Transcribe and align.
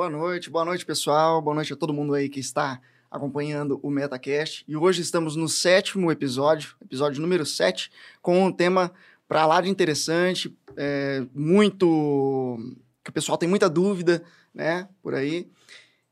boa 0.00 0.08
noite, 0.08 0.48
boa 0.48 0.64
noite, 0.64 0.86
pessoal. 0.86 1.42
Boa 1.42 1.54
noite 1.54 1.74
a 1.74 1.76
todo 1.76 1.92
mundo 1.92 2.14
aí 2.14 2.30
que 2.30 2.40
está 2.40 2.80
acompanhando 3.10 3.78
o 3.82 3.90
MetaCast. 3.90 4.64
E 4.66 4.74
hoje 4.74 5.02
estamos 5.02 5.36
no 5.36 5.46
sétimo 5.46 6.10
episódio, 6.10 6.74
episódio 6.80 7.20
número 7.20 7.44
7, 7.44 7.92
com 8.22 8.46
um 8.46 8.50
tema 8.50 8.90
para 9.28 9.44
lá 9.44 9.60
de 9.60 9.68
interessante, 9.68 10.56
é, 10.74 11.22
muito. 11.34 12.56
que 13.04 13.10
o 13.10 13.12
pessoal 13.12 13.36
tem 13.36 13.46
muita 13.46 13.68
dúvida, 13.68 14.22
né, 14.54 14.88
por 15.02 15.14
aí. 15.14 15.50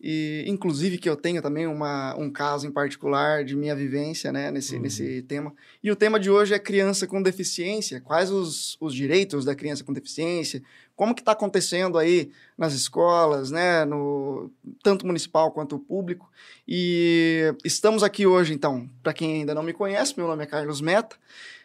E, 0.01 0.45
inclusive, 0.47 0.97
que 0.97 1.09
eu 1.09 1.17
tenho 1.17 1.43
também 1.43 1.67
uma, 1.67 2.15
um 2.17 2.31
caso 2.31 2.67
em 2.67 2.71
particular 2.71 3.45
de 3.45 3.57
minha 3.57 3.75
vivência 3.75 4.31
né, 4.31 4.49
nesse, 4.51 4.77
uhum. 4.77 4.83
nesse 4.83 5.23
tema. 5.23 5.53
E 5.83 5.91
o 5.91 5.97
tema 5.97 6.21
de 6.21 6.31
hoje 6.31 6.55
é 6.55 6.59
criança 6.59 7.07
com 7.07 7.21
deficiência. 7.21 8.01
Quais 8.01 8.31
os, 8.31 8.77
os 8.81 8.95
direitos 8.95 9.45
da 9.45 9.57
criança 9.57 9.83
com 9.83 9.93
deficiência? 9.93 10.63
Como 10.95 11.15
que 11.15 11.21
está 11.21 11.33
acontecendo 11.33 11.99
aí 11.99 12.31
nas 12.57 12.75
escolas, 12.75 13.51
né, 13.51 13.85
no, 13.85 14.51
tanto 14.85 15.05
municipal 15.05 15.51
quanto 15.51 15.79
público. 15.79 16.31
E 16.67 17.53
estamos 17.65 18.05
aqui 18.05 18.25
hoje, 18.25 18.55
então, 18.55 18.89
para 19.03 19.13
quem 19.13 19.41
ainda 19.41 19.55
não 19.55 19.63
me 19.65 19.73
conhece, 19.73 20.15
meu 20.17 20.29
nome 20.29 20.45
é 20.45 20.47
Carlos 20.47 20.81
Meta. 20.81 21.17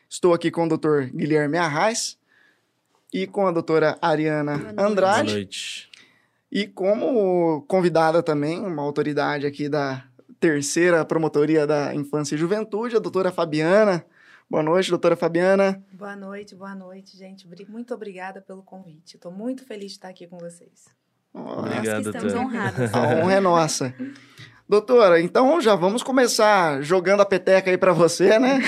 Estou 0.10 0.34
aqui 0.34 0.50
com 0.50 0.66
o 0.66 0.70
doutor 0.70 1.06
Guilherme 1.06 1.58
Arraes 1.58 2.18
e 3.14 3.28
com 3.28 3.46
a 3.46 3.52
doutora 3.52 3.98
Ariana 4.02 4.74
Andrade. 4.78 5.26
Boa 5.26 5.38
noite. 5.38 5.93
E 6.54 6.68
como 6.68 7.64
convidada 7.64 8.22
também, 8.22 8.64
uma 8.64 8.84
autoridade 8.84 9.48
aqui 9.48 9.68
da 9.68 10.04
terceira 10.40 11.04
promotoria 11.04 11.66
da 11.66 11.96
Infância 11.96 12.36
e 12.36 12.38
Juventude, 12.38 12.96
a 12.96 13.00
doutora 13.00 13.32
Fabiana. 13.32 14.06
Boa 14.48 14.62
noite, 14.62 14.92
doutora 14.92 15.16
Fabiana. 15.16 15.84
Boa 15.92 16.16
noite, 16.16 16.54
boa 16.54 16.76
noite, 16.76 17.18
gente. 17.18 17.48
Muito 17.68 17.92
obrigada 17.96 18.40
pelo 18.40 18.62
convite. 18.62 19.16
Estou 19.16 19.32
muito 19.32 19.66
feliz 19.66 19.94
de 19.94 19.98
estar 19.98 20.10
aqui 20.10 20.28
com 20.28 20.38
vocês. 20.38 20.86
Obrigado, 21.34 22.06
Nós 22.06 22.06
estamos 22.06 22.34
honrados. 22.36 22.94
A 22.94 23.02
honra 23.02 23.34
é 23.34 23.40
nossa. 23.40 23.92
Doutora, 24.70 25.20
então 25.20 25.60
já 25.60 25.74
vamos 25.74 26.04
começar 26.04 26.84
jogando 26.84 27.22
a 27.22 27.26
peteca 27.26 27.72
aí 27.72 27.80
para 27.80 27.94
você, 27.94 28.38
né? 28.38 28.60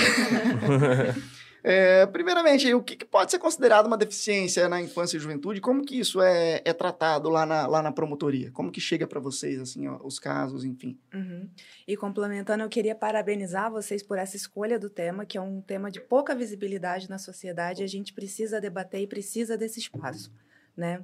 É, 1.68 2.06
primeiramente, 2.06 2.72
o 2.72 2.80
que, 2.80 2.94
que, 2.94 3.04
pode 3.04 3.32
ser 3.32 3.40
considerado 3.40 3.86
uma 3.86 3.96
deficiência 3.96 4.68
na 4.68 4.80
infância 4.80 5.16
e 5.16 5.20
juventude? 5.20 5.60
Como 5.60 5.84
que 5.84 5.98
isso 5.98 6.22
é, 6.22 6.62
é 6.64 6.72
tratado 6.72 7.28
lá 7.28 7.44
na, 7.44 7.66
lá 7.66 7.82
na 7.82 7.90
promotoria? 7.90 8.52
Como 8.52 8.70
que 8.70 8.80
chega 8.80 9.04
para 9.04 9.18
vocês, 9.18 9.60
assim, 9.60 9.88
ó, 9.88 9.98
os 10.04 10.20
casos, 10.20 10.64
enfim? 10.64 10.96
Uhum. 11.12 11.48
E 11.84 11.96
complementando, 11.96 12.62
eu 12.62 12.68
queria 12.68 12.94
parabenizar 12.94 13.68
vocês 13.68 14.00
por 14.00 14.16
essa 14.16 14.36
escolha 14.36 14.78
do 14.78 14.88
tema, 14.88 15.26
que 15.26 15.36
é 15.36 15.40
um 15.40 15.60
tema 15.60 15.90
de 15.90 16.00
pouca 16.00 16.36
visibilidade 16.36 17.10
na 17.10 17.18
sociedade. 17.18 17.82
A 17.82 17.88
gente 17.88 18.12
precisa 18.12 18.60
debater 18.60 19.00
e 19.00 19.06
precisa 19.08 19.58
desse 19.58 19.80
espaço, 19.80 20.30
né? 20.76 21.02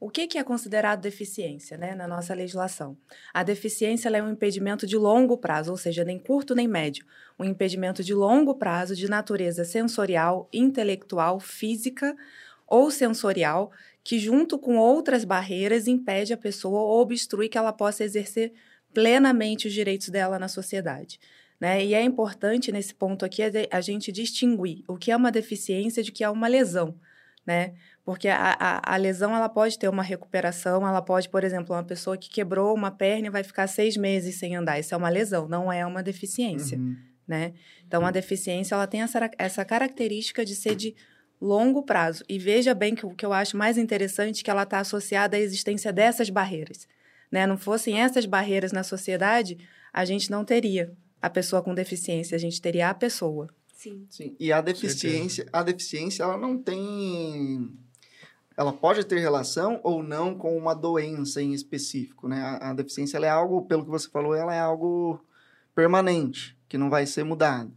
O 0.00 0.08
que, 0.08 0.28
que 0.28 0.38
é 0.38 0.44
considerado 0.44 1.00
deficiência 1.00 1.76
né, 1.76 1.92
na 1.92 2.06
nossa 2.06 2.32
legislação? 2.32 2.96
A 3.34 3.42
deficiência 3.42 4.08
é 4.08 4.22
um 4.22 4.30
impedimento 4.30 4.86
de 4.86 4.96
longo 4.96 5.36
prazo, 5.36 5.72
ou 5.72 5.76
seja, 5.76 6.04
nem 6.04 6.20
curto 6.20 6.54
nem 6.54 6.68
médio. 6.68 7.04
Um 7.36 7.44
impedimento 7.44 8.04
de 8.04 8.14
longo 8.14 8.54
prazo 8.54 8.94
de 8.94 9.08
natureza 9.08 9.64
sensorial, 9.64 10.48
intelectual, 10.52 11.40
física 11.40 12.16
ou 12.64 12.92
sensorial, 12.92 13.72
que, 14.04 14.20
junto 14.20 14.56
com 14.56 14.76
outras 14.76 15.24
barreiras, 15.24 15.88
impede 15.88 16.32
a 16.32 16.36
pessoa 16.36 16.80
ou 16.80 17.00
obstrui 17.00 17.48
que 17.48 17.58
ela 17.58 17.72
possa 17.72 18.04
exercer 18.04 18.52
plenamente 18.94 19.66
os 19.66 19.72
direitos 19.72 20.10
dela 20.10 20.38
na 20.38 20.46
sociedade. 20.48 21.18
Né? 21.60 21.84
E 21.84 21.92
é 21.92 22.02
importante, 22.02 22.70
nesse 22.70 22.94
ponto 22.94 23.24
aqui, 23.24 23.42
a 23.70 23.80
gente 23.80 24.12
distinguir 24.12 24.84
o 24.86 24.96
que 24.96 25.10
é 25.10 25.16
uma 25.16 25.32
deficiência 25.32 26.04
de 26.04 26.12
que 26.12 26.22
é 26.22 26.30
uma 26.30 26.46
lesão. 26.46 26.94
Né? 27.44 27.74
Porque 28.08 28.26
a, 28.26 28.56
a, 28.58 28.94
a, 28.94 28.96
lesão 28.96 29.36
ela 29.36 29.50
pode 29.50 29.78
ter 29.78 29.86
uma 29.86 30.02
recuperação, 30.02 30.88
ela 30.88 31.02
pode, 31.02 31.28
por 31.28 31.44
exemplo, 31.44 31.76
uma 31.76 31.84
pessoa 31.84 32.16
que 32.16 32.30
quebrou 32.30 32.74
uma 32.74 32.90
perna 32.90 33.26
e 33.26 33.30
vai 33.30 33.44
ficar 33.44 33.66
seis 33.66 33.98
meses 33.98 34.36
sem 34.36 34.56
andar. 34.56 34.80
Isso 34.80 34.94
é 34.94 34.96
uma 34.96 35.10
lesão, 35.10 35.46
não 35.46 35.70
é 35.70 35.84
uma 35.84 36.02
deficiência, 36.02 36.78
uhum. 36.78 36.96
né? 37.26 37.52
Então, 37.86 38.06
a 38.06 38.10
deficiência 38.10 38.74
ela 38.74 38.86
tem 38.86 39.02
essa, 39.02 39.30
essa 39.36 39.62
característica 39.62 40.42
de 40.42 40.56
ser 40.56 40.74
de 40.74 40.96
longo 41.38 41.82
prazo. 41.82 42.24
E 42.26 42.38
veja 42.38 42.72
bem 42.72 42.94
que 42.94 43.04
o 43.04 43.10
que 43.10 43.26
eu 43.26 43.32
acho 43.34 43.58
mais 43.58 43.76
interessante 43.76 44.40
é 44.40 44.42
que 44.42 44.50
ela 44.50 44.62
está 44.62 44.78
associada 44.78 45.36
à 45.36 45.40
existência 45.40 45.92
dessas 45.92 46.30
barreiras. 46.30 46.88
Né? 47.30 47.46
Não 47.46 47.58
fossem 47.58 48.00
essas 48.00 48.24
barreiras 48.24 48.72
na 48.72 48.84
sociedade, 48.84 49.58
a 49.92 50.06
gente 50.06 50.30
não 50.30 50.46
teria 50.46 50.96
a 51.20 51.28
pessoa 51.28 51.60
com 51.60 51.74
deficiência, 51.74 52.36
a 52.36 52.40
gente 52.40 52.58
teria 52.58 52.88
a 52.88 52.94
pessoa. 52.94 53.50
Sim. 53.74 54.06
Sim. 54.08 54.34
E 54.40 54.50
a 54.50 54.62
deficiência, 54.62 55.46
a 55.52 55.62
deficiência, 55.62 56.22
ela 56.22 56.38
não 56.38 56.56
tem 56.56 57.70
ela 58.58 58.72
pode 58.72 59.04
ter 59.04 59.20
relação 59.20 59.80
ou 59.84 60.02
não 60.02 60.34
com 60.34 60.58
uma 60.58 60.74
doença 60.74 61.40
em 61.40 61.52
específico, 61.52 62.26
né? 62.26 62.42
A, 62.42 62.70
a 62.70 62.74
deficiência 62.74 63.16
é 63.16 63.28
algo, 63.28 63.62
pelo 63.62 63.84
que 63.84 63.90
você 63.90 64.10
falou, 64.10 64.34
ela 64.34 64.52
é 64.52 64.58
algo 64.58 65.24
permanente, 65.76 66.58
que 66.68 66.76
não 66.76 66.90
vai 66.90 67.06
ser 67.06 67.22
mudado. 67.22 67.72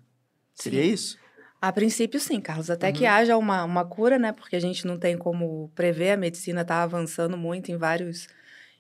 Seria 0.55 0.81
sim. 0.81 0.91
isso? 0.91 1.19
A 1.61 1.71
princípio, 1.71 2.19
sim, 2.19 2.41
Carlos. 2.41 2.71
Até 2.71 2.87
uhum. 2.87 2.93
que 2.93 3.05
haja 3.05 3.37
uma, 3.37 3.63
uma 3.63 3.85
cura, 3.85 4.17
né? 4.17 4.31
Porque 4.31 4.55
a 4.55 4.59
gente 4.59 4.87
não 4.87 4.97
tem 4.97 5.15
como 5.15 5.71
prever, 5.75 6.13
a 6.13 6.17
medicina 6.17 6.61
está 6.61 6.81
avançando 6.81 7.37
muito 7.37 7.71
em 7.71 7.77
vários, 7.77 8.27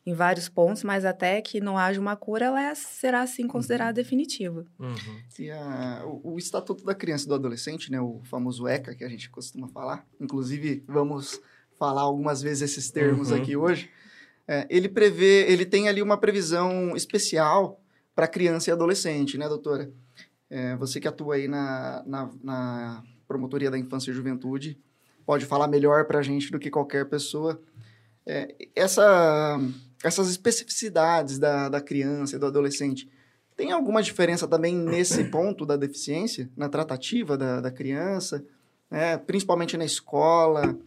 em 0.03 0.15
vários 0.15 0.49
pontos, 0.49 0.83
mas 0.83 1.05
até 1.05 1.39
que 1.39 1.61
não 1.61 1.77
haja 1.77 2.01
uma 2.01 2.15
cura, 2.15 2.45
ela 2.47 2.63
é, 2.63 2.73
será, 2.73 3.27
sim, 3.27 3.45
considerada 3.45 3.91
uhum. 3.91 4.03
definitiva. 4.03 4.65
Uhum. 4.79 5.21
E 5.37 5.51
a, 5.51 6.01
o, 6.03 6.33
o, 6.33 6.37
Estatuto 6.39 6.83
da 6.83 6.95
Criança 6.95 7.25
e 7.25 7.27
do 7.27 7.35
Adolescente, 7.35 7.91
né? 7.91 8.01
O 8.01 8.21
famoso 8.23 8.67
ECA, 8.67 8.95
que 8.95 9.03
a 9.03 9.07
gente 9.07 9.29
costuma 9.29 9.67
falar. 9.67 10.03
Inclusive, 10.19 10.83
vamos 10.87 11.39
falar 11.81 12.01
algumas 12.01 12.43
vezes 12.43 12.69
esses 12.69 12.91
termos 12.91 13.31
uhum. 13.31 13.37
aqui 13.37 13.57
hoje, 13.57 13.89
é, 14.47 14.67
ele 14.69 14.87
prevê, 14.87 15.51
ele 15.51 15.65
tem 15.65 15.89
ali 15.89 15.99
uma 15.99 16.15
previsão 16.15 16.95
especial 16.95 17.81
para 18.13 18.27
criança 18.27 18.69
e 18.69 18.71
adolescente, 18.71 19.35
né, 19.35 19.49
doutora? 19.49 19.91
É, 20.47 20.75
você 20.75 20.99
que 20.99 21.07
atua 21.07 21.35
aí 21.35 21.47
na, 21.47 22.03
na, 22.05 22.29
na, 22.43 23.03
promotoria 23.27 23.71
da 23.71 23.79
infância 23.79 24.11
e 24.11 24.13
juventude 24.13 24.77
pode 25.25 25.47
falar 25.47 25.67
melhor 25.67 26.05
para 26.05 26.19
a 26.19 26.21
gente 26.21 26.51
do 26.51 26.59
que 26.59 26.69
qualquer 26.69 27.09
pessoa. 27.09 27.59
É, 28.27 28.53
essa, 28.75 29.59
essas 30.03 30.29
especificidades 30.29 31.39
da, 31.39 31.67
da 31.67 31.81
criança 31.81 32.35
e 32.35 32.39
do 32.39 32.45
adolescente, 32.45 33.09
tem 33.55 33.71
alguma 33.71 34.03
diferença 34.03 34.47
também 34.47 34.75
nesse 34.75 35.23
ponto 35.31 35.65
da 35.65 35.75
deficiência, 35.75 36.47
na 36.55 36.69
tratativa 36.69 37.35
da, 37.35 37.59
da 37.59 37.71
criança, 37.71 38.45
né? 38.87 39.17
principalmente 39.17 39.75
na 39.77 39.85
escola? 39.85 40.77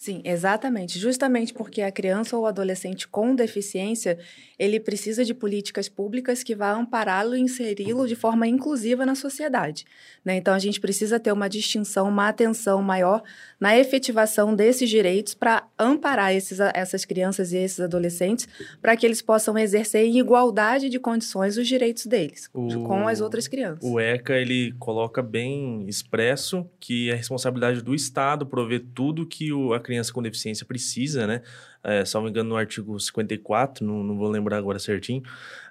Sim, 0.00 0.22
exatamente. 0.24 0.98
Justamente 0.98 1.52
porque 1.52 1.82
a 1.82 1.92
criança 1.92 2.34
ou 2.34 2.46
adolescente 2.46 3.06
com 3.06 3.34
deficiência, 3.34 4.18
ele 4.58 4.80
precisa 4.80 5.26
de 5.26 5.34
políticas 5.34 5.90
públicas 5.90 6.42
que 6.42 6.54
vá 6.54 6.72
ampará-lo 6.72 7.36
e 7.36 7.40
inseri-lo 7.40 8.08
de 8.08 8.16
forma 8.16 8.48
inclusiva 8.48 9.04
na 9.04 9.14
sociedade. 9.14 9.84
Né? 10.24 10.36
Então, 10.36 10.54
a 10.54 10.58
gente 10.58 10.80
precisa 10.80 11.20
ter 11.20 11.30
uma 11.32 11.50
distinção, 11.50 12.08
uma 12.08 12.28
atenção 12.28 12.80
maior 12.80 13.22
na 13.60 13.76
efetivação 13.76 14.54
desses 14.54 14.88
direitos 14.88 15.34
para 15.34 15.68
amparar 15.78 16.32
esses, 16.32 16.60
essas 16.72 17.04
crianças 17.04 17.52
e 17.52 17.58
esses 17.58 17.80
adolescentes 17.80 18.48
para 18.80 18.96
que 18.96 19.04
eles 19.04 19.20
possam 19.20 19.58
exercer 19.58 20.06
em 20.06 20.18
igualdade 20.18 20.88
de 20.88 20.98
condições 20.98 21.58
os 21.58 21.68
direitos 21.68 22.06
deles 22.06 22.48
o, 22.54 22.84
com 22.84 23.06
as 23.06 23.20
outras 23.20 23.46
crianças. 23.46 23.84
O 23.84 24.00
ECA, 24.00 24.32
ele 24.32 24.72
coloca 24.78 25.20
bem 25.20 25.84
expresso 25.86 26.66
que 26.80 27.10
é 27.10 27.14
responsabilidade 27.14 27.82
do 27.82 27.94
Estado 27.94 28.46
prover 28.46 28.82
tudo 28.94 29.26
que 29.26 29.52
o, 29.52 29.74
a 29.74 29.89
criança 29.90 30.12
com 30.12 30.22
deficiência 30.22 30.64
precisa, 30.64 31.26
né? 31.26 31.42
É, 31.82 32.04
salvo 32.04 32.28
engano, 32.28 32.50
no 32.50 32.56
artigo 32.56 32.98
54, 32.98 33.84
não, 33.84 34.04
não 34.04 34.16
vou 34.16 34.28
lembrar 34.28 34.56
agora 34.56 34.78
certinho, 34.78 35.22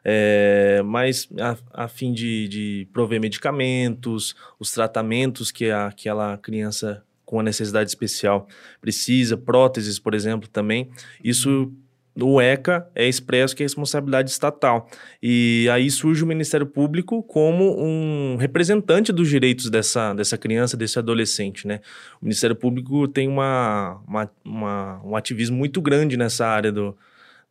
é, 0.04 0.82
mas 0.84 1.30
a, 1.40 1.86
a 1.86 1.88
fim 1.88 2.12
de, 2.12 2.48
de 2.50 2.88
prover 2.92 3.22
medicamentos, 3.22 4.36
os 4.60 4.72
tratamentos 4.72 5.52
que 5.52 5.70
a, 5.70 5.88
aquela 5.88 6.38
criança 6.38 7.02
com 7.24 7.40
a 7.40 7.44
necessidade 7.44 7.90
especial 7.90 8.48
precisa, 8.82 9.38
próteses, 9.38 10.00
por 10.00 10.14
exemplo, 10.14 10.50
também, 10.50 10.90
isso 11.24 11.72
no 12.20 12.42
ECA 12.42 12.88
é 12.94 13.08
expresso 13.08 13.56
que 13.56 13.64
é 13.64 13.66
responsabilidade 13.66 14.30
estatal. 14.30 14.90
E 15.24 15.68
aí 15.72 15.90
surge 15.90 16.24
o 16.24 16.28
Ministério 16.28 16.66
Público 16.66 17.24
como 17.24 17.82
um 17.82 18.36
representante 18.36 19.12
dos 19.14 19.30
direitos 19.30 19.70
dessa, 19.70 20.14
dessa 20.14 20.38
criança, 20.38 20.76
desse 20.76 21.00
adolescente, 21.00 21.66
né? 21.66 21.80
O 22.22 22.26
Ministério 22.26 22.56
Público 22.56 23.08
tem 23.08 23.28
uma, 23.28 24.02
uma, 24.06 24.32
uma 24.44 25.02
um 25.04 25.16
ativismo 25.16 25.58
muito 25.58 25.82
grande 25.82 26.18
nessa 26.18 26.46
área 26.46 26.72
do, 26.72 26.96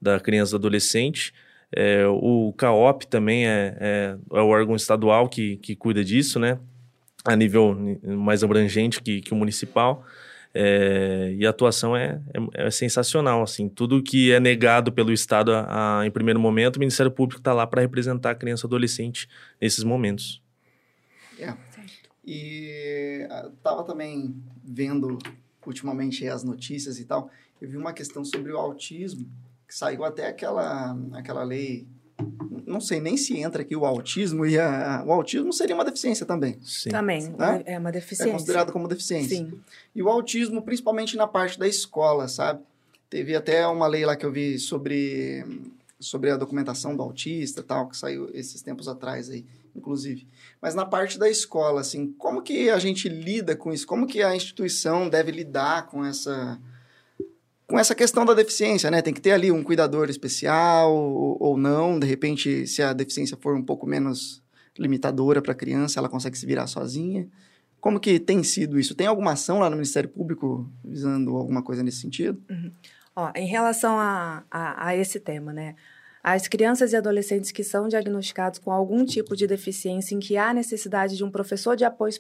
da 0.00 0.20
criança 0.20 0.50
e 0.50 0.53
do 0.53 0.56
adolescente. 0.56 1.32
É, 1.75 2.06
o 2.06 2.53
CAOP 2.56 3.06
também 3.06 3.47
é, 3.47 3.76
é, 3.81 4.17
é, 4.32 4.41
o 4.41 4.49
órgão 4.49 4.76
estadual 4.76 5.29
que, 5.29 5.56
que 5.56 5.75
cuida 5.75 6.05
disso, 6.05 6.38
né? 6.38 6.59
A 7.25 7.35
nível 7.35 7.76
mais 8.03 8.44
abrangente 8.44 9.03
que, 9.03 9.21
que 9.21 9.32
o 9.32 9.37
municipal. 9.37 10.05
É, 10.55 11.35
e 11.37 11.47
a 11.47 11.50
atuação 11.50 11.97
é, 11.97 12.21
é, 12.35 12.67
é, 12.67 12.71
sensacional, 12.71 13.43
assim, 13.43 13.69
tudo 13.69 14.03
que 14.03 14.33
é 14.33 14.41
negado 14.41 14.91
pelo 14.91 15.12
Estado 15.12 15.53
a, 15.53 16.00
a, 16.00 16.06
em 16.06 16.11
primeiro 16.11 16.41
momento, 16.41 16.77
o 16.77 16.81
Ministério 16.81 17.12
Público 17.12 17.41
está 17.41 17.53
lá 17.53 17.67
para 17.67 17.83
representar 17.83 18.31
a 18.31 18.35
criança 18.35 18.65
e 18.65 18.67
adolescente 18.67 19.29
nesses 19.61 19.85
momentos. 19.85 20.43
É. 21.39 21.55
E 22.25 23.27
estava 23.56 23.85
também 23.85 24.35
vendo 24.65 25.19
ultimamente 25.65 26.27
as 26.27 26.43
notícias 26.43 26.99
e 26.99 27.05
tal, 27.05 27.31
eu 27.61 27.69
vi 27.69 27.77
uma 27.77 27.93
questão 27.93 28.25
sobre 28.25 28.53
o 28.53 28.56
autismo 28.56 29.29
que 29.67 29.75
saiu 29.75 30.03
até 30.03 30.27
aquela, 30.27 30.99
aquela 31.12 31.45
lei 31.45 31.87
não 32.69 32.81
sei 32.81 33.00
nem 33.00 33.17
se 33.17 33.37
entra 33.38 33.62
aqui 33.62 33.75
o 33.75 33.85
autismo 33.85 34.44
e 34.47 34.59
a, 34.59 35.03
o 35.06 35.12
autismo 35.12 35.53
seria 35.53 35.75
uma 35.75 35.85
deficiência 35.85 36.26
também. 36.26 36.59
Sim. 36.62 36.91
Também, 36.91 37.29
né? 37.31 37.62
é 37.65 37.79
uma 37.79 37.91
deficiência. 37.91 38.31
É 38.31 38.32
considerado 38.32 38.73
como 38.73 38.87
deficiência. 38.87 39.37
Sim. 39.37 39.59
E 39.94 40.03
o 40.03 40.09
autismo, 40.09 40.62
principalmente 40.62 41.17
na 41.17 41.26
parte 41.26 41.59
da 41.59 41.67
escola, 41.67 42.29
sabe? 42.29 42.61
Teve 43.09 43.35
até 43.35 43.67
uma 43.67 43.87
lei 43.87 44.05
lá 44.05 44.15
que 44.15 44.26
eu 44.26 44.31
vi 44.31 44.59
sobre, 44.59 45.44
sobre 45.99 46.31
a 46.31 46.37
documentação 46.37 46.94
do 46.94 47.03
autista 47.03 47.62
tal, 47.62 47.88
que 47.88 47.97
saiu 47.97 48.29
esses 48.35 48.61
tempos 48.61 48.87
atrás 48.87 49.31
aí, 49.31 49.47
inclusive. 49.75 50.26
Mas 50.61 50.75
na 50.75 50.85
parte 50.85 51.19
da 51.19 51.29
escola, 51.29 51.81
assim, 51.81 52.12
como 52.19 52.43
que 52.43 52.69
a 52.69 52.79
gente 52.79 53.09
lida 53.09 53.56
com 53.56 53.73
isso? 53.73 53.87
Como 53.87 54.06
que 54.06 54.23
a 54.23 54.37
instituição 54.37 55.09
deve 55.09 55.32
lidar 55.32 55.87
com 55.87 56.05
essa 56.05 56.61
com 57.69 57.79
essa 57.79 57.94
questão 57.94 58.25
da 58.25 58.32
deficiência, 58.32 58.91
né? 58.91 59.03
Tem 59.03 59.12
que 59.12 59.20
ter 59.20 59.32
ali 59.32 59.53
um 59.53 59.62
cuidador 59.62 60.09
especial 60.09 60.91
ou, 60.91 61.37
ou 61.38 61.56
não. 61.59 61.99
De 61.99 62.06
repente, 62.06 62.67
se 62.67 62.82
a 62.82 62.94
deficiência 62.94 63.37
for 63.41 63.55
um 63.55 63.62
pouco 63.62 63.87
menos 63.87 64.43
limitadora 64.79 65.43
para 65.43 65.53
a 65.53 65.55
criança, 65.55 66.00
ela 66.00 66.09
consegue 66.09 66.38
se 66.38 66.47
virar 66.47 66.67
sozinha. 66.67 67.29
Como 67.79 68.00
que 68.00 68.19
tem 68.19 68.43
sido 68.43 68.79
isso? 68.79 68.94
Tem 68.94 69.06
alguma 69.06 69.32
ação 69.32 69.59
lá 69.59 69.69
no 69.69 69.76
Ministério 69.76 70.09
Público 70.09 70.69
visando 70.82 71.37
alguma 71.37 71.62
coisa 71.62 71.82
nesse 71.82 72.00
sentido? 72.00 72.43
Uhum. 72.50 72.73
Ó, 73.15 73.31
em 73.37 73.47
relação 73.47 73.99
a, 73.99 74.44
a, 74.50 74.88
a 74.88 74.97
esse 74.97 75.21
tema, 75.21 75.53
né? 75.53 75.75
As 76.23 76.49
crianças 76.49 76.93
e 76.93 76.97
adolescentes 76.97 77.53
que 77.53 77.62
são 77.62 77.87
diagnosticados 77.87 78.59
com 78.59 78.73
algum 78.73 79.05
tipo 79.05 79.37
de 79.37 79.47
deficiência 79.47 80.14
em 80.14 80.19
que 80.19 80.37
há 80.37 80.55
necessidade 80.55 81.17
de 81.17 81.23
um 81.23 81.31
professor 81.31 81.76
de 81.76 81.85
apoio 81.85 82.12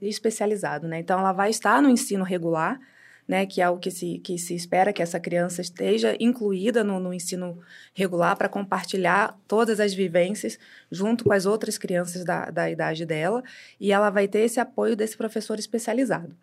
especializado, 0.00 0.86
né? 0.86 1.00
Então, 1.00 1.18
ela 1.18 1.32
vai 1.32 1.50
estar 1.50 1.82
no 1.82 1.90
ensino 1.90 2.24
regular, 2.24 2.80
né, 3.26 3.46
que 3.46 3.60
é 3.60 3.68
o 3.68 3.78
que 3.78 3.90
se, 3.90 4.18
que 4.18 4.36
se 4.36 4.54
espera 4.54 4.92
que 4.92 5.02
essa 5.02 5.20
criança 5.20 5.60
esteja 5.60 6.16
incluída 6.18 6.82
no, 6.82 6.98
no 6.98 7.14
ensino 7.14 7.58
regular 7.94 8.36
para 8.36 8.48
compartilhar 8.48 9.38
todas 9.46 9.80
as 9.80 9.94
vivências 9.94 10.58
junto 10.90 11.24
com 11.24 11.32
as 11.32 11.46
outras 11.46 11.78
crianças 11.78 12.24
da, 12.24 12.50
da 12.50 12.70
idade 12.70 13.06
dela, 13.06 13.42
e 13.80 13.92
ela 13.92 14.10
vai 14.10 14.26
ter 14.28 14.40
esse 14.40 14.60
apoio 14.60 14.96
desse 14.96 15.16
professor 15.16 15.58
especializado. 15.58 16.34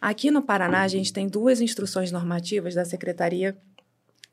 Aqui 0.00 0.30
no 0.30 0.42
Paraná, 0.42 0.82
a 0.82 0.88
gente 0.88 1.12
tem 1.12 1.28
duas 1.28 1.60
instruções 1.60 2.12
normativas 2.12 2.74
da 2.74 2.84
Secretaria 2.84 3.56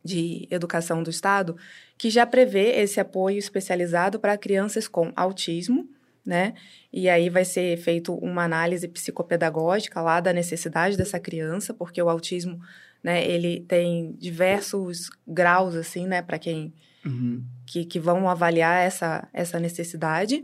de 0.03 0.48
Educação 0.50 1.03
do 1.03 1.09
Estado 1.09 1.56
que 1.98 2.09
já 2.09 2.25
prevê 2.25 2.81
esse 2.81 3.00
apoio 3.00 3.38
especializado 3.38 4.19
para 4.19 4.38
crianças 4.38 4.88
com 4.88 5.13
autismo, 5.15 5.88
né? 6.25 6.53
E 6.91 7.09
aí 7.09 7.29
vai 7.29 7.44
ser 7.44 7.77
feito 7.77 8.13
uma 8.13 8.44
análise 8.44 8.88
psicopedagógica 8.88 10.01
lá 10.01 10.19
da 10.19 10.31
necessidade 10.31 10.95
dessa 10.95 11.19
criança, 11.19 11.73
porque 11.73 12.01
o 12.01 12.09
autismo, 12.09 12.59
né, 13.03 13.25
ele 13.27 13.62
tem 13.62 14.13
diversos 14.13 15.09
graus, 15.27 15.75
assim, 15.75 16.06
né, 16.07 16.21
para 16.21 16.38
quem 16.38 16.73
uhum. 17.06 17.44
que, 17.65 17.85
que 17.85 18.00
vão 18.00 18.29
avaliar 18.29 18.85
essa, 18.85 19.27
essa 19.33 19.59
necessidade. 19.59 20.44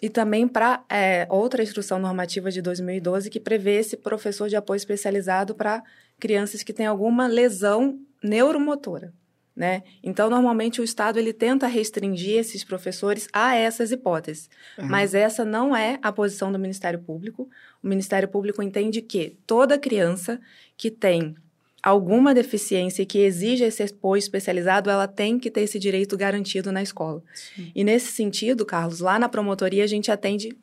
E 0.00 0.08
também 0.08 0.48
para 0.48 0.84
é, 0.90 1.28
outra 1.30 1.62
instrução 1.62 2.00
normativa 2.00 2.50
de 2.50 2.60
2012 2.60 3.30
que 3.30 3.38
prevê 3.38 3.76
esse 3.76 3.96
professor 3.96 4.48
de 4.48 4.56
apoio 4.56 4.76
especializado 4.76 5.54
para 5.54 5.80
crianças 6.18 6.64
que 6.64 6.72
têm 6.72 6.86
alguma 6.86 7.28
lesão 7.28 8.00
neuromotora 8.20 9.12
né? 9.54 9.82
Então, 10.02 10.30
normalmente 10.30 10.80
o 10.80 10.84
Estado 10.84 11.18
ele 11.18 11.32
tenta 11.32 11.66
restringir 11.66 12.38
esses 12.38 12.64
professores 12.64 13.28
a 13.32 13.54
essas 13.54 13.92
hipóteses, 13.92 14.48
uhum. 14.78 14.86
mas 14.86 15.14
essa 15.14 15.44
não 15.44 15.76
é 15.76 15.98
a 16.02 16.10
posição 16.10 16.50
do 16.50 16.58
Ministério 16.58 16.98
Público. 16.98 17.48
O 17.82 17.88
Ministério 17.88 18.28
Público 18.28 18.62
entende 18.62 19.02
que 19.02 19.36
toda 19.46 19.78
criança 19.78 20.40
que 20.76 20.90
tem 20.90 21.36
alguma 21.82 22.32
deficiência 22.32 23.02
e 23.02 23.06
que 23.06 23.18
exige 23.18 23.64
esse 23.64 23.82
apoio 23.82 24.18
especializado, 24.20 24.88
ela 24.88 25.08
tem 25.08 25.38
que 25.38 25.50
ter 25.50 25.62
esse 25.62 25.78
direito 25.78 26.16
garantido 26.16 26.70
na 26.70 26.80
escola. 26.80 27.22
Sim. 27.34 27.72
E 27.74 27.82
nesse 27.82 28.12
sentido, 28.12 28.64
Carlos, 28.64 29.00
lá 29.00 29.18
na 29.18 29.28
promotoria 29.28 29.82
a 29.82 29.88
gente 29.88 30.10
atende 30.10 30.56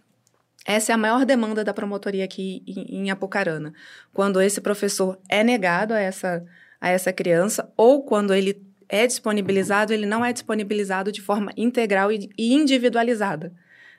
essa 0.65 0.91
é 0.91 0.95
a 0.95 0.97
maior 0.97 1.25
demanda 1.25 1.63
da 1.63 1.74
promotoria 1.74 2.24
aqui 2.24 2.63
em 2.68 3.09
Apucarana. 3.09 3.74
Quando 4.13 4.41
esse 4.41 4.62
professor 4.62 5.18
é 5.27 5.44
negado 5.44 5.94
a 5.94 6.00
essa, 6.00 6.45
a 6.80 6.89
essa 6.89 7.12
criança, 7.12 7.71
ou 7.75 8.03
quando 8.03 8.33
ele 8.33 8.69
é 8.89 9.06
disponibilizado, 9.06 9.94
ele 9.94 10.07
não 10.07 10.25
é 10.25 10.33
disponibilizado 10.33 11.12
de 11.12 11.21
forma 11.21 11.51
integral 11.56 12.12
e 12.12 12.30
individualizada, 12.38 13.53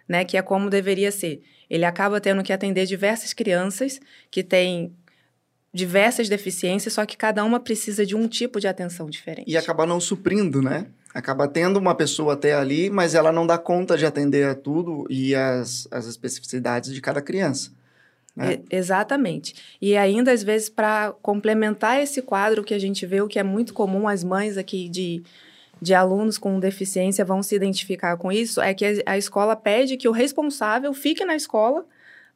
né? 0.08 0.24
Que 0.24 0.36
é 0.36 0.42
como 0.42 0.68
deveria 0.68 1.12
ser. 1.12 1.42
Ele 1.70 1.84
acaba 1.84 2.20
tendo 2.20 2.42
que 2.42 2.52
atender 2.52 2.84
diversas 2.86 3.32
crianças 3.32 4.00
que 4.28 4.42
têm 4.42 4.92
diversas 5.72 6.28
deficiências, 6.28 6.94
só 6.94 7.06
que 7.06 7.16
cada 7.16 7.44
uma 7.44 7.60
precisa 7.60 8.04
de 8.04 8.16
um 8.16 8.26
tipo 8.26 8.58
de 8.58 8.66
atenção 8.66 9.08
diferente. 9.08 9.48
E 9.48 9.56
acaba 9.56 9.86
não 9.86 10.00
suprindo, 10.00 10.60
né? 10.60 10.86
Acaba 11.14 11.46
tendo 11.46 11.78
uma 11.78 11.94
pessoa 11.94 12.34
até 12.34 12.54
ali, 12.54 12.90
mas 12.90 13.14
ela 13.14 13.30
não 13.30 13.46
dá 13.46 13.56
conta 13.56 13.96
de 13.96 14.04
atender 14.04 14.46
a 14.46 14.54
tudo 14.54 15.06
e 15.08 15.34
as, 15.34 15.86
as 15.92 16.06
especificidades 16.06 16.92
de 16.92 17.00
cada 17.00 17.22
criança. 17.22 17.70
Né? 18.40 18.58
exatamente. 18.70 19.54
E 19.80 19.96
ainda, 19.96 20.32
às 20.32 20.42
vezes, 20.42 20.68
para 20.68 21.12
complementar 21.20 22.00
esse 22.00 22.22
quadro 22.22 22.64
que 22.64 22.72
a 22.72 22.78
gente 22.78 23.04
vê, 23.04 23.20
o 23.20 23.28
que 23.28 23.38
é 23.38 23.42
muito 23.42 23.74
comum, 23.74 24.08
as 24.08 24.24
mães 24.24 24.56
aqui 24.56 24.88
de, 24.88 25.22
de 25.80 25.92
alunos 25.92 26.38
com 26.38 26.58
deficiência 26.58 27.24
vão 27.24 27.42
se 27.42 27.54
identificar 27.54 28.16
com 28.16 28.32
isso, 28.32 28.60
é 28.60 28.72
que 28.72 28.84
a, 28.84 29.12
a 29.12 29.18
escola 29.18 29.54
pede 29.54 29.96
que 29.96 30.08
o 30.08 30.12
responsável 30.12 30.94
fique 30.94 31.24
na 31.24 31.36
escola 31.36 31.84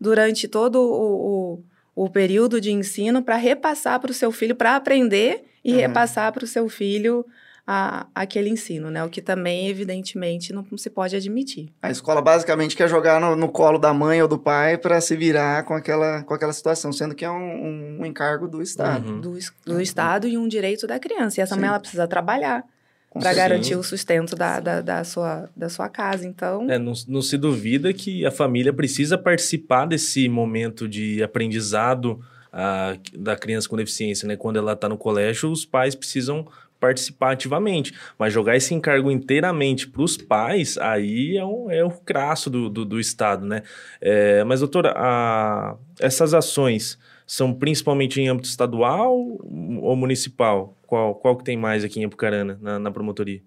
durante 0.00 0.46
todo 0.46 0.76
o, 0.76 1.54
o, 1.96 2.04
o 2.04 2.10
período 2.10 2.60
de 2.60 2.70
ensino 2.70 3.22
para 3.22 3.36
repassar 3.36 3.98
para 3.98 4.10
o 4.10 4.14
seu 4.14 4.30
filho, 4.30 4.54
para 4.54 4.76
aprender 4.76 5.44
e 5.64 5.72
uhum. 5.72 5.78
repassar 5.78 6.32
para 6.32 6.44
o 6.44 6.46
seu 6.46 6.68
filho 6.68 7.24
a, 7.66 8.06
aquele 8.14 8.50
ensino, 8.50 8.90
né? 8.90 9.02
O 9.02 9.08
que 9.08 9.22
também, 9.22 9.68
evidentemente, 9.68 10.52
não 10.52 10.64
se 10.76 10.90
pode 10.90 11.16
admitir. 11.16 11.70
A 11.80 11.90
escola 11.90 12.20
basicamente 12.20 12.76
quer 12.76 12.88
jogar 12.88 13.20
no, 13.20 13.34
no 13.34 13.48
colo 13.48 13.78
da 13.78 13.94
mãe 13.94 14.20
ou 14.20 14.28
do 14.28 14.38
pai 14.38 14.76
para 14.76 15.00
se 15.00 15.16
virar 15.16 15.64
com 15.64 15.74
aquela, 15.74 16.22
com 16.22 16.34
aquela 16.34 16.52
situação, 16.52 16.92
sendo 16.92 17.14
que 17.14 17.24
é 17.24 17.30
um, 17.30 18.00
um 18.00 18.06
encargo 18.06 18.46
do 18.46 18.60
Estado. 18.60 19.08
Uhum. 19.08 19.20
Do, 19.20 19.38
do 19.64 19.80
Estado 19.80 20.28
e 20.28 20.36
um 20.36 20.46
direito 20.46 20.86
da 20.86 20.98
criança. 20.98 21.40
E 21.40 21.42
essa 21.42 21.54
Sim. 21.54 21.60
mãe 21.60 21.68
ela 21.70 21.80
precisa 21.80 22.06
trabalhar 22.06 22.64
para 23.18 23.32
garantir 23.32 23.76
o 23.76 23.82
sustento 23.82 24.34
da, 24.34 24.58
da, 24.60 24.80
da, 24.80 25.04
sua, 25.04 25.48
da 25.56 25.68
sua 25.68 25.88
casa. 25.88 26.26
Então. 26.26 26.70
É, 26.70 26.78
não, 26.78 26.92
não 27.08 27.22
se 27.22 27.38
duvida 27.38 27.92
que 27.94 28.26
a 28.26 28.30
família 28.30 28.72
precisa 28.72 29.16
participar 29.16 29.86
desse 29.86 30.28
momento 30.28 30.88
de 30.88 31.22
aprendizado 31.22 32.20
a, 32.52 32.96
da 33.16 33.36
criança 33.36 33.68
com 33.68 33.76
deficiência, 33.76 34.28
né? 34.28 34.36
Quando 34.36 34.58
ela 34.58 34.72
está 34.72 34.88
no 34.88 34.98
colégio, 34.98 35.50
os 35.50 35.64
pais 35.64 35.94
precisam 35.94 36.46
participar 36.84 37.32
ativamente. 37.32 37.94
Mas 38.18 38.32
jogar 38.32 38.56
esse 38.56 38.74
encargo 38.74 39.10
inteiramente 39.10 39.88
para 39.88 40.02
os 40.02 40.16
pais, 40.16 40.76
aí 40.76 41.36
é, 41.36 41.44
um, 41.44 41.70
é 41.70 41.82
o 41.82 41.90
crasso 41.90 42.50
do, 42.50 42.68
do, 42.68 42.84
do 42.84 43.00
Estado, 43.00 43.46
né? 43.46 43.62
É, 44.00 44.44
mas, 44.44 44.60
doutora, 44.60 44.92
a, 44.96 45.76
essas 45.98 46.34
ações 46.34 46.98
são 47.26 47.54
principalmente 47.54 48.20
em 48.20 48.28
âmbito 48.28 48.48
estadual 48.48 49.16
ou 49.16 49.96
municipal? 49.96 50.76
Qual, 50.86 51.14
qual 51.14 51.36
que 51.36 51.44
tem 51.44 51.56
mais 51.56 51.82
aqui 51.84 52.00
em 52.00 52.04
Apucarana, 52.04 52.58
na, 52.60 52.78
na 52.78 52.90
promotoria? 52.90 53.40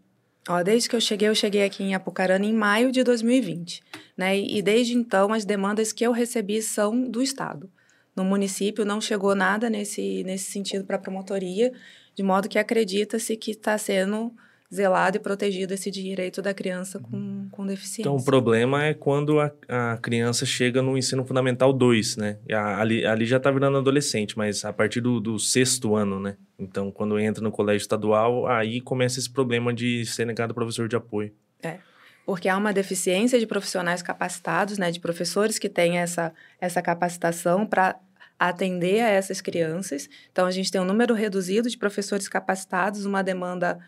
Ó, 0.49 0.63
desde 0.63 0.89
que 0.89 0.95
eu 0.95 1.01
cheguei, 1.01 1.27
eu 1.27 1.35
cheguei 1.35 1.63
aqui 1.63 1.83
em 1.83 1.93
Apucarana 1.93 2.45
em 2.45 2.53
maio 2.53 2.91
de 2.91 3.03
2020, 3.03 3.83
né? 4.17 4.39
E 4.39 4.61
desde 4.61 4.93
então 4.93 5.31
as 5.33 5.45
demandas 5.45 5.91
que 5.91 6.05
eu 6.05 6.11
recebi 6.11 6.61
são 6.61 7.03
do 7.03 7.21
Estado. 7.21 7.69
No 8.17 8.25
município 8.25 8.83
não 8.83 8.99
chegou 8.99 9.35
nada 9.35 9.69
nesse, 9.69 10.23
nesse 10.23 10.51
sentido 10.51 10.83
para 10.83 10.95
a 10.95 10.99
promotoria 10.99 11.71
de 12.15 12.23
modo 12.23 12.49
que 12.49 12.57
acredita-se 12.57 13.37
que 13.37 13.51
está 13.51 13.77
sendo 13.77 14.33
zelado 14.73 15.17
e 15.17 15.19
protegido 15.19 15.75
esse 15.75 15.91
direito 15.91 16.41
da 16.41 16.51
criança 16.51 16.99
com, 16.99 17.47
com 17.51 17.63
deficiência. 17.63 18.01
Então, 18.01 18.15
o 18.15 18.25
problema 18.25 18.83
é 18.83 18.93
quando 18.95 19.39
a, 19.39 19.51
a 19.69 19.97
criança 19.97 20.47
chega 20.47 20.81
no 20.81 20.97
ensino 20.97 21.23
fundamental 21.23 21.71
2, 21.71 22.17
né? 22.17 22.39
A, 22.51 22.81
ali, 22.81 23.05
ali 23.05 23.25
já 23.25 23.37
está 23.37 23.51
virando 23.51 23.77
adolescente, 23.77 24.35
mas 24.35 24.65
a 24.65 24.73
partir 24.73 24.99
do, 24.99 25.19
do, 25.19 25.37
sexto 25.37 25.95
ano, 25.95 26.19
né? 26.19 26.37
Então, 26.57 26.91
quando 26.91 27.19
entra 27.19 27.43
no 27.43 27.51
colégio 27.51 27.83
estadual, 27.83 28.47
aí 28.47 28.81
começa 28.81 29.19
esse 29.19 29.29
problema 29.29 29.71
de 29.71 30.03
ser 30.07 30.25
negado 30.25 30.55
professor 30.55 30.89
de 30.89 30.95
apoio. 30.95 31.31
É, 31.61 31.77
porque 32.25 32.49
há 32.49 32.57
uma 32.57 32.73
deficiência 32.73 33.39
de 33.39 33.45
profissionais 33.45 34.01
capacitados, 34.01 34.79
né? 34.79 34.91
De 34.91 34.99
professores 34.99 35.59
que 35.59 35.69
têm 35.69 35.99
essa, 35.99 36.33
essa 36.59 36.81
capacitação 36.81 37.65
para 37.65 37.95
atender 38.39 39.01
a 39.01 39.09
essas 39.09 39.41
crianças. 39.41 40.09
Então, 40.31 40.45
a 40.45 40.51
gente 40.51 40.71
tem 40.71 40.79
um 40.79 40.85
número 40.85 41.13
reduzido 41.13 41.69
de 41.69 41.77
professores 41.77 42.27
capacitados, 42.27 43.05
uma 43.05 43.23
demanda 43.23 43.79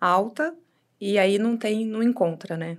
alta, 0.00 0.54
e 1.00 1.18
aí 1.18 1.38
não 1.38 1.56
tem, 1.56 1.86
não 1.86 2.02
encontra, 2.02 2.56
né? 2.56 2.78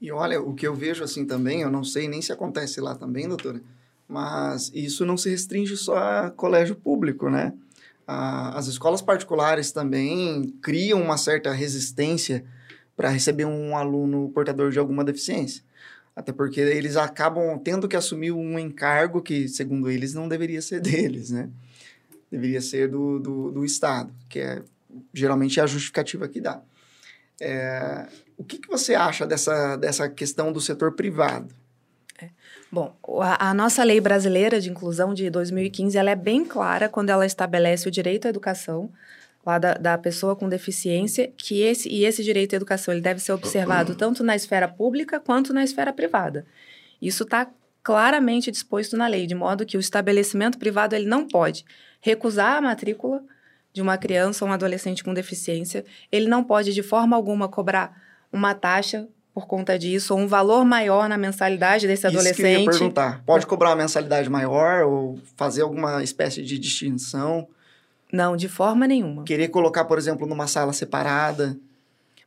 E 0.00 0.12
olha, 0.12 0.40
o 0.40 0.54
que 0.54 0.66
eu 0.66 0.74
vejo 0.74 1.02
assim 1.02 1.24
também, 1.24 1.62
eu 1.62 1.70
não 1.70 1.82
sei 1.82 2.06
nem 2.06 2.20
se 2.20 2.32
acontece 2.32 2.80
lá 2.80 2.94
também, 2.94 3.26
doutora, 3.26 3.62
mas 4.06 4.70
isso 4.74 5.06
não 5.06 5.16
se 5.16 5.30
restringe 5.30 5.76
só 5.76 5.96
a 5.96 6.30
colégio 6.30 6.76
público, 6.76 7.30
né? 7.30 7.52
as 8.06 8.68
escolas 8.68 9.02
particulares 9.02 9.72
também 9.72 10.54
criam 10.62 11.02
uma 11.02 11.16
certa 11.16 11.52
resistência 11.52 12.44
para 12.96 13.08
receber 13.08 13.44
um 13.44 13.76
aluno 13.76 14.30
portador 14.30 14.70
de 14.70 14.78
alguma 14.78 15.04
deficiência. 15.04 15.62
Até 16.16 16.32
porque 16.32 16.60
eles 16.60 16.96
acabam 16.96 17.58
tendo 17.58 17.86
que 17.86 17.94
assumir 17.94 18.32
um 18.32 18.58
encargo 18.58 19.20
que, 19.20 19.46
segundo 19.48 19.90
eles, 19.90 20.14
não 20.14 20.26
deveria 20.26 20.62
ser 20.62 20.80
deles, 20.82 21.30
né? 21.30 21.50
Deveria 22.30 22.60
ser 22.60 22.88
do, 22.88 23.20
do, 23.20 23.52
do 23.52 23.64
Estado, 23.64 24.12
que 24.28 24.40
é 24.40 24.62
geralmente 25.12 25.60
é 25.60 25.62
a 25.62 25.66
justificativa 25.66 26.26
que 26.26 26.40
dá. 26.40 26.62
É, 27.38 28.06
o 28.36 28.42
que, 28.42 28.58
que 28.58 28.68
você 28.68 28.94
acha 28.94 29.26
dessa, 29.26 29.76
dessa 29.76 30.08
questão 30.08 30.50
do 30.50 30.60
setor 30.60 30.92
privado? 30.92 31.54
Bom, 32.70 32.96
a, 33.20 33.50
a, 33.50 33.54
nossa 33.54 33.84
lei 33.84 34.00
brasileira 34.00 34.60
de 34.60 34.70
inclusão 34.70 35.14
de 35.14 35.30
2015 35.30 35.96
ela 35.96 36.10
é 36.10 36.16
bem 36.16 36.44
clara 36.44 36.88
quando 36.88 37.10
ela 37.10 37.24
estabelece 37.24 37.86
o 37.86 37.90
direito 37.90 38.26
à 38.26 38.28
educação 38.28 38.90
lá 39.46 39.58
da, 39.58 39.74
da 39.74 39.96
pessoa 39.96 40.34
com 40.34 40.48
deficiência, 40.48 41.32
que 41.36 41.62
esse 41.62 41.88
e 41.88 42.04
esse 42.04 42.24
direito 42.24 42.54
à 42.54 42.56
educação 42.56 42.92
ele 42.92 43.00
deve 43.00 43.20
ser 43.20 43.32
observado 43.32 43.94
tanto 43.94 44.24
na 44.24 44.34
esfera 44.34 44.66
pública 44.66 45.20
quanto 45.20 45.54
na 45.54 45.62
esfera 45.62 45.92
privada. 45.92 46.44
Isso 47.00 47.22
está 47.22 47.48
claramente 47.82 48.50
disposto 48.50 48.96
na 48.96 49.06
lei, 49.06 49.28
de 49.28 49.34
modo 49.34 49.64
que 49.64 49.76
o 49.76 49.80
estabelecimento 49.80 50.58
privado 50.58 50.96
ele 50.96 51.06
não 51.06 51.28
pode 51.28 51.64
recusar 52.00 52.56
a 52.56 52.60
matrícula 52.60 53.22
de 53.72 53.80
uma 53.80 53.96
criança 53.96 54.44
ou 54.44 54.50
um 54.50 54.54
adolescente 54.54 55.04
com 55.04 55.14
deficiência, 55.14 55.84
ele 56.10 56.28
não 56.28 56.42
pode 56.42 56.74
de 56.74 56.82
forma 56.82 57.14
alguma 57.14 57.48
cobrar 57.48 58.02
uma 58.32 58.54
taxa 58.54 59.06
por 59.32 59.46
conta 59.46 59.78
disso, 59.78 60.14
ou 60.14 60.20
um 60.20 60.26
valor 60.26 60.64
maior 60.64 61.10
na 61.10 61.18
mensalidade 61.18 61.86
desse 61.86 62.06
Isso 62.06 62.16
adolescente. 62.16 62.40
Que 62.42 62.54
eu 62.54 62.60
ia 62.60 62.70
perguntar. 62.70 63.22
Pode 63.26 63.46
cobrar 63.46 63.68
uma 63.68 63.76
mensalidade 63.76 64.30
maior 64.30 64.84
ou 64.84 65.20
fazer 65.36 65.60
alguma 65.60 66.02
espécie 66.02 66.42
de 66.42 66.58
distinção? 66.58 67.46
Não, 68.16 68.34
de 68.34 68.48
forma 68.48 68.86
nenhuma. 68.86 69.24
Querer 69.24 69.48
colocar, 69.48 69.84
por 69.84 69.98
exemplo, 69.98 70.26
numa 70.26 70.46
sala 70.46 70.72
separada? 70.72 71.54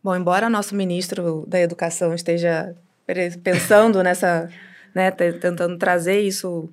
Bom, 0.04 0.16
embora 0.16 0.48
nosso 0.48 0.76
ministro 0.76 1.46
da 1.48 1.60
Educação 1.60 2.14
esteja 2.14 2.76
pensando 3.44 4.04
nessa, 4.04 4.48
né, 4.94 5.10
tentando 5.10 5.76
trazer 5.80 6.22
isso, 6.22 6.70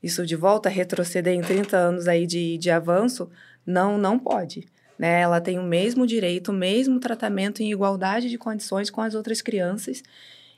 isso 0.00 0.24
de 0.24 0.36
volta, 0.36 0.68
retroceder 0.68 1.34
em 1.34 1.40
30 1.40 1.76
anos 1.76 2.06
aí 2.06 2.24
de, 2.24 2.56
de 2.56 2.70
avanço, 2.70 3.28
não, 3.66 3.98
não 3.98 4.16
pode. 4.16 4.68
Né? 4.96 5.20
Ela 5.20 5.40
tem 5.40 5.58
o 5.58 5.64
mesmo 5.64 6.06
direito, 6.06 6.52
o 6.52 6.54
mesmo 6.54 7.00
tratamento 7.00 7.64
em 7.64 7.72
igualdade 7.72 8.30
de 8.30 8.38
condições 8.38 8.90
com 8.90 9.00
as 9.00 9.16
outras 9.16 9.42
crianças. 9.42 10.04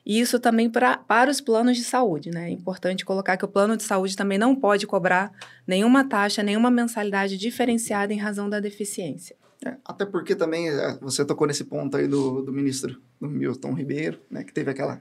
E 0.05 0.21
isso 0.21 0.39
também 0.39 0.69
pra, 0.69 0.99
para 0.99 1.31
os 1.31 1.41
planos 1.41 1.77
de 1.77 1.85
saúde. 1.85 2.31
Né? 2.31 2.49
É 2.49 2.51
importante 2.51 3.05
colocar 3.05 3.37
que 3.37 3.45
o 3.45 3.49
plano 3.49 3.77
de 3.77 3.83
saúde 3.83 4.17
também 4.17 4.37
não 4.37 4.55
pode 4.55 4.87
cobrar 4.87 5.33
nenhuma 5.67 6.05
taxa, 6.05 6.43
nenhuma 6.43 6.71
mensalidade 6.71 7.39
diferenciada 7.39 8.13
em 8.13 8.19
razão 8.19 8.49
da 8.51 8.61
deficiência. 8.61 9.37
É, 9.65 9.77
até 9.85 10.05
porque 10.05 10.35
também 10.35 10.69
é, 10.69 10.99
você 11.01 11.25
tocou 11.25 11.47
nesse 11.47 11.65
ponto 11.65 11.97
aí 11.97 12.07
do, 12.07 12.43
do 12.43 12.53
ministro 12.53 13.01
do 13.19 13.29
Milton 13.29 13.73
Ribeiro, 13.73 14.21
né, 14.31 14.45
que 14.45 14.53
teve 14.53 14.71
aquela 14.71 15.01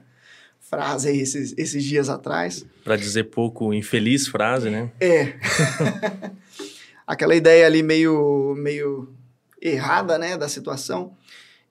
frase 0.58 1.10
aí 1.10 1.20
esses, 1.20 1.54
esses 1.58 1.84
dias 1.84 2.08
atrás. 2.08 2.64
Para 2.82 2.96
dizer 2.96 3.24
pouco, 3.24 3.74
infeliz 3.74 4.26
frase, 4.26 4.70
né? 4.70 4.90
É. 4.98 5.34
aquela 7.06 7.34
ideia 7.34 7.66
ali 7.66 7.82
meio, 7.82 8.54
meio 8.56 9.14
errada, 9.60 10.16
né, 10.18 10.38
da 10.38 10.48
situação. 10.48 11.14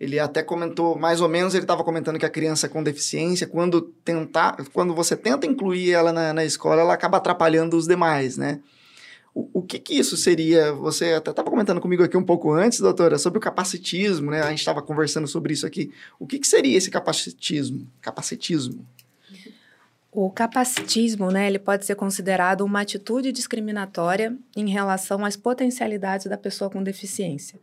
Ele 0.04 0.20
até 0.20 0.44
comentou, 0.44 1.00
mais 1.00 1.22
ou 1.22 1.30
menos, 1.30 1.54
ele 1.54 1.64
estava 1.64 1.82
comentando 1.82 2.20
que 2.20 2.26
a 2.26 2.30
criança 2.30 2.68
com 2.68 2.84
deficiência, 2.84 3.48
quando 3.48 3.82
tentar, 3.82 4.58
quando 4.74 4.94
você 4.94 5.16
tenta 5.16 5.48
incluir 5.48 5.94
ela 5.94 6.12
na, 6.12 6.34
na 6.34 6.44
escola, 6.44 6.82
ela 6.82 6.94
acaba 6.94 7.18
atrapalhando 7.18 7.78
os 7.78 7.88
demais, 7.88 8.38
né? 8.38 8.60
O, 9.34 9.60
o 9.60 9.62
que, 9.62 9.80
que 9.80 9.98
isso 9.98 10.18
seria? 10.18 10.74
Você 10.74 11.14
até 11.14 11.32
estava 11.32 11.50
comentando 11.50 11.80
comigo 11.80 12.04
aqui 12.04 12.18
um 12.18 12.24
pouco 12.24 12.52
antes, 12.52 12.82
doutora, 12.82 13.18
sobre 13.18 13.38
o 13.38 13.42
capacitismo, 13.42 14.30
né? 14.30 14.42
A 14.42 14.50
gente 14.50 14.60
estava 14.60 14.82
conversando 14.82 15.26
sobre 15.26 15.54
isso 15.54 15.66
aqui. 15.66 15.90
O 16.20 16.28
que, 16.28 16.38
que 16.38 16.48
seria 16.48 16.78
esse 16.78 16.92
capacitismo? 16.92 17.88
Capacitismo? 18.02 18.86
O 20.12 20.30
capacitismo, 20.30 21.32
né, 21.32 21.48
ele 21.48 21.58
pode 21.58 21.86
ser 21.86 21.96
considerado 21.96 22.62
uma 22.62 22.82
atitude 22.82 23.32
discriminatória 23.32 24.38
em 24.56 24.70
relação 24.70 25.24
às 25.24 25.38
potencialidades 25.38 26.28
da 26.28 26.38
pessoa 26.38 26.70
com 26.70 26.84
deficiência. 26.84 27.58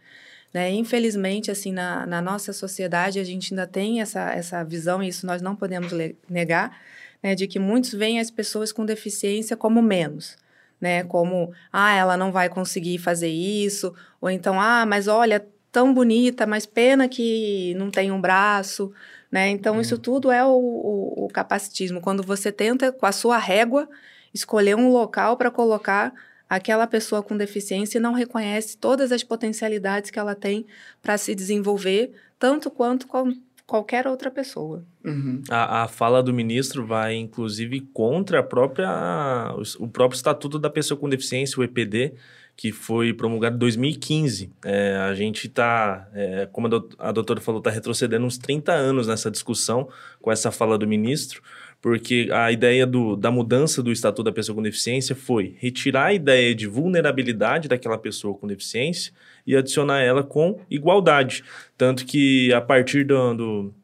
Né? 0.53 0.71
Infelizmente, 0.73 1.51
assim, 1.51 1.73
na, 1.73 2.05
na, 2.07 2.21
nossa 2.21 2.53
sociedade, 2.53 3.21
a 3.21 3.25
gente 3.25 3.53
ainda 3.53 3.67
tem 3.67 4.01
essa, 4.01 4.31
essa 4.33 4.65
visão, 4.65 5.03
e 5.03 5.09
isso 5.09 5.27
nós 5.27 5.41
não 5.41 5.55
podemos 5.55 5.93
negar, 6.29 6.77
né, 7.23 7.35
de 7.35 7.47
que 7.47 7.59
muitos 7.59 7.93
veem 7.93 8.19
as 8.19 8.31
pessoas 8.31 8.73
com 8.73 8.85
deficiência 8.85 9.57
como 9.57 9.81
menos. 9.81 10.37
Né, 10.81 11.05
como, 11.05 11.53
ah, 11.71 11.95
ela 11.95 12.17
não 12.17 12.33
vai 12.33 12.49
conseguir 12.49 12.97
fazer 12.97 13.29
isso, 13.29 13.95
ou 14.19 14.31
então, 14.31 14.59
ah, 14.59 14.87
mas 14.87 15.09
olha, 15.09 15.47
tão 15.71 15.93
bonita, 15.93 16.47
mas 16.47 16.67
pena 16.67 17.09
que 17.09 17.75
não 17.75 17.91
tem 17.91 18.11
um 18.11 18.21
braço, 18.21 18.93
né? 19.31 19.49
Então, 19.49 19.77
hum. 19.77 19.81
isso 19.81 19.97
tudo 19.99 20.31
é 20.31 20.45
o, 20.45 20.49
o, 20.49 21.25
o, 21.27 21.29
capacitismo. 21.29 22.01
Quando 22.01 22.23
você 22.23 22.51
tenta, 22.51 22.91
com 22.91 23.07
a 23.07 23.13
sua 23.13 23.39
régua, 23.39 23.89
escolher 24.35 24.75
um 24.75 24.91
local 24.91 25.37
para 25.37 25.51
colocar 25.51 26.13
aquela 26.51 26.85
pessoa 26.89 27.23
com 27.23 27.37
deficiência 27.37 27.99
e 27.99 28.01
não 28.01 28.13
reconhece 28.13 28.77
todas 28.77 29.13
as 29.13 29.23
potencialidades 29.23 30.11
que 30.11 30.19
ela 30.19 30.35
tem 30.35 30.67
para 31.01 31.17
se 31.17 31.33
desenvolver, 31.33 32.11
tanto 32.41 32.69
quanto 32.69 33.07
com 33.07 33.33
qualquer 33.65 34.09
outra 34.09 34.33
pessoa. 34.33 34.85
Uhum. 35.05 35.43
A, 35.49 35.85
a 35.85 35.89
fala 35.89 36.21
do 36.21 36.35
ministro 36.35 36.85
vai, 36.85 37.15
inclusive, 37.15 37.81
contra 37.95 38.41
a 38.41 38.43
própria, 38.43 39.55
o 39.79 39.87
próprio 39.87 40.17
Estatuto 40.17 40.59
da 40.59 40.69
Pessoa 40.69 40.99
com 40.99 41.09
Deficiência, 41.09 41.61
o 41.61 41.63
EPD, 41.63 42.15
que 42.57 42.73
foi 42.73 43.15
promulgado 43.15 43.55
em 43.55 43.59
2015. 43.61 44.51
É, 44.65 44.97
a 44.97 45.15
gente 45.15 45.47
está, 45.47 46.09
é, 46.13 46.49
como 46.51 46.67
a 46.99 47.13
doutora 47.13 47.41
falou, 47.41 47.61
está 47.61 47.71
retrocedendo 47.71 48.27
uns 48.27 48.39
30 48.39 48.73
anos 48.73 49.07
nessa 49.07 49.31
discussão 49.31 49.89
com 50.21 50.33
essa 50.33 50.51
fala 50.51 50.77
do 50.77 50.87
ministro, 50.87 51.41
porque 51.81 52.29
a 52.31 52.53
ideia 52.53 52.87
do, 52.87 53.17
da 53.17 53.31
mudança 53.31 53.83
do 53.83 53.91
Estatuto 53.91 54.25
da 54.25 54.33
Pessoa 54.33 54.55
com 54.55 54.63
Deficiência 54.63 55.17
foi 55.17 55.57
retirar 55.59 56.07
a 56.07 56.15
ideia 56.15 56.55
de 56.55 56.67
vulnerabilidade 56.67 57.69
daquela 57.69 57.97
pessoa 57.97 58.37
com 58.37 58.47
deficiência 58.47 59.13
e 59.47 59.57
adicionar 59.57 60.01
ela 60.01 60.23
com 60.23 60.61
igualdade. 60.71 61.43
Tanto 61.79 62.05
que, 62.05 62.53
a 62.53 62.61
partir 62.61 63.05
do, 63.05 63.35
do, 63.35 63.75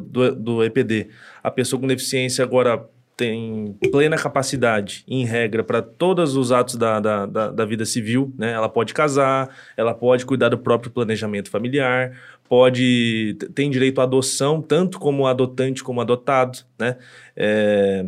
do, 0.00 0.34
do, 0.34 0.64
EPD, 0.64 1.08
a 1.42 1.50
pessoa 1.50 1.80
com 1.80 1.86
deficiência 1.86 2.44
agora 2.44 2.84
tem 3.16 3.76
plena 3.90 4.16
capacidade, 4.16 5.04
em 5.06 5.24
regra, 5.24 5.62
para 5.62 5.82
todos 5.82 6.36
os 6.36 6.50
atos 6.50 6.76
da, 6.76 6.98
da, 6.98 7.26
da, 7.26 7.50
da, 7.50 7.64
vida 7.64 7.84
civil, 7.84 8.32
né? 8.38 8.52
Ela 8.52 8.68
pode 8.68 8.94
casar, 8.94 9.54
ela 9.76 9.94
pode 9.94 10.24
cuidar 10.24 10.48
do 10.48 10.58
próprio 10.58 10.90
planejamento 10.90 11.50
familiar, 11.50 12.18
pode 12.48 13.36
tem 13.54 13.70
direito 13.70 14.00
à 14.00 14.04
adoção, 14.04 14.60
tanto 14.62 14.98
como 14.98 15.26
adotante 15.26 15.84
como 15.84 16.00
adotado, 16.00 16.58
né? 16.78 16.96
É, 17.36 18.06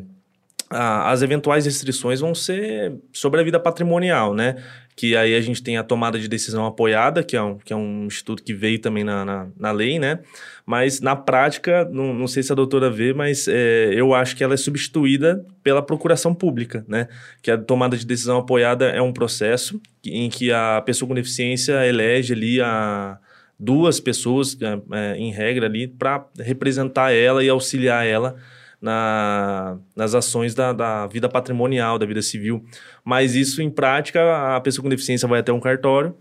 a, 0.70 1.10
as 1.10 1.22
eventuais 1.22 1.64
restrições 1.66 2.20
vão 2.20 2.34
ser 2.34 2.94
sobre 3.12 3.40
a 3.40 3.44
vida 3.44 3.60
patrimonial, 3.60 4.34
né? 4.34 4.56
Que 4.96 5.16
aí 5.16 5.34
a 5.34 5.40
gente 5.40 5.62
tem 5.62 5.76
a 5.76 5.82
tomada 5.82 6.18
de 6.18 6.28
decisão 6.28 6.64
apoiada, 6.66 7.22
que 7.22 7.36
é 7.36 7.42
um, 7.42 7.58
que 7.58 7.72
é 7.72 7.76
um 7.76 8.06
instituto 8.06 8.42
que 8.42 8.54
veio 8.54 8.78
também 8.78 9.02
na, 9.02 9.24
na, 9.24 9.48
na 9.58 9.72
lei, 9.72 9.98
né? 9.98 10.20
Mas 10.64 11.00
na 11.00 11.16
prática, 11.16 11.84
não, 11.90 12.14
não 12.14 12.28
sei 12.28 12.42
se 12.42 12.52
a 12.52 12.54
doutora 12.54 12.88
vê, 12.90 13.12
mas 13.12 13.48
é, 13.48 13.92
eu 13.92 14.14
acho 14.14 14.36
que 14.36 14.44
ela 14.44 14.54
é 14.54 14.56
substituída 14.56 15.44
pela 15.62 15.82
procuração 15.82 16.34
pública, 16.34 16.84
né? 16.86 17.08
Que 17.42 17.50
a 17.50 17.58
tomada 17.58 17.96
de 17.96 18.06
decisão 18.06 18.38
apoiada 18.38 18.86
é 18.86 19.02
um 19.02 19.12
processo 19.12 19.80
em 20.04 20.28
que 20.28 20.52
a 20.52 20.80
pessoa 20.84 21.08
com 21.08 21.14
deficiência 21.14 21.84
elege 21.86 22.32
ali 22.32 22.60
a 22.60 23.18
duas 23.58 23.98
pessoas, 23.98 24.56
é, 24.92 25.16
em 25.16 25.32
regra 25.32 25.66
ali, 25.66 25.88
para 25.88 26.24
representar 26.38 27.12
ela 27.12 27.42
e 27.42 27.48
auxiliar 27.48 28.06
ela 28.06 28.36
na, 28.84 29.78
nas 29.96 30.14
ações 30.14 30.54
da, 30.54 30.70
da, 30.74 31.06
vida 31.06 31.26
patrimonial, 31.26 31.98
da 31.98 32.04
vida 32.04 32.20
civil. 32.20 32.62
Mas 33.02 33.34
isso, 33.34 33.62
em 33.62 33.70
prática, 33.70 34.54
a 34.54 34.60
pessoa 34.60 34.82
com 34.82 34.90
deficiência 34.90 35.26
vai 35.26 35.40
até 35.40 35.50
um 35.50 35.58
cartório, 35.58 36.14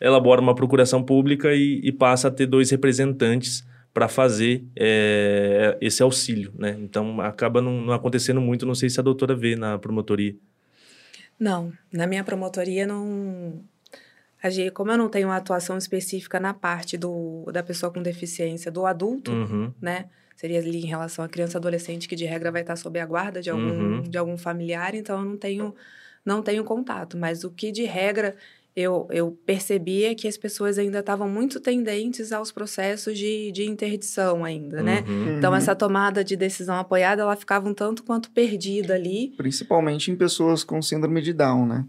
elabora 0.00 0.40
uma 0.40 0.52
procuração 0.52 1.00
pública 1.00 1.54
e, 1.54 1.80
e 1.84 1.92
passa 1.92 2.26
a 2.26 2.30
ter 2.30 2.46
dois 2.46 2.72
representantes 2.72 3.64
para 3.94 4.08
fazer 4.08 4.64
é, 4.74 5.78
esse 5.80 6.02
auxílio, 6.02 6.52
né? 6.58 6.76
Então 6.80 7.20
acaba 7.20 7.62
não, 7.62 7.80
não, 7.82 7.92
acontecendo 7.92 8.40
muito. 8.40 8.66
Não 8.66 8.74
sei 8.74 8.90
se 8.90 8.98
a 8.98 9.02
doutora 9.02 9.36
vê 9.36 9.54
na 9.54 9.78
promotoria. 9.78 10.34
Não, 11.38 11.72
na 11.92 12.08
minha 12.08 12.24
promotoria 12.24 12.84
não. 12.84 13.62
Como 14.74 14.90
eu 14.90 14.98
não 14.98 15.08
tenho 15.08 15.28
uma 15.28 15.36
atuação 15.36 15.78
específica 15.78 16.40
na 16.40 16.52
parte 16.52 16.96
do, 16.96 17.44
da 17.52 17.62
pessoa 17.62 17.92
com 17.92 18.02
deficiência, 18.02 18.72
do 18.72 18.84
adulto, 18.86 19.30
uhum. 19.30 19.72
né? 19.80 20.06
Seria 20.36 20.58
ali 20.58 20.80
em 20.80 20.86
relação 20.86 21.24
à 21.24 21.28
criança 21.28 21.58
adolescente, 21.58 22.08
que 22.08 22.16
de 22.16 22.24
regra 22.24 22.50
vai 22.50 22.62
estar 22.62 22.76
sob 22.76 22.98
a 22.98 23.06
guarda 23.06 23.40
de 23.40 23.50
algum, 23.50 23.62
uhum. 23.62 24.02
de 24.02 24.18
algum 24.18 24.36
familiar, 24.36 24.94
então 24.94 25.18
eu 25.18 25.24
não 25.24 25.36
tenho, 25.36 25.74
não 26.24 26.42
tenho 26.42 26.64
contato. 26.64 27.16
Mas 27.16 27.44
o 27.44 27.50
que 27.50 27.70
de 27.70 27.84
regra 27.84 28.36
eu, 28.74 29.06
eu 29.10 29.38
percebia 29.44 30.14
que 30.14 30.26
as 30.26 30.36
pessoas 30.38 30.78
ainda 30.78 31.00
estavam 31.00 31.28
muito 31.28 31.60
tendentes 31.60 32.32
aos 32.32 32.50
processos 32.50 33.18
de, 33.18 33.52
de 33.52 33.64
interdição 33.64 34.44
ainda, 34.44 34.82
né? 34.82 35.04
Uhum. 35.06 35.36
Então, 35.36 35.54
essa 35.54 35.74
tomada 35.74 36.24
de 36.24 36.36
decisão 36.36 36.76
apoiada, 36.76 37.20
ela 37.22 37.36
ficava 37.36 37.68
um 37.68 37.74
tanto 37.74 38.02
quanto 38.02 38.30
perdida 38.30 38.94
ali. 38.94 39.34
Principalmente 39.36 40.10
em 40.10 40.16
pessoas 40.16 40.64
com 40.64 40.80
síndrome 40.80 41.20
de 41.20 41.34
Down, 41.34 41.66
né? 41.66 41.84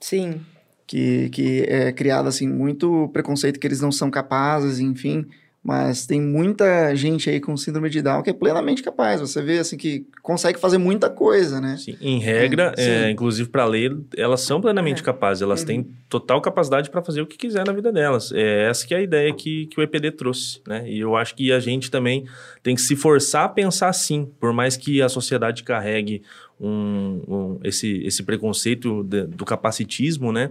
Sim. 0.00 0.40
Que, 0.86 1.28
que 1.28 1.62
é 1.68 1.92
criado, 1.92 2.26
assim, 2.26 2.48
muito 2.48 3.08
preconceito 3.12 3.60
que 3.60 3.66
eles 3.66 3.80
não 3.80 3.92
são 3.92 4.10
capazes, 4.10 4.78
enfim. 4.78 5.26
Mas 5.64 6.04
tem 6.04 6.20
muita 6.20 6.94
gente 6.94 7.30
aí 7.30 7.40
com 7.40 7.56
síndrome 7.56 7.88
de 7.88 8.02
Down 8.02 8.22
que 8.22 8.28
é 8.28 8.34
plenamente 8.34 8.82
capaz. 8.82 9.22
Você 9.22 9.40
vê 9.40 9.58
assim 9.58 9.78
que 9.78 10.06
consegue 10.22 10.60
fazer 10.60 10.76
muita 10.76 11.08
coisa, 11.08 11.58
né? 11.58 11.78
Sim, 11.78 11.96
em 12.02 12.18
regra, 12.18 12.74
é, 12.76 13.06
é, 13.06 13.10
inclusive 13.10 13.48
para 13.48 13.64
ler, 13.64 13.96
elas 14.14 14.42
são 14.42 14.60
plenamente 14.60 15.00
é. 15.00 15.04
capazes. 15.04 15.40
Elas 15.40 15.60
uhum. 15.60 15.66
têm 15.66 15.90
total 16.06 16.42
capacidade 16.42 16.90
para 16.90 17.00
fazer 17.00 17.22
o 17.22 17.26
que 17.26 17.38
quiser 17.38 17.66
na 17.66 17.72
vida 17.72 17.90
delas. 17.90 18.30
É 18.32 18.68
essa 18.68 18.86
que 18.86 18.92
é 18.92 18.98
a 18.98 19.02
ideia 19.02 19.32
que, 19.32 19.66
que 19.68 19.80
o 19.80 19.82
EPD 19.82 20.10
trouxe, 20.10 20.60
né? 20.68 20.86
E 20.86 21.00
eu 21.00 21.16
acho 21.16 21.34
que 21.34 21.50
a 21.50 21.58
gente 21.58 21.90
também 21.90 22.26
tem 22.62 22.74
que 22.74 22.82
se 22.82 22.94
forçar 22.94 23.46
a 23.46 23.48
pensar 23.48 23.88
assim, 23.88 24.30
por 24.38 24.52
mais 24.52 24.76
que 24.76 25.00
a 25.00 25.08
sociedade 25.08 25.62
carregue 25.62 26.22
um, 26.60 27.22
um 27.26 27.60
esse, 27.64 28.02
esse 28.04 28.22
preconceito 28.22 29.02
de, 29.02 29.26
do 29.26 29.46
capacitismo, 29.46 30.30
né? 30.30 30.50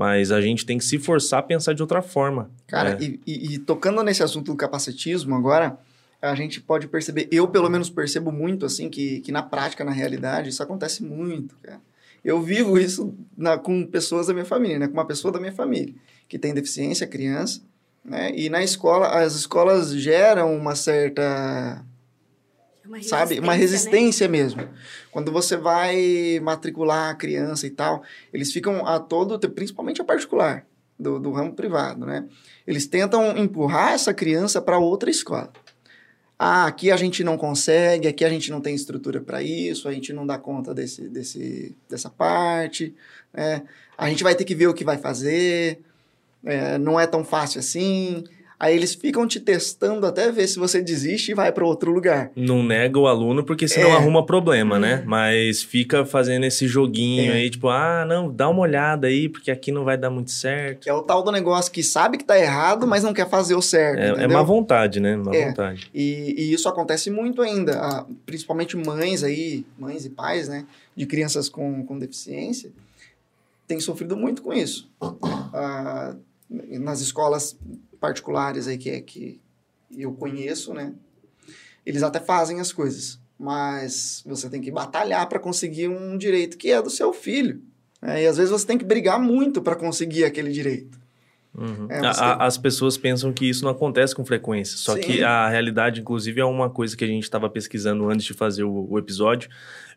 Mas 0.00 0.32
a 0.32 0.40
gente 0.40 0.64
tem 0.64 0.78
que 0.78 0.84
se 0.86 0.98
forçar 0.98 1.40
a 1.40 1.42
pensar 1.42 1.74
de 1.74 1.82
outra 1.82 2.00
forma. 2.00 2.50
Cara, 2.66 2.96
é. 2.98 3.04
e, 3.04 3.20
e, 3.26 3.54
e, 3.54 3.58
tocando 3.58 4.02
nesse 4.02 4.22
assunto 4.22 4.50
do 4.50 4.56
capacitismo 4.56 5.34
agora, 5.34 5.78
a 6.22 6.34
gente 6.34 6.58
pode 6.58 6.88
perceber, 6.88 7.28
eu 7.30 7.46
pelo 7.46 7.68
menos 7.68 7.90
percebo 7.90 8.32
muito, 8.32 8.64
assim, 8.64 8.88
que, 8.88 9.20
que 9.20 9.30
na 9.30 9.42
prática, 9.42 9.84
na 9.84 9.90
realidade, 9.90 10.48
isso 10.48 10.62
acontece 10.62 11.02
muito, 11.04 11.54
cara. 11.62 11.82
Eu 12.24 12.40
vivo 12.40 12.78
isso 12.78 13.14
na, 13.36 13.58
com 13.58 13.84
pessoas 13.84 14.28
da 14.28 14.32
minha 14.32 14.46
família, 14.46 14.78
né? 14.78 14.86
Com 14.88 14.94
uma 14.94 15.04
pessoa 15.04 15.30
da 15.30 15.38
minha 15.38 15.52
família 15.52 15.94
que 16.26 16.38
tem 16.38 16.54
deficiência, 16.54 17.06
criança, 17.06 17.60
né? 18.02 18.32
E 18.34 18.48
na 18.48 18.62
escola, 18.64 19.06
as 19.06 19.34
escolas 19.34 19.92
geram 19.92 20.56
uma 20.56 20.74
certa 20.74 21.84
uma 22.90 23.02
sabe? 23.04 23.38
Uma 23.38 23.54
resistência 23.54 24.26
né? 24.26 24.32
mesmo. 24.32 24.68
Quando 25.12 25.30
você 25.30 25.56
vai 25.56 26.40
matricular 26.42 27.10
a 27.10 27.14
criança 27.14 27.64
e 27.66 27.70
tal, 27.70 28.02
eles 28.32 28.52
ficam 28.52 28.84
a 28.84 28.98
todo, 28.98 29.38
principalmente 29.50 30.02
a 30.02 30.04
particular, 30.04 30.66
do, 30.98 31.20
do 31.20 31.30
ramo 31.30 31.54
privado, 31.54 32.04
né? 32.04 32.26
Eles 32.66 32.86
tentam 32.88 33.36
empurrar 33.38 33.92
essa 33.92 34.12
criança 34.12 34.60
para 34.60 34.78
outra 34.78 35.08
escola. 35.08 35.52
Ah, 36.36 36.66
aqui 36.66 36.90
a 36.90 36.96
gente 36.96 37.22
não 37.22 37.38
consegue, 37.38 38.08
aqui 38.08 38.24
a 38.24 38.30
gente 38.30 38.50
não 38.50 38.60
tem 38.60 38.74
estrutura 38.74 39.20
para 39.20 39.40
isso, 39.40 39.86
a 39.86 39.92
gente 39.92 40.12
não 40.12 40.26
dá 40.26 40.36
conta 40.36 40.74
desse, 40.74 41.08
desse, 41.08 41.76
dessa 41.88 42.10
parte, 42.10 42.94
né? 43.32 43.62
A 43.96 44.08
gente 44.08 44.24
vai 44.24 44.34
ter 44.34 44.44
que 44.44 44.54
ver 44.54 44.66
o 44.66 44.74
que 44.74 44.82
vai 44.82 44.98
fazer, 44.98 45.80
é, 46.44 46.76
não 46.78 46.98
é 46.98 47.06
tão 47.06 47.22
fácil 47.22 47.60
assim. 47.60 48.24
Aí 48.60 48.76
eles 48.76 48.94
ficam 48.94 49.26
te 49.26 49.40
testando 49.40 50.06
até 50.06 50.30
ver 50.30 50.46
se 50.46 50.58
você 50.58 50.82
desiste 50.82 51.30
e 51.30 51.34
vai 51.34 51.50
para 51.50 51.64
outro 51.64 51.90
lugar. 51.90 52.30
Não 52.36 52.62
nega 52.62 52.98
o 52.98 53.06
aluno 53.06 53.42
porque 53.42 53.66
senão 53.66 53.88
é. 53.88 53.96
arruma 53.96 54.26
problema, 54.26 54.78
né? 54.78 54.96
Uhum. 54.96 55.04
Mas 55.06 55.62
fica 55.62 56.04
fazendo 56.04 56.44
esse 56.44 56.68
joguinho 56.68 57.32
é. 57.32 57.36
aí, 57.36 57.48
tipo, 57.48 57.70
ah, 57.70 58.04
não, 58.06 58.30
dá 58.30 58.50
uma 58.50 58.60
olhada 58.60 59.06
aí, 59.06 59.30
porque 59.30 59.50
aqui 59.50 59.72
não 59.72 59.82
vai 59.82 59.96
dar 59.96 60.10
muito 60.10 60.30
certo. 60.30 60.86
É 60.86 60.92
o 60.92 61.00
tal 61.00 61.22
do 61.22 61.32
negócio 61.32 61.72
que 61.72 61.82
sabe 61.82 62.18
que 62.18 62.24
tá 62.24 62.38
errado, 62.38 62.86
mas 62.86 63.02
não 63.02 63.14
quer 63.14 63.30
fazer 63.30 63.54
o 63.54 63.62
certo. 63.62 64.20
É, 64.20 64.24
é 64.24 64.28
má 64.28 64.42
vontade, 64.42 65.00
né? 65.00 65.16
Má 65.16 65.34
é. 65.34 65.48
vontade. 65.48 65.90
E, 65.94 66.34
e, 66.36 66.52
isso 66.52 66.68
acontece 66.68 67.10
muito 67.10 67.40
ainda, 67.40 68.04
principalmente 68.26 68.76
mães 68.76 69.24
aí, 69.24 69.64
mães 69.78 70.04
e 70.04 70.10
pais, 70.10 70.48
né? 70.50 70.66
De 70.94 71.06
crianças 71.06 71.48
com, 71.48 71.82
com 71.86 71.98
deficiência, 71.98 72.70
têm 73.66 73.80
sofrido 73.80 74.18
muito 74.18 74.42
com 74.42 74.52
isso. 74.52 74.86
Ah, 75.54 76.14
nas 76.50 77.00
escolas 77.00 77.56
particulares 78.00 78.66
aí 78.66 78.78
que, 78.78 78.90
é, 78.90 79.00
que 79.00 79.40
eu 79.96 80.12
conheço, 80.12 80.72
né? 80.72 80.94
Eles 81.84 82.02
até 82.02 82.20
fazem 82.20 82.60
as 82.60 82.72
coisas, 82.72 83.18
mas 83.38 84.22
você 84.26 84.48
tem 84.48 84.60
que 84.60 84.70
batalhar 84.70 85.28
para 85.28 85.38
conseguir 85.38 85.88
um 85.88 86.16
direito 86.16 86.58
que 86.58 86.70
é 86.70 86.80
do 86.80 86.90
seu 86.90 87.12
filho. 87.12 87.62
Né? 88.00 88.22
E 88.22 88.26
às 88.26 88.36
vezes 88.36 88.50
você 88.50 88.66
tem 88.66 88.78
que 88.78 88.84
brigar 88.84 89.20
muito 89.20 89.62
para 89.62 89.76
conseguir 89.76 90.24
aquele 90.24 90.52
direito. 90.52 90.99
Uhum. 91.56 91.88
É, 91.90 92.00
a, 92.06 92.46
as 92.46 92.56
pessoas 92.56 92.96
pensam 92.96 93.32
que 93.32 93.44
isso 93.44 93.64
não 93.64 93.72
acontece 93.72 94.14
com 94.14 94.24
frequência, 94.24 94.76
só 94.76 94.94
Sim. 94.94 95.00
que 95.00 95.22
a 95.22 95.48
realidade, 95.48 96.00
inclusive, 96.00 96.40
é 96.40 96.44
uma 96.44 96.70
coisa 96.70 96.96
que 96.96 97.04
a 97.04 97.06
gente 97.06 97.24
estava 97.24 97.50
pesquisando 97.50 98.08
antes 98.08 98.24
de 98.24 98.34
fazer 98.34 98.62
o, 98.62 98.86
o 98.88 98.98
episódio. 98.98 99.50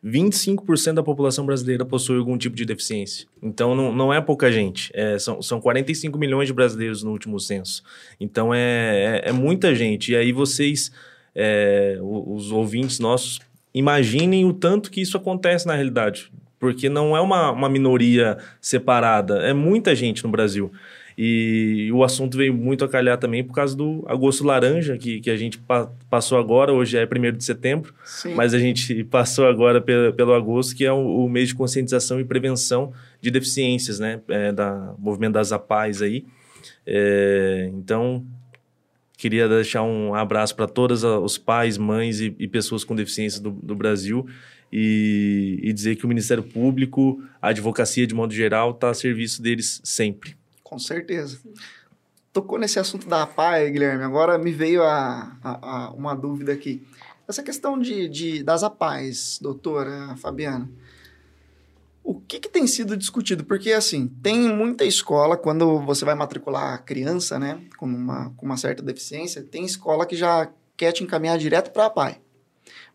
25% 0.04 0.96
da 0.96 1.04
população 1.04 1.46
brasileira 1.46 1.86
possui 1.86 2.18
algum 2.18 2.38
tipo 2.38 2.56
de 2.56 2.66
deficiência. 2.66 3.26
Então, 3.42 3.74
não, 3.74 3.94
não 3.94 4.14
é 4.14 4.20
pouca 4.20 4.52
gente. 4.52 4.92
É, 4.94 5.18
são, 5.18 5.42
são 5.42 5.62
45 5.62 6.18
milhões 6.18 6.48
de 6.48 6.54
brasileiros 6.54 7.04
no 7.04 7.12
último 7.12 7.40
censo. 7.40 7.84
Então, 8.20 8.54
é, 8.54 9.22
é, 9.24 9.30
é 9.30 9.32
muita 9.32 9.74
gente. 9.74 10.12
E 10.12 10.16
aí, 10.16 10.34
vocês, 10.34 10.92
é, 11.34 11.98
os 12.02 12.52
ouvintes 12.52 13.00
nossos, 13.00 13.40
imaginem 13.74 14.44
o 14.44 14.52
tanto 14.52 14.92
que 14.92 15.00
isso 15.00 15.16
acontece 15.16 15.66
na 15.66 15.76
realidade. 15.76 16.32
Porque 16.60 16.90
não 16.90 17.16
é 17.16 17.22
uma, 17.22 17.52
uma 17.52 17.70
minoria 17.70 18.38
separada, 18.60 19.40
é 19.40 19.54
muita 19.54 19.94
gente 19.96 20.24
no 20.24 20.30
Brasil. 20.30 20.72
E 21.18 21.90
o 21.94 22.04
assunto 22.04 22.38
veio 22.38 22.54
muito 22.54 22.84
a 22.84 22.90
calhar 22.90 23.18
também 23.18 23.44
por 23.44 23.54
causa 23.54 23.76
do 23.76 24.04
agosto 24.08 24.44
laranja, 24.44 24.98
que, 24.98 25.20
que 25.20 25.30
a 25.30 25.38
gente 25.38 25.58
pa 25.58 25.92
passou 26.10 26.38
agora, 26.38 26.72
hoje 26.72 26.98
é 26.98 27.06
1 27.06 27.38
de 27.38 27.44
setembro, 27.44 27.94
Sim. 28.04 28.36
mas 28.36 28.54
a 28.54 28.60
gente 28.60 29.04
passou 29.06 29.48
agora 29.48 29.82
pelo, 29.82 30.14
pelo 30.14 30.34
agosto, 30.34 30.76
que 30.76 30.86
é 30.86 30.92
o, 30.92 31.26
o, 31.26 31.30
mês 31.30 31.50
de 31.50 31.56
conscientização 31.56 32.20
e 32.20 32.24
prevenção 32.24 32.94
de 33.20 33.32
deficiências, 33.32 34.00
né? 34.00 34.22
É, 34.28 34.52
da 34.52 34.94
movimento 34.98 35.34
das 35.34 35.52
APAES 35.52 36.02
aí. 36.02 36.26
É, 36.86 37.70
então, 37.74 38.26
queria 39.18 39.48
deixar 39.48 39.84
um 39.84 40.14
abraço 40.14 40.56
para 40.56 40.68
todos 40.68 41.04
os 41.04 41.38
pais, 41.38 41.78
mães 41.78 42.20
e, 42.20 42.36
e 42.38 42.48
pessoas 42.48 42.84
com 42.84 42.96
deficiência 42.96 43.42
do, 43.42 43.52
do 43.52 43.76
Brasil 43.76 44.28
e, 44.76 45.60
e 45.62 45.72
dizer 45.72 45.96
que 45.96 46.06
o 46.06 46.08
Ministério 46.08 46.44
Público, 46.44 47.24
a 47.40 47.50
advocacia 47.50 48.08
de 48.08 48.16
modo 48.16 48.34
geral, 48.34 48.72
está 48.72 48.90
a 48.90 48.94
serviço 48.94 49.42
deles 49.42 49.80
sempre. 49.84 50.36
Com 50.74 50.80
certeza. 50.80 51.38
Tocou 52.32 52.58
nesse 52.58 52.80
assunto 52.80 53.08
da 53.08 53.22
APAE, 53.22 53.70
Guilherme. 53.70 54.04
Agora 54.04 54.40
me 54.40 54.52
veio 54.52 54.82
a, 54.82 55.38
a, 55.44 55.70
a 55.70 55.92
uma 55.92 56.16
dúvida 56.16 56.52
aqui. 56.52 56.84
Essa 57.28 57.44
questão 57.44 57.78
de, 57.78 58.10
de, 58.10 58.42
das 58.42 58.64
APAES, 58.64 59.38
doutora 59.40 60.16
Fabiana, 60.18 60.68
o 62.04 62.20
que, 62.20 62.40
que, 62.40 62.50
tem 62.50 62.66
sido 62.66 62.98
discutido? 62.98 63.44
Porque, 63.44 63.72
assim, 63.72 64.08
tem 64.08 64.52
muita 64.52 64.84
escola, 64.84 65.38
quando 65.38 65.80
você 65.82 66.04
vai 66.04 66.16
matricular 66.16 66.74
a 66.74 66.80
criança, 66.80 67.38
né, 67.38 67.62
com 67.78 67.86
uma, 67.86 68.32
com 68.32 68.48
uma 68.48 68.58
certa 68.58 68.82
deficiência, 68.82 69.44
tem 69.44 69.64
escola 69.64 70.08
que 70.08 70.16
já 70.16 70.50
quer 70.76 70.92
te 70.92 71.04
encaminhar 71.04 71.38
direto 71.38 71.70
para 71.70 71.86
a 71.86 71.90
PAI. 71.92 72.20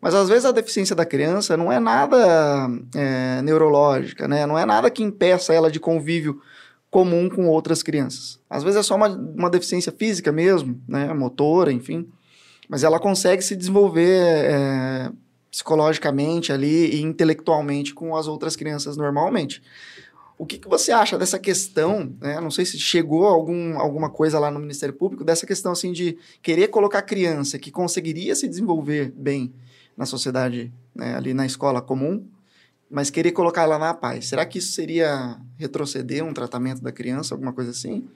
Mas, 0.01 0.17
às 0.17 0.29
vezes, 0.29 0.45
a 0.47 0.51
deficiência 0.51 0.97
da 0.97 1.07
criança 1.07 1.57
não 1.57 1.71
é 1.71 1.79
nada 1.79 2.69
é, 2.97 3.41
neurológica, 3.41 4.27
né? 4.27 4.47
Não 4.47 4.59
é 4.59 4.67
nada 4.67 4.91
que 4.91 5.05
impeça 5.05 5.55
ela 5.55 5.71
de 5.71 5.79
convívio 5.79 6.43
comum 6.91 7.29
com 7.29 7.47
outras 7.47 7.83
crianças. 7.83 8.41
Às 8.49 8.63
vezes 8.63 8.81
é 8.81 8.83
só 8.83 8.97
uma, 8.97 9.09
uma 9.09 9.51
deficiência 9.51 9.93
física 9.93 10.33
mesmo, 10.33 10.81
né, 10.89 11.13
motora, 11.13 11.73
enfim, 11.73 12.09
mas 12.69 12.85
ela 12.85 12.99
consegue 12.99 13.43
se 13.43 13.55
desenvolver 13.55 14.19
é, 14.45 15.11
psicologicamente 15.51 16.53
ali 16.53 16.97
e 16.97 17.03
intelectualmente 17.03 17.95
com 17.95 18.17
as 18.17 18.27
outras 18.27 18.57
crianças 18.57 18.97
normalmente. 18.97 19.63
O 20.39 20.47
que, 20.47 20.57
que 20.57 20.69
você 20.69 20.93
acha 20.93 21.19
dessa 21.19 21.37
questão, 21.37 22.15
né? 22.21 22.41
Não 22.41 22.51
sei 22.51 22.65
se 22.65 22.79
chegou 22.79 23.27
algum, 23.27 23.77
alguma 23.77 24.09
coisa 24.09 24.39
lá 24.39 24.53
no 24.53 24.61
Ministério 24.61 24.95
Público, 24.95 25.25
dessa 25.25 25.45
questão 25.45 25.73
assim 25.73 25.91
de 25.91 26.17
querer 26.41 26.69
colocar 26.69 27.03
criança 27.03 27.59
que 27.59 27.73
conseguiria 27.73 28.37
se 28.37 28.47
desenvolver 28.47 29.13
bem 29.17 29.53
na 29.97 30.07
sociedade, 30.07 30.73
né, 30.95 31.17
ali 31.17 31.35
na 31.35 31.45
escola 31.45 31.83
comum, 31.83 32.25
mas 32.91 33.11
querer 33.11 33.33
colocar 33.33 33.63
ela 33.63 33.79
na 33.79 33.93
paz. 33.93 34.27
Será 34.27 34.47
que 34.47 34.59
isso 34.59 34.73
seria 34.73 35.37
retroceder 35.59 36.25
um 36.25 36.33
tratamento 36.33 36.83
da 36.83 36.93
criança, 36.93 37.35
alguma 37.35 37.53
coisa 37.53 37.71
assim? 37.71 38.09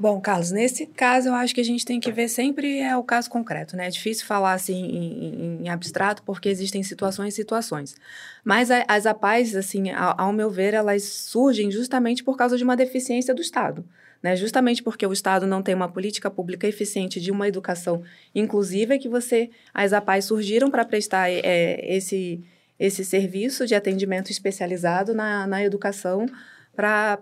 Bom, 0.00 0.20
Carlos, 0.20 0.52
nesse 0.52 0.86
caso 0.86 1.28
eu 1.28 1.34
acho 1.34 1.52
que 1.52 1.60
a 1.60 1.64
gente 1.64 1.84
tem 1.84 1.98
que 1.98 2.12
ver 2.12 2.28
sempre 2.28 2.78
é 2.78 2.96
o 2.96 3.02
caso 3.02 3.28
concreto, 3.28 3.76
né? 3.76 3.88
É 3.88 3.90
difícil 3.90 4.26
falar 4.26 4.52
assim 4.52 4.76
em, 4.76 5.64
em 5.64 5.68
abstrato 5.68 6.22
porque 6.22 6.48
existem 6.48 6.84
situações 6.84 7.34
e 7.34 7.36
situações. 7.36 7.96
Mas 8.44 8.70
a, 8.70 8.84
as 8.86 9.06
APAES, 9.06 9.56
assim, 9.56 9.90
ao, 9.90 10.20
ao, 10.20 10.32
meu 10.32 10.50
ver, 10.50 10.72
elas 10.72 11.02
surgem 11.02 11.68
justamente 11.72 12.22
por 12.22 12.36
causa 12.36 12.56
de 12.56 12.62
uma 12.62 12.76
deficiência 12.76 13.34
do 13.34 13.42
Estado. 13.42 13.84
Né? 14.22 14.36
Justamente 14.36 14.84
porque 14.84 15.04
o 15.04 15.12
Estado 15.12 15.48
não 15.48 15.62
tem 15.62 15.74
uma 15.74 15.88
política 15.88 16.30
pública 16.30 16.68
eficiente 16.68 17.20
de 17.20 17.32
uma 17.32 17.48
educação 17.48 18.02
inclusiva 18.32 18.98
que 18.98 19.08
você 19.08 19.50
as 19.74 19.92
APAES 19.92 20.26
surgiram 20.26 20.70
para 20.70 20.84
prestar 20.84 21.28
é, 21.28 21.80
esse 21.96 22.40
esse 22.78 23.04
serviço 23.04 23.66
de 23.66 23.74
atendimento 23.74 24.30
especializado 24.30 25.14
na, 25.14 25.46
na 25.46 25.62
educação 25.64 26.26
para 26.74 27.18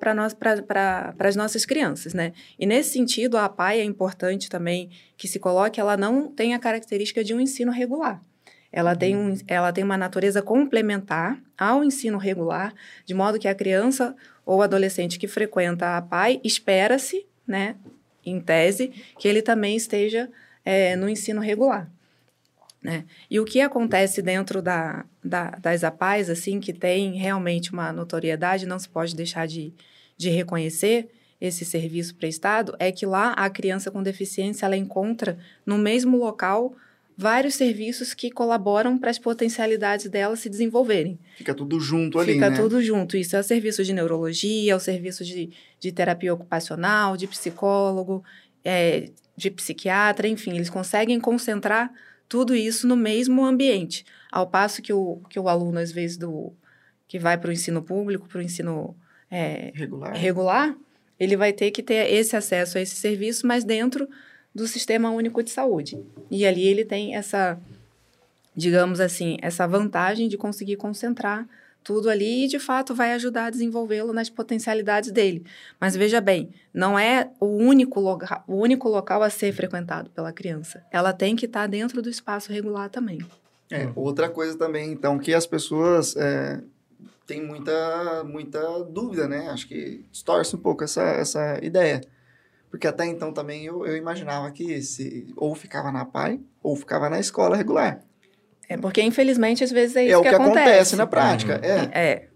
as 1.19 1.35
nossas 1.35 1.65
crianças, 1.65 2.13
né? 2.13 2.35
E 2.59 2.67
nesse 2.67 2.91
sentido, 2.91 3.39
a 3.39 3.47
APAI 3.47 3.81
é 3.81 3.85
importante 3.85 4.51
também 4.51 4.91
que 5.17 5.27
se 5.27 5.39
coloque, 5.39 5.81
ela 5.81 5.97
não 5.97 6.31
tem 6.31 6.53
a 6.53 6.59
característica 6.59 7.25
de 7.25 7.33
um 7.33 7.41
ensino 7.41 7.73
regular. 7.73 8.21
Ela 8.71 8.95
tem, 8.95 9.17
um, 9.17 9.35
ela 9.47 9.73
tem 9.73 9.83
uma 9.83 9.97
natureza 9.97 10.43
complementar 10.43 11.41
ao 11.57 11.83
ensino 11.83 12.19
regular, 12.19 12.75
de 13.07 13.15
modo 13.15 13.39
que 13.39 13.49
a 13.49 13.55
criança 13.55 14.15
ou 14.45 14.61
adolescente 14.61 15.19
que 15.19 15.27
frequenta 15.27 15.87
a 15.87 15.97
APAI 15.97 16.39
espera-se, 16.45 17.25
né, 17.47 17.77
em 18.25 18.39
tese, 18.39 18.89
que 19.19 19.27
ele 19.27 19.41
também 19.41 19.75
esteja 19.75 20.29
é, 20.63 20.95
no 20.97 21.09
ensino 21.09 21.41
regular. 21.41 21.91
Né? 22.87 23.05
E 23.29 23.41
o 23.41 23.45
que 23.45 23.61
acontece 23.61 24.23
dentro 24.23 24.63
da, 24.63 25.05
da, 25.23 25.51
das 25.51 25.83
APAES, 25.83 26.31
assim, 26.31 26.61
que 26.61 26.73
tem 26.73 27.15
realmente 27.17 27.73
uma 27.73 27.93
notoriedade, 27.93 28.65
não 28.65 28.79
se 28.79 28.89
pode 28.89 29.17
deixar 29.17 29.49
de, 29.49 29.75
de 30.17 30.31
reconhecer, 30.31 31.09
esse 31.41 31.65
serviço 31.65 32.15
prestado 32.15 32.77
é 32.79 32.93
que 32.93 33.05
lá 33.05 33.33
a 33.33 33.51
criança 33.51 33.91
com 33.91 34.05
deficiência 34.05 34.67
ela 34.67 34.77
encontra 34.77 35.37
no 35.67 35.77
mesmo 35.77 36.17
local 36.17 36.77
vários 37.19 37.57
serviços 37.57 38.15
que 38.15 38.31
colaboram 38.31 38.97
para 38.97 39.11
as 39.11 39.19
potencialidades 39.19 40.09
dela 40.09 40.37
se 40.37 40.49
desenvolverem. 40.49 41.19
Fica 41.37 41.55
tudo 41.55 41.81
junto 41.81 42.21
ali, 42.21 42.35
Fica 42.35 42.51
né? 42.51 42.57
tudo 42.57 42.81
junto. 42.81 43.17
Isso 43.17 43.35
é 43.35 43.41
o 43.41 43.43
serviço 43.43 43.83
de 43.83 43.93
neurologia, 43.93 44.73
é 44.73 44.77
o 44.77 44.81
serviço 44.81 45.25
de, 45.25 45.51
de 45.81 45.91
terapia 45.91 46.33
ocupacional, 46.33 47.17
de 47.17 47.27
psicólogo, 47.27 48.23
é, 48.65 49.11
de 49.37 49.51
psiquiatra, 49.51 50.29
enfim, 50.29 50.55
eles 50.55 50.71
conseguem 50.71 51.19
concentrar 51.19 51.91
tudo 52.29 52.55
isso 52.55 52.87
no 52.87 52.97
mesmo 52.97 53.45
ambiente. 53.45 54.05
Ao 54.31 54.47
passo 54.47 54.83
que 54.83 54.93
o, 54.93 55.21
que 55.29 55.39
o 55.39 55.49
aluno, 55.49 55.79
às 55.79 55.93
vezes, 55.93 56.17
do 56.17 56.53
que 57.09 57.19
vai 57.19 57.39
para 57.39 57.51
o 57.51 57.53
ensino 57.53 57.83
público, 57.83 58.29
para 58.29 58.39
o 58.39 58.43
ensino 58.43 58.97
é, 59.31 59.73
Regular. 59.75 60.15
regular, 60.15 60.77
ele 61.19 61.37
vai 61.37 61.53
ter 61.53 61.71
que 61.71 61.83
ter 61.83 62.13
esse 62.13 62.37
acesso 62.37 62.79
a 62.79 62.81
esse 62.81 62.97
serviço, 62.97 63.47
mas 63.47 63.65
dentro 63.65 64.09
do 64.55 64.67
Sistema 64.67 65.11
Único 65.11 65.43
de 65.43 65.51
Saúde. 65.51 66.03
E 66.31 66.47
ali 66.47 66.67
ele 66.67 66.85
tem 66.85 67.15
essa, 67.15 67.59
digamos 68.55 69.01
assim, 69.01 69.37
essa 69.41 69.67
vantagem 69.67 70.29
de 70.29 70.37
conseguir 70.37 70.77
concentrar 70.77 71.47
tudo 71.87 72.11
ali 72.11 72.45
e, 72.45 72.49
de 72.49 72.59
fato, 72.59 72.97
vai 72.97 73.13
ajudar 73.13 73.47
a 73.47 73.51
desenvolvê-lo 73.51 74.13
nas 74.13 74.29
potencialidades 74.29 75.13
dele. 75.13 75.47
Mas 75.81 75.95
veja 75.95 76.21
bem, 76.21 76.51
não 76.75 76.99
é 76.99 77.31
o 77.39 77.47
único, 77.47 78.01
loca 78.01 78.43
o 78.49 78.57
único 78.57 78.89
local 78.89 79.23
a 79.23 79.31
ser 79.31 79.53
frequentado 79.53 80.11
pela 80.11 80.33
criança. 80.33 80.85
Ela 80.91 81.13
tem 81.13 81.37
que 81.37 81.47
estar 81.47 81.69
dentro 81.69 82.03
do 82.03 82.11
espaço 82.11 82.53
regular 82.53 82.91
também. 82.91 83.25
É, 83.71 83.89
outra 83.95 84.29
coisa 84.29 84.59
também, 84.59 84.91
então, 84.91 85.17
que 85.17 85.33
as 85.33 85.47
pessoas 85.47 86.17
é, 86.17 86.61
têm 87.25 87.45
muita, 87.47 88.25
muita 88.25 88.83
dúvida, 88.83 89.29
né? 89.29 89.49
Acho 89.51 89.69
que 89.69 90.05
distorce 90.11 90.57
um 90.57 90.59
pouco 90.59 90.83
essa, 90.83 91.03
essa 91.03 91.65
ideia. 91.65 92.01
Porque 92.69 92.89
até 92.89 93.07
então 93.07 93.33
também 93.33 93.65
eu, 93.65 93.87
eu 93.87 93.97
imaginava 93.97 94.51
que 94.51 94.83
se, 94.83 95.33
ou 95.37 95.55
ficava 95.55 95.93
na 95.93 96.05
PAI 96.05 96.41
ou 96.61 96.75
ficava 96.75 97.09
na 97.09 97.21
escola 97.21 97.57
regular. 97.57 98.01
É 98.69 98.77
porque, 98.77 99.03
infelizmente, 99.03 99.63
às 99.63 99.71
vezes 99.71 99.97
é 99.97 100.05
isso 100.05 100.15
é 100.15 100.19
o 100.19 100.23
que, 100.23 100.29
que 100.29 100.35
acontece, 100.35 100.59
acontece 100.61 100.97
na 100.97 101.07
prática. 101.07 101.61
É. 101.63 102.01
É. 102.01 102.29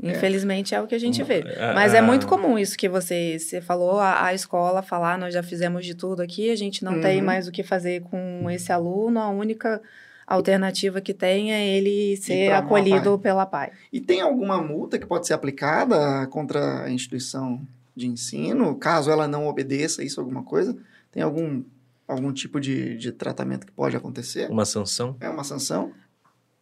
Infelizmente 0.00 0.74
é 0.74 0.80
o 0.80 0.86
que 0.86 0.94
a 0.94 0.98
gente 0.98 1.22
vê. 1.24 1.42
Ah, 1.58 1.72
Mas 1.74 1.92
é 1.92 2.00
muito 2.00 2.26
comum 2.26 2.56
isso 2.58 2.76
que 2.78 2.88
você, 2.88 3.36
você 3.38 3.60
falou, 3.60 3.98
a, 3.98 4.26
a 4.26 4.34
escola 4.34 4.80
falar, 4.80 5.18
nós 5.18 5.34
já 5.34 5.42
fizemos 5.42 5.84
de 5.84 5.94
tudo 5.94 6.22
aqui, 6.22 6.50
a 6.50 6.56
gente 6.56 6.84
não 6.84 7.00
tem 7.00 7.18
Uhum. 7.18 7.24
mais 7.26 7.48
o 7.48 7.52
que 7.52 7.64
fazer 7.64 8.02
com 8.02 8.48
esse 8.48 8.70
aluno, 8.72 9.18
a 9.18 9.28
única 9.28 9.82
alternativa 10.24 11.00
que 11.00 11.12
tem 11.14 11.52
é 11.52 11.66
ele 11.66 12.16
ser 12.18 12.52
acolhido 12.52 13.10
uma 13.10 13.18
pela 13.18 13.46
PAI. 13.46 13.72
E 13.92 14.00
tem 14.00 14.20
alguma 14.20 14.62
multa 14.62 14.98
que 14.98 15.06
pode 15.06 15.26
ser 15.26 15.34
aplicada 15.34 16.26
contra 16.28 16.84
a 16.84 16.90
instituição 16.90 17.60
de 17.96 18.06
ensino, 18.06 18.76
caso 18.76 19.10
ela 19.10 19.26
não 19.26 19.48
obedeça 19.48 20.04
isso, 20.04 20.20
alguma 20.20 20.44
coisa? 20.44 20.76
Tem 21.10 21.22
algum, 21.22 21.64
algum 22.08 22.32
tipo 22.32 22.58
de, 22.58 22.96
de 22.96 23.12
tratamento 23.12 23.66
que 23.66 23.72
pode 23.72 23.96
acontecer? 23.96 24.50
Uma 24.50 24.64
sanção? 24.64 25.16
É 25.20 25.28
uma 25.28 25.44
sanção? 25.44 25.92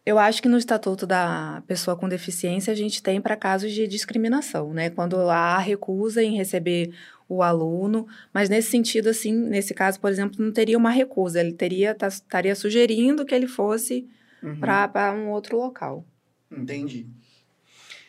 Eu 0.05 0.17
acho 0.19 0.41
que 0.41 0.47
no 0.47 0.57
Estatuto 0.57 1.05
da 1.07 1.61
Pessoa 1.67 1.97
com 1.97 2.07
Deficiência 2.07 2.71
a 2.71 2.75
gente 2.75 3.01
tem 3.03 3.19
para 3.19 3.35
casos 3.35 3.71
de 3.73 3.87
discriminação, 3.87 4.73
né? 4.73 4.89
Quando 4.89 5.17
há 5.29 5.57
recusa 5.57 6.23
em 6.23 6.37
receber 6.37 6.93
o 7.27 7.43
aluno, 7.43 8.07
mas 8.33 8.47
nesse 8.47 8.69
sentido, 8.71 9.09
assim, 9.09 9.33
nesse 9.33 9.73
caso, 9.73 9.99
por 9.99 10.09
exemplo, 10.09 10.43
não 10.43 10.51
teria 10.51 10.77
uma 10.77 10.89
recusa, 10.91 11.41
ele 11.41 11.51
teria 11.51 11.93
tá- 11.93 12.07
estaria 12.07 12.55
sugerindo 12.55 13.25
que 13.25 13.35
ele 13.35 13.47
fosse 13.47 14.07
Uhum. 14.41 14.59
para 14.59 15.11
um 15.13 15.29
outro 15.31 15.57
local. 15.57 16.05
Entendi. 16.49 17.05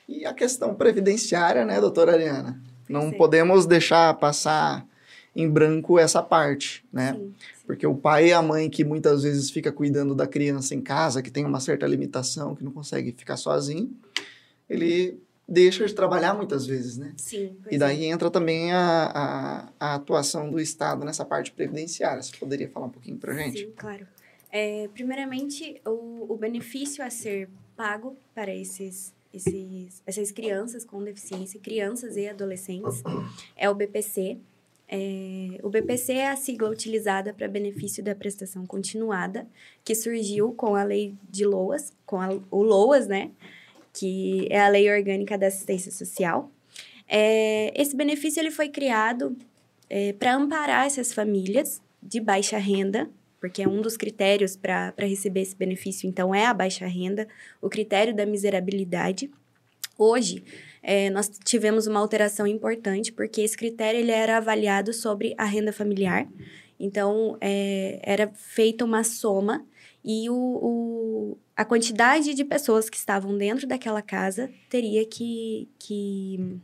E 0.08 0.24
a 0.24 0.32
questão 0.32 0.74
previdenciária, 0.76 1.64
né, 1.64 1.80
doutora 1.80 2.12
Ariana? 2.12 2.60
Não 2.88 3.10
Sim. 3.10 3.16
podemos 3.18 3.66
deixar 3.66 4.14
passar 4.14 4.86
em 5.38 5.48
branco 5.48 6.00
essa 6.00 6.20
parte, 6.20 6.84
né? 6.92 7.12
Sim, 7.14 7.32
sim. 7.54 7.64
Porque 7.64 7.86
o 7.86 7.94
pai 7.94 8.30
e 8.30 8.32
a 8.32 8.42
mãe 8.42 8.68
que 8.68 8.84
muitas 8.84 9.22
vezes 9.22 9.50
fica 9.52 9.70
cuidando 9.70 10.12
da 10.12 10.26
criança 10.26 10.74
em 10.74 10.80
casa, 10.80 11.22
que 11.22 11.30
tem 11.30 11.44
uma 11.44 11.60
certa 11.60 11.86
limitação, 11.86 12.56
que 12.56 12.64
não 12.64 12.72
consegue 12.72 13.12
ficar 13.12 13.36
sozinho, 13.36 13.96
ele 14.68 15.16
deixa 15.48 15.86
de 15.86 15.94
trabalhar 15.94 16.34
muitas 16.34 16.66
vezes, 16.66 16.98
né? 16.98 17.14
Sim, 17.16 17.56
E 17.70 17.76
é. 17.76 17.78
daí 17.78 18.04
entra 18.06 18.28
também 18.32 18.72
a, 18.72 18.82
a, 19.14 19.72
a 19.78 19.94
atuação 19.94 20.50
do 20.50 20.58
Estado 20.58 21.04
nessa 21.04 21.24
parte 21.24 21.52
previdenciária. 21.52 22.20
Você 22.20 22.36
poderia 22.36 22.68
falar 22.68 22.86
um 22.86 22.90
pouquinho 22.90 23.16
pra 23.16 23.32
gente? 23.32 23.60
Sim, 23.60 23.72
claro. 23.76 24.08
É, 24.50 24.88
primeiramente, 24.92 25.80
o, 25.86 26.26
o 26.32 26.36
benefício 26.36 27.04
a 27.04 27.10
ser 27.10 27.48
pago 27.76 28.16
para 28.34 28.52
esses, 28.52 29.14
esses, 29.32 30.02
essas 30.04 30.32
crianças 30.32 30.84
com 30.84 31.00
deficiência, 31.04 31.60
crianças 31.60 32.16
e 32.16 32.28
adolescentes, 32.28 33.04
é 33.56 33.70
o 33.70 33.74
BPC. 33.74 34.38
É, 34.90 35.60
o 35.62 35.68
BPC 35.68 36.14
é 36.14 36.28
a 36.28 36.36
sigla 36.36 36.70
utilizada 36.70 37.34
para 37.34 37.46
benefício 37.46 38.02
da 38.02 38.14
prestação 38.14 38.64
continuada, 38.66 39.46
que 39.84 39.94
surgiu 39.94 40.52
com 40.52 40.74
a 40.74 40.82
lei 40.82 41.14
de 41.28 41.44
LOAS, 41.44 41.92
com 42.06 42.20
a, 42.20 42.28
o 42.50 42.62
LOAS, 42.62 43.06
né? 43.06 43.30
Que 43.92 44.46
é 44.50 44.60
a 44.60 44.68
Lei 44.68 44.90
Orgânica 44.90 45.36
da 45.36 45.48
Assistência 45.48 45.92
Social. 45.92 46.50
É, 47.06 47.72
esse 47.80 47.94
benefício 47.96 48.40
ele 48.40 48.50
foi 48.50 48.68
criado 48.68 49.36
para 50.18 50.34
amparar 50.34 50.86
essas 50.86 51.14
famílias 51.14 51.80
de 52.02 52.20
baixa 52.20 52.58
renda, 52.58 53.10
porque 53.40 53.62
é 53.62 53.68
um 53.68 53.80
dos 53.80 53.96
critérios 53.96 54.56
para 54.56 54.92
receber 54.98 55.42
esse 55.42 55.56
benefício, 55.56 56.08
então, 56.08 56.34
é 56.34 56.44
a 56.44 56.54
baixa 56.54 56.86
renda, 56.86 57.28
o 57.60 57.68
critério 57.68 58.14
da 58.14 58.26
miserabilidade. 58.26 59.30
Hoje, 59.96 60.44
é, 60.82 61.10
nós 61.10 61.28
tivemos 61.44 61.86
uma 61.86 62.00
alteração 62.00 62.46
importante, 62.46 63.12
porque 63.12 63.40
esse 63.40 63.56
critério 63.56 64.00
ele 64.00 64.10
era 64.12 64.36
avaliado 64.36 64.92
sobre 64.92 65.34
a 65.36 65.44
renda 65.44 65.72
familiar. 65.72 66.28
Então, 66.80 67.36
é, 67.40 67.98
era 68.02 68.28
feita 68.34 68.84
uma 68.84 69.02
soma 69.02 69.66
e 70.04 70.30
o, 70.30 70.34
o- 70.34 71.38
a 71.56 71.64
quantidade 71.64 72.34
de 72.34 72.44
pessoas 72.44 72.88
que 72.88 72.96
estavam 72.96 73.36
dentro 73.36 73.66
daquela 73.66 74.00
casa 74.00 74.48
teria 74.70 75.04
que, 75.04 75.68
que, 75.78 76.56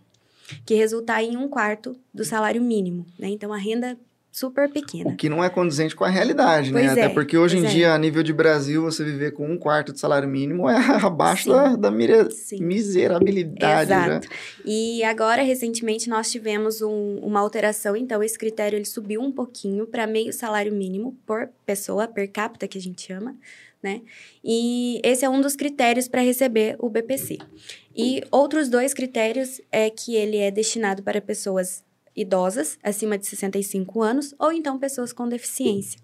que 0.64 0.74
resultar 0.74 1.22
em 1.22 1.36
um 1.36 1.48
quarto 1.48 1.96
do 2.12 2.24
salário 2.24 2.62
mínimo. 2.62 3.04
Né? 3.18 3.28
Então, 3.30 3.52
a 3.52 3.58
renda 3.58 3.98
super 4.36 4.68
pequena. 4.68 5.10
O 5.10 5.16
que 5.16 5.28
não 5.28 5.44
é 5.44 5.48
condizente 5.48 5.94
com 5.94 6.02
a 6.02 6.08
realidade, 6.08 6.72
né? 6.72 6.80
Pois 6.80 6.92
Até 6.92 7.02
é, 7.02 7.08
porque 7.08 7.38
hoje 7.38 7.56
em 7.58 7.64
é. 7.64 7.68
dia, 7.68 7.92
a 7.94 7.98
nível 7.98 8.20
de 8.22 8.32
Brasil, 8.32 8.82
você 8.82 9.04
viver 9.04 9.30
com 9.32 9.46
um 9.48 9.56
quarto 9.56 9.92
de 9.92 10.00
salário 10.00 10.28
mínimo 10.28 10.68
é 10.68 10.74
abaixo 11.06 11.44
Sim. 11.44 11.50
da, 11.50 11.76
da 11.76 12.30
Sim. 12.30 12.58
miserabilidade. 12.64 13.90
né? 13.90 14.06
Exato. 14.06 14.28
E 14.64 15.04
agora, 15.04 15.42
recentemente, 15.42 16.08
nós 16.08 16.30
tivemos 16.32 16.82
um- 16.82 17.18
uma 17.22 17.38
alteração, 17.38 17.94
então 17.96 18.22
esse 18.22 18.36
critério 18.36 18.76
ele 18.76 18.84
subiu 18.84 19.20
um 19.20 19.30
pouquinho 19.30 19.86
para 19.86 20.06
meio 20.06 20.32
salário 20.32 20.72
mínimo 20.72 21.16
por 21.24 21.48
pessoa, 21.64 22.08
per 22.08 22.28
capita, 22.30 22.66
que 22.66 22.76
a 22.76 22.80
gente 22.80 23.02
chama, 23.06 23.36
né? 23.80 24.00
E 24.42 25.00
esse 25.04 25.24
é 25.24 25.28
um 25.28 25.40
dos 25.40 25.54
critérios 25.54 26.08
para 26.08 26.22
receber 26.22 26.74
o 26.80 26.88
BPC. 26.88 27.38
E 27.96 28.20
outros 28.32 28.68
dois 28.68 28.92
critérios 28.92 29.60
é 29.70 29.88
que 29.90 30.16
ele 30.16 30.38
é 30.38 30.50
destinado 30.50 31.02
para 31.04 31.20
pessoas 31.20 31.84
idosas, 32.16 32.78
acima 32.82 33.18
de 33.18 33.26
65 33.26 34.02
anos, 34.02 34.34
ou 34.38 34.52
então 34.52 34.78
pessoas 34.78 35.12
com 35.12 35.28
deficiência. 35.28 35.98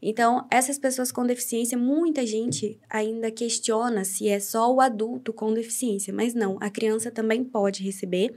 Então, 0.00 0.46
essas 0.50 0.78
pessoas 0.78 1.10
com 1.10 1.26
deficiência, 1.26 1.78
muita 1.78 2.26
gente 2.26 2.78
ainda 2.88 3.30
questiona 3.30 4.04
se 4.04 4.28
é 4.28 4.38
só 4.38 4.72
o 4.72 4.80
adulto 4.80 5.32
com 5.32 5.52
deficiência, 5.52 6.12
mas 6.12 6.34
não, 6.34 6.58
a 6.60 6.70
criança 6.70 7.10
também 7.10 7.42
pode 7.44 7.82
receber, 7.82 8.34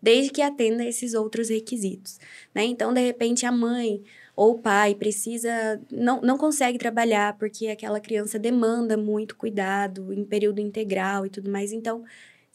desde 0.00 0.30
que 0.30 0.42
atenda 0.42 0.84
esses 0.84 1.14
outros 1.14 1.48
requisitos. 1.48 2.18
Né? 2.54 2.64
Então, 2.64 2.92
de 2.92 3.00
repente, 3.00 3.46
a 3.46 3.52
mãe 3.52 4.02
ou 4.34 4.52
o 4.52 4.58
pai 4.58 4.94
precisa, 4.94 5.80
não, 5.90 6.20
não 6.20 6.36
consegue 6.36 6.78
trabalhar 6.78 7.38
porque 7.38 7.68
aquela 7.68 7.98
criança 7.98 8.38
demanda 8.38 8.96
muito 8.96 9.34
cuidado 9.34 10.12
em 10.12 10.24
período 10.24 10.60
integral 10.60 11.24
e 11.24 11.30
tudo 11.30 11.50
mais. 11.50 11.72
Então, 11.72 12.04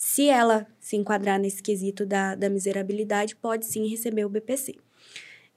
se 0.04 0.28
ela 0.28 0.66
se 0.80 0.96
enquadrar 0.98 1.40
nesse 1.40 1.62
quesito 1.62 2.08
da, 2.08 2.34
da 2.34 2.50
miserabilidade, 2.50 3.36
pode 3.36 3.68
sim 3.68 3.88
receber 3.88 4.26
o 4.26 4.30
BPC. 4.30 4.74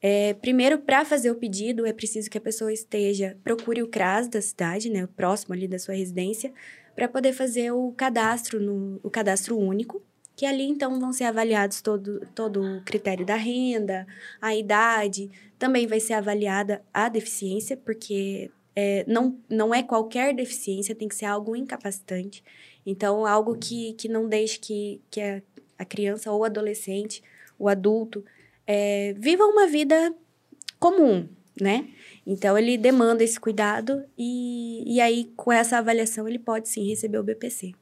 É, 0.02 0.34
primeiro, 0.34 0.80
para 0.80 1.02
fazer 1.02 1.30
o 1.30 1.34
pedido, 1.34 1.86
é 1.86 1.94
preciso 1.94 2.28
que 2.28 2.36
a 2.36 2.40
pessoa 2.42 2.70
esteja, 2.70 3.38
procure 3.42 3.82
o 3.82 3.88
CRAS 3.88 4.28
da 4.28 4.42
cidade, 4.42 4.90
né, 4.90 5.04
o 5.04 5.08
próximo 5.08 5.54
ali 5.54 5.66
da 5.66 5.78
sua 5.78 5.94
residência, 5.94 6.52
para 6.94 7.08
poder 7.08 7.32
fazer 7.32 7.72
o 7.72 7.90
cadastro, 7.92 8.60
no, 8.60 9.00
o 9.02 9.08
cadastro 9.08 9.56
único, 9.56 10.02
que 10.36 10.44
ali 10.44 10.64
então 10.64 11.00
vão 11.00 11.10
ser 11.10 11.24
avaliados 11.24 11.80
todo, 11.80 12.20
todo 12.34 12.60
o 12.60 12.84
critério 12.84 13.24
da 13.24 13.36
renda, 13.36 14.06
a 14.42 14.54
idade, 14.54 15.30
também 15.58 15.86
vai 15.86 16.00
ser 16.00 16.12
avaliada 16.12 16.84
a 16.92 17.08
deficiência, 17.08 17.78
porque 17.78 18.50
é, 18.76 19.06
não, 19.08 19.38
não 19.48 19.74
é 19.74 19.82
qualquer 19.82 20.34
deficiência, 20.34 20.94
tem 20.94 21.08
que 21.08 21.14
ser 21.14 21.24
algo 21.24 21.56
incapacitante. 21.56 22.44
Então, 22.86 23.24
algo 23.26 23.56
que, 23.56 23.94
que 23.94 24.08
não 24.08 24.28
deixe 24.28 24.58
que, 24.58 25.00
que 25.10 25.20
a, 25.20 25.42
a 25.78 25.84
criança 25.84 26.30
ou 26.30 26.44
adolescente, 26.44 27.22
o 27.58 27.68
adulto, 27.68 28.24
é, 28.66 29.14
viva 29.16 29.44
uma 29.44 29.66
vida 29.66 30.14
comum, 30.78 31.26
né? 31.60 31.88
Então, 32.26 32.56
ele 32.56 32.76
demanda 32.76 33.22
esse 33.22 33.38
cuidado 33.38 34.04
e, 34.18 34.82
e 34.86 35.00
aí, 35.00 35.30
com 35.36 35.52
essa 35.52 35.78
avaliação, 35.78 36.26
ele 36.28 36.38
pode 36.38 36.68
sim 36.68 36.86
receber 36.88 37.18
o 37.18 37.22
BPC. 37.22 37.74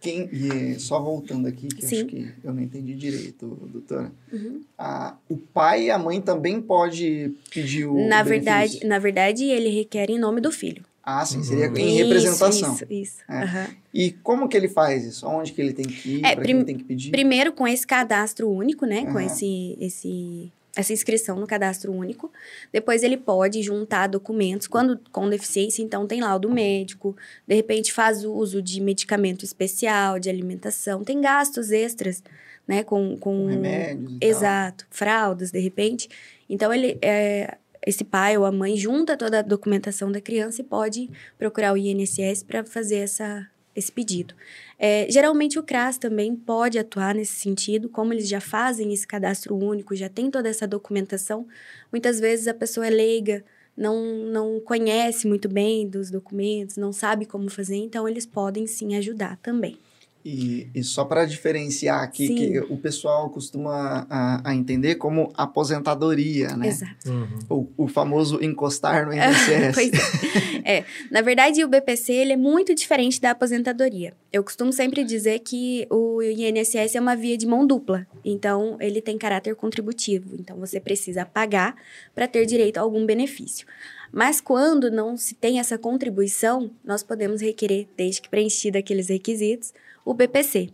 Quem, 0.00 0.28
e 0.32 0.78
só 0.78 1.00
voltando 1.00 1.48
aqui, 1.48 1.66
que 1.66 1.84
Sim. 1.84 1.96
acho 1.96 2.06
que 2.06 2.32
eu 2.44 2.52
não 2.54 2.62
entendi 2.62 2.94
direito, 2.94 3.46
doutora. 3.72 4.12
Uhum. 4.32 4.62
Ah, 4.78 5.16
o 5.28 5.36
pai 5.36 5.84
e 5.84 5.90
a 5.90 5.98
mãe 5.98 6.20
também 6.20 6.60
pode 6.60 7.32
pedir 7.50 7.86
o 7.86 8.06
Na 8.06 8.22
benefício? 8.22 8.24
verdade, 8.24 8.86
na 8.86 8.98
verdade, 8.98 9.44
ele 9.44 9.68
requer 9.68 10.08
em 10.10 10.18
nome 10.18 10.40
do 10.40 10.52
filho. 10.52 10.84
Ah, 11.02 11.24
sim, 11.26 11.42
seria 11.42 11.68
Uhum. 11.68 11.76
em 11.76 11.88
Isso, 11.88 11.96
representação. 12.04 12.74
Isso, 12.74 12.86
isso. 12.90 13.16
É. 13.28 13.38
aham. 13.42 13.66
E 13.92 14.12
como 14.12 14.48
que 14.48 14.56
ele 14.56 14.68
faz 14.68 15.04
isso? 15.04 15.26
Onde 15.26 15.52
que 15.52 15.60
ele 15.60 15.72
tem 15.72 15.84
que 15.84 16.08
ir? 16.20 16.24
É, 16.24 16.34
prim- 16.36 16.44
quem 16.46 16.56
ele 16.56 16.64
tem 16.64 16.76
que 16.78 16.84
pedir? 16.84 17.10
Primeiro 17.10 17.52
com 17.52 17.66
esse 17.66 17.86
cadastro 17.86 18.48
único, 18.48 18.86
né? 18.86 19.02
Com 19.02 19.18
Aham. 19.18 19.26
esse, 19.26 19.76
esse, 19.80 20.52
essa 20.76 20.92
inscrição 20.92 21.36
no 21.38 21.46
cadastro 21.46 21.92
único. 21.92 22.30
Depois 22.72 23.02
ele 23.02 23.16
pode 23.16 23.60
juntar 23.62 24.06
documentos 24.06 24.66
quando 24.68 24.98
com 25.10 25.28
deficiência, 25.28 25.82
então 25.82 26.06
tem 26.06 26.20
laudo 26.20 26.48
médico, 26.48 27.16
de 27.46 27.54
repente 27.54 27.92
faz 27.92 28.24
uso 28.24 28.62
de 28.62 28.80
medicamento 28.80 29.44
especial, 29.44 30.18
de 30.20 30.30
alimentação, 30.30 31.02
tem 31.04 31.20
gastos 31.20 31.70
extras, 31.72 32.22
né? 32.66 32.84
Com, 32.84 33.16
com 33.18 33.38
Com 33.38 33.46
remédios 33.46 34.12
e 34.14 34.18
tal. 34.20 34.28
Exato, 34.30 34.86
fraldas, 34.88 35.50
de 35.50 35.58
repente. 35.58 36.08
Então, 36.48 36.72
ele, 36.72 36.96
é, 37.02 37.56
esse 37.86 38.04
pai 38.04 38.36
ou 38.36 38.44
a 38.44 38.52
mãe 38.52 38.76
junta 38.76 39.16
toda 39.16 39.40
a 39.40 39.42
documentação 39.42 40.10
da 40.10 40.20
criança 40.20 40.60
e 40.60 40.64
pode 40.64 41.10
procurar 41.38 41.72
o 41.72 41.76
INSS 41.76 42.42
para 42.42 42.64
fazer 42.64 42.96
essa, 42.96 43.48
esse 43.74 43.90
pedido. 43.90 44.34
É, 44.78 45.06
geralmente, 45.10 45.58
o 45.58 45.62
CRAS 45.62 45.98
também 45.98 46.34
pode 46.34 46.78
atuar 46.78 47.14
nesse 47.14 47.34
sentido, 47.34 47.88
como 47.88 48.12
eles 48.12 48.28
já 48.28 48.40
fazem 48.40 48.92
esse 48.92 49.06
cadastro 49.06 49.56
único, 49.56 49.94
já 49.94 50.08
tem 50.08 50.30
toda 50.30 50.48
essa 50.48 50.66
documentação. 50.66 51.46
Muitas 51.90 52.20
vezes 52.20 52.48
a 52.48 52.54
pessoa 52.54 52.86
é 52.86 52.90
leiga, 52.90 53.44
não, 53.76 54.04
não 54.26 54.60
conhece 54.60 55.26
muito 55.26 55.48
bem 55.48 55.88
dos 55.88 56.10
documentos, 56.10 56.76
não 56.76 56.92
sabe 56.92 57.26
como 57.26 57.50
fazer, 57.50 57.76
então 57.76 58.08
eles 58.08 58.26
podem 58.26 58.66
sim 58.66 58.96
ajudar 58.96 59.36
também. 59.38 59.78
E, 60.24 60.68
e 60.72 60.84
só 60.84 61.04
para 61.04 61.24
diferenciar 61.24 62.00
aqui, 62.02 62.28
Sim. 62.28 62.34
que 62.36 62.58
o 62.60 62.76
pessoal 62.76 63.28
costuma 63.30 64.06
a, 64.08 64.50
a 64.50 64.54
entender 64.54 64.94
como 64.94 65.32
aposentadoria, 65.34 66.56
né? 66.56 66.68
Exato. 66.68 67.10
Uhum. 67.10 67.38
O, 67.76 67.84
o 67.84 67.88
famoso 67.88 68.42
encostar 68.42 69.04
no 69.04 69.12
INSS. 69.14 69.74
Pois 69.74 69.90
é. 69.92 70.78
É, 70.78 70.84
Na 71.10 71.20
verdade, 71.22 71.64
o 71.64 71.68
BPC 71.68 72.12
ele 72.12 72.34
é 72.34 72.36
muito 72.36 72.72
diferente 72.74 73.20
da 73.20 73.32
aposentadoria. 73.32 74.14
Eu 74.32 74.44
costumo 74.44 74.72
sempre 74.72 75.02
dizer 75.02 75.40
que 75.40 75.86
o 75.90 76.22
INSS 76.22 76.94
é 76.94 77.00
uma 77.00 77.16
via 77.16 77.36
de 77.36 77.46
mão 77.46 77.66
dupla. 77.66 78.06
Então, 78.24 78.76
ele 78.80 79.00
tem 79.00 79.18
caráter 79.18 79.56
contributivo. 79.56 80.36
Então, 80.38 80.56
você 80.56 80.78
precisa 80.78 81.26
pagar 81.26 81.74
para 82.14 82.28
ter 82.28 82.46
direito 82.46 82.78
a 82.78 82.80
algum 82.80 83.04
benefício. 83.04 83.66
Mas 84.12 84.40
quando 84.40 84.90
não 84.90 85.16
se 85.16 85.34
tem 85.34 85.58
essa 85.58 85.78
contribuição, 85.78 86.70
nós 86.84 87.02
podemos 87.02 87.40
requerer, 87.40 87.88
desde 87.96 88.20
que 88.20 88.28
preenchido 88.28 88.76
aqueles 88.76 89.08
requisitos, 89.08 89.72
o 90.04 90.14
BPC. 90.14 90.70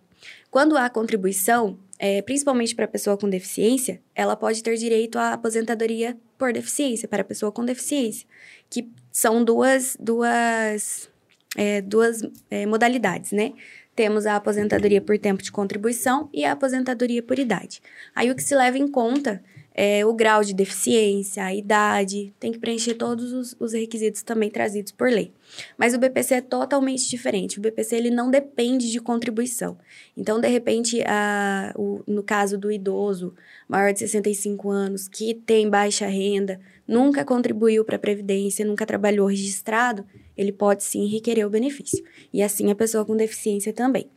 Quando 0.51 0.77
há 0.77 0.89
contribuição, 0.89 1.79
é, 1.99 2.23
principalmente 2.23 2.75
para 2.75 2.85
a 2.85 2.89
pessoa 2.89 3.17
com 3.17 3.29
deficiência, 3.29 4.01
ela 4.15 4.37
pode 4.37 4.63
ter 4.63 4.77
direito 4.77 5.19
à 5.19 5.33
aposentadoria 5.33 6.17
por 6.37 6.53
deficiência, 6.53 7.09
para 7.09 7.23
a 7.23 7.25
pessoa 7.25 7.51
com 7.51 7.65
deficiência, 7.65 8.27
que 8.71 8.89
são 9.11 9.45
duas, 9.45 9.97
duas, 9.99 11.11
é, 11.57 11.83
duas 11.83 12.23
é, 12.51 12.65
modalidades, 12.67 13.33
né? 13.33 13.53
Temos 13.95 14.27
a 14.27 14.37
aposentadoria 14.37 15.01
por 15.01 15.19
tempo 15.19 15.43
de 15.43 15.51
contribuição 15.51 16.31
e 16.33 16.45
a 16.45 16.53
aposentadoria 16.53 17.21
por 17.21 17.37
idade. 17.37 17.83
Aí 18.15 18.31
o 18.31 18.35
que 18.37 18.43
se 18.43 18.55
leva 18.55 18.79
em 18.79 18.87
conta 18.87 19.43
é 19.81 20.05
o 20.05 20.13
grau 20.13 20.43
de 20.43 20.53
deficiência, 20.53 21.45
a 21.45 21.55
idade, 21.55 22.35
tem 22.41 22.51
que 22.51 22.59
preencher 22.59 22.95
todos 22.95 23.33
os, 23.33 23.55
os 23.61 23.73
requisitos 23.73 24.25
também 24.25 24.51
trazidos 24.51 24.91
por 24.91 25.09
lei. 25.09 25.33
Mas 25.79 25.95
o 25.95 25.99
BPC 26.01 26.35
é 26.35 26.41
totalmente 26.41 27.09
diferente. 27.09 27.61
O 27.61 27.63
BPC 27.63 27.95
ele 27.95 28.11
não 28.11 28.29
depende 28.29 28.91
de 28.91 28.99
contribuição. 28.99 29.79
Então, 30.17 30.41
de 30.41 30.49
repente, 30.49 31.01
a, 31.07 31.73
o, 31.77 32.03
no 32.09 32.25
caso 32.25 32.59
do 32.59 32.73
idoso 32.73 33.33
maior 33.69 33.93
de 33.93 34.01
65 34.01 34.69
anos 34.69 35.07
que 35.07 35.33
tem 35.33 35.71
baixa 35.71 36.09
renda, 36.09 36.59
nunca 36.87 37.25
contribuiu 37.25 37.85
para 37.85 37.95
a 37.95 38.01
Previdência, 38.01 38.67
nunca 38.67 38.85
trabalhou 38.85 39.29
registrado, 39.29 40.05
ele 40.37 40.51
pode 40.51 40.83
sim 40.83 41.07
requerer 41.07 41.47
o 41.47 41.51
benefício. 41.51 42.05
E 42.33 42.43
assim 42.43 42.69
a 42.73 42.75
pessoa 42.75 43.05
com 43.05 43.17
deficiência 43.17 43.73
também. 43.73 44.11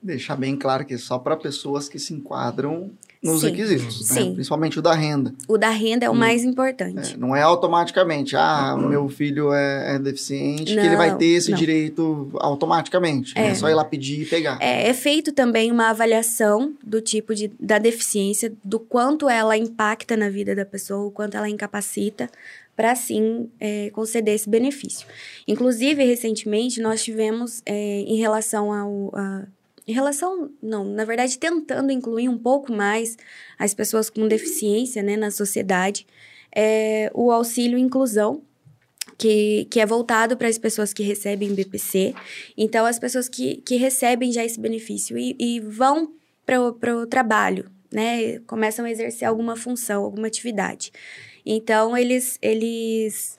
Deixar 0.00 0.36
bem 0.36 0.56
claro 0.56 0.86
que 0.86 0.94
é 0.94 0.98
só 0.98 1.18
para 1.18 1.36
pessoas 1.36 1.88
que 1.88 1.98
se 1.98 2.14
enquadram 2.14 2.92
nos 3.22 3.40
Sim, 3.40 3.48
requisitos, 3.50 4.10
né? 4.10 4.32
principalmente 4.34 4.78
o 4.78 4.82
da 4.82 4.94
renda. 4.94 5.34
O 5.48 5.58
da 5.58 5.70
renda 5.70 6.06
é 6.06 6.08
o 6.08 6.12
Hum. 6.12 6.16
mais 6.16 6.42
É, 6.44 6.46
importante. 6.46 7.18
não 7.18 7.34
é 7.34 7.42
automaticamente, 7.42 8.36
ah, 8.36 8.74
o 8.76 8.88
meu 8.88 9.08
filho 9.08 9.52
é, 9.52 9.96
é 9.96 9.98
deficiente, 9.98 10.72
que 10.74 10.78
ele 10.78 10.96
vai 10.96 11.10
Não, 11.10 11.18
ter 11.18 11.26
esse 11.26 11.50
não. 11.50 11.58
direito 11.58 12.30
automaticamente. 12.34 13.32
É. 13.36 13.48
É. 13.48 13.54
só 13.54 13.68
ir 13.68 13.74
lá 13.74 13.84
pedir 13.84 14.22
e 14.22 14.24
pegar. 14.26 14.58
É, 14.60 14.88
é 14.88 14.94
feito 14.94 15.32
também 15.32 15.72
uma 15.72 15.90
avaliação 15.90 16.74
do 16.84 17.00
tipo 17.00 17.34
de, 17.34 17.50
da 17.58 17.78
deficiência, 17.78 18.52
do 18.64 18.78
quanto 18.78 19.28
ela 19.28 19.56
impacta 19.56 20.16
na 20.16 20.28
vida 20.30 20.54
da 20.54 20.64
pessoa, 20.64 21.06
o 21.06 21.10
quanto 21.10 21.36
ela 21.36 21.48
incapacita, 21.48 22.30
para 22.76 22.94
sim 22.94 23.48
é, 23.58 23.90
conceder 23.90 24.34
esse 24.36 24.48
benefício. 24.48 25.04
Inclusive, 25.48 26.04
recentemente, 26.04 26.80
nós 26.80 27.02
tivemos, 27.02 27.60
é, 27.66 28.00
em 28.02 28.16
relação 28.16 28.72
ao. 28.72 29.10
A, 29.14 29.42
em 29.88 29.92
relação, 29.92 30.50
não, 30.62 30.84
na 30.84 31.02
verdade, 31.06 31.38
tentando 31.38 31.90
incluir 31.90 32.28
um 32.28 32.36
pouco 32.36 32.70
mais 32.70 33.16
as 33.58 33.72
pessoas 33.72 34.10
com 34.10 34.28
deficiência 34.28 35.02
né, 35.02 35.16
na 35.16 35.30
sociedade, 35.30 36.06
é, 36.54 37.10
o 37.14 37.32
auxílio 37.32 37.78
inclusão, 37.78 38.42
que, 39.16 39.66
que 39.70 39.80
é 39.80 39.86
voltado 39.86 40.36
para 40.36 40.46
as 40.46 40.58
pessoas 40.58 40.92
que 40.92 41.02
recebem 41.02 41.54
BPC. 41.54 42.14
Então, 42.54 42.84
as 42.84 42.98
pessoas 42.98 43.30
que, 43.30 43.56
que 43.62 43.76
recebem 43.76 44.30
já 44.30 44.44
esse 44.44 44.60
benefício 44.60 45.16
e, 45.16 45.34
e 45.40 45.58
vão 45.58 46.12
para 46.44 46.94
o 46.94 47.06
trabalho, 47.06 47.70
né? 47.90 48.38
Começam 48.40 48.84
a 48.84 48.90
exercer 48.90 49.26
alguma 49.26 49.56
função, 49.56 50.04
alguma 50.04 50.26
atividade. 50.26 50.92
Então, 51.46 51.96
eles, 51.96 52.38
eles 52.42 53.37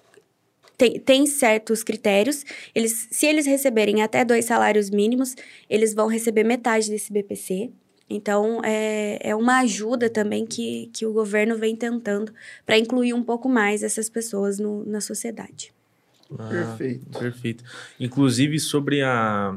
têm, 0.80 1.00
têm 1.00 1.28
certos 1.28 1.84
critérios. 1.84 2.46
Eles, 2.74 3.08
se 3.12 3.28
eles 3.28 3.46
receberem 3.46 4.02
até 4.02 4.24
dois 4.24 4.46
salários 4.46 4.90
mínimos, 4.90 5.36
eles 5.70 5.94
vão 5.94 6.08
receber 6.08 6.44
metade 6.44 6.90
desse 6.90 7.12
BPC. 7.12 7.70
Então, 8.10 8.62
é, 8.64 9.20
é 9.22 9.36
uma 9.36 9.60
ajuda 9.60 10.10
também 10.10 10.46
que, 10.46 10.90
que 10.92 11.06
o 11.06 11.14
governo 11.14 11.56
vem 11.56 11.76
tentando 11.76 12.34
para 12.66 12.78
incluir 12.78 13.14
um 13.14 13.22
pouco 13.22 13.48
mais 13.48 13.84
essas 13.84 14.10
pessoas 14.10 14.58
no, 14.58 14.84
na 14.86 15.00
sociedade. 15.00 15.72
Ah, 16.32 16.48
Perfeito. 16.50 17.20
Perfeito. 17.20 17.64
Inclusive, 18.00 18.60
sobre 18.60 19.04
a, 19.04 19.56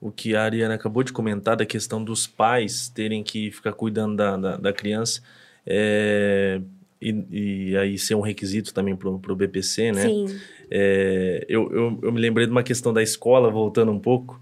o 0.00 0.10
que 0.10 0.34
a 0.34 0.42
Ariana 0.42 0.74
acabou 0.74 1.04
de 1.04 1.12
comentar, 1.12 1.56
da 1.56 1.66
questão 1.66 2.02
dos 2.02 2.26
pais 2.26 2.88
terem 2.88 3.22
que 3.22 3.52
ficar 3.52 3.72
cuidando 3.72 4.16
da, 4.16 4.36
da, 4.36 4.56
da 4.56 4.72
criança, 4.72 5.22
é, 5.64 6.60
e, 7.02 7.70
e 7.70 7.76
aí 7.76 7.98
ser 7.98 8.14
um 8.14 8.20
requisito 8.20 8.72
também 8.72 8.94
para 8.94 9.08
o 9.10 9.36
BPC, 9.36 9.92
né? 9.92 10.06
Sim. 10.06 10.38
É, 10.70 11.44
eu, 11.48 11.70
eu, 11.72 11.98
eu 12.02 12.12
me 12.12 12.20
lembrei 12.20 12.46
de 12.46 12.52
uma 12.52 12.62
questão 12.62 12.92
da 12.92 13.02
escola, 13.02 13.50
voltando 13.50 13.90
um 13.90 13.98
pouco, 13.98 14.40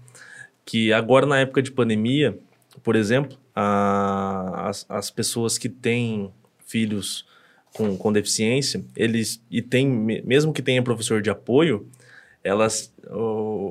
que 0.63 0.93
agora 0.93 1.25
na 1.25 1.39
época 1.39 1.61
de 1.61 1.71
pandemia, 1.71 2.37
por 2.83 2.95
exemplo, 2.95 3.37
a, 3.55 4.69
as, 4.69 4.85
as 4.87 5.11
pessoas 5.11 5.57
que 5.57 5.67
têm 5.67 6.31
filhos 6.65 7.25
com, 7.73 7.97
com 7.97 8.13
deficiência, 8.13 8.83
eles 8.95 9.43
e 9.49 9.61
tem 9.61 9.87
mesmo 9.87 10.53
que 10.53 10.61
tenha 10.61 10.81
professor 10.81 11.21
de 11.21 11.29
apoio, 11.29 11.87
elas 12.43 12.93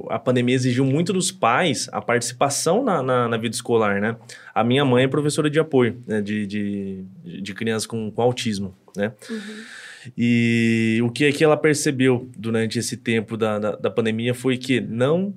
a 0.09 0.19
pandemia 0.19 0.55
exigiu 0.55 0.85
muito 0.85 1.13
dos 1.13 1.33
pais 1.33 1.89
a 1.93 2.01
participação 2.01 2.85
na, 2.85 3.03
na, 3.03 3.29
na, 3.29 3.37
vida 3.37 3.55
escolar, 3.55 4.01
né? 4.01 4.17
A 4.55 4.63
minha 4.63 4.85
mãe 4.85 5.05
é 5.05 5.09
professora 5.09 5.49
de 5.49 5.59
apoio 5.59 6.03
né? 6.07 6.21
de, 6.21 6.47
de, 6.47 7.05
de 7.41 7.55
crianças 7.55 7.87
com, 7.87 8.11
com 8.11 8.23
autismo, 8.23 8.75
né? 8.97 9.13
Uhum. 9.29 9.65
E 10.17 11.01
o 11.05 11.11
que, 11.11 11.27
é 11.27 11.33
que 11.33 11.45
ela 11.45 11.57
percebeu 11.57 12.29
durante 12.37 12.79
esse 12.79 12.97
tempo 12.97 13.37
da, 13.37 13.59
da, 13.59 13.77
da 13.77 13.91
pandemia 13.91 14.35
foi 14.35 14.57
que 14.57 14.81
não 14.81 15.35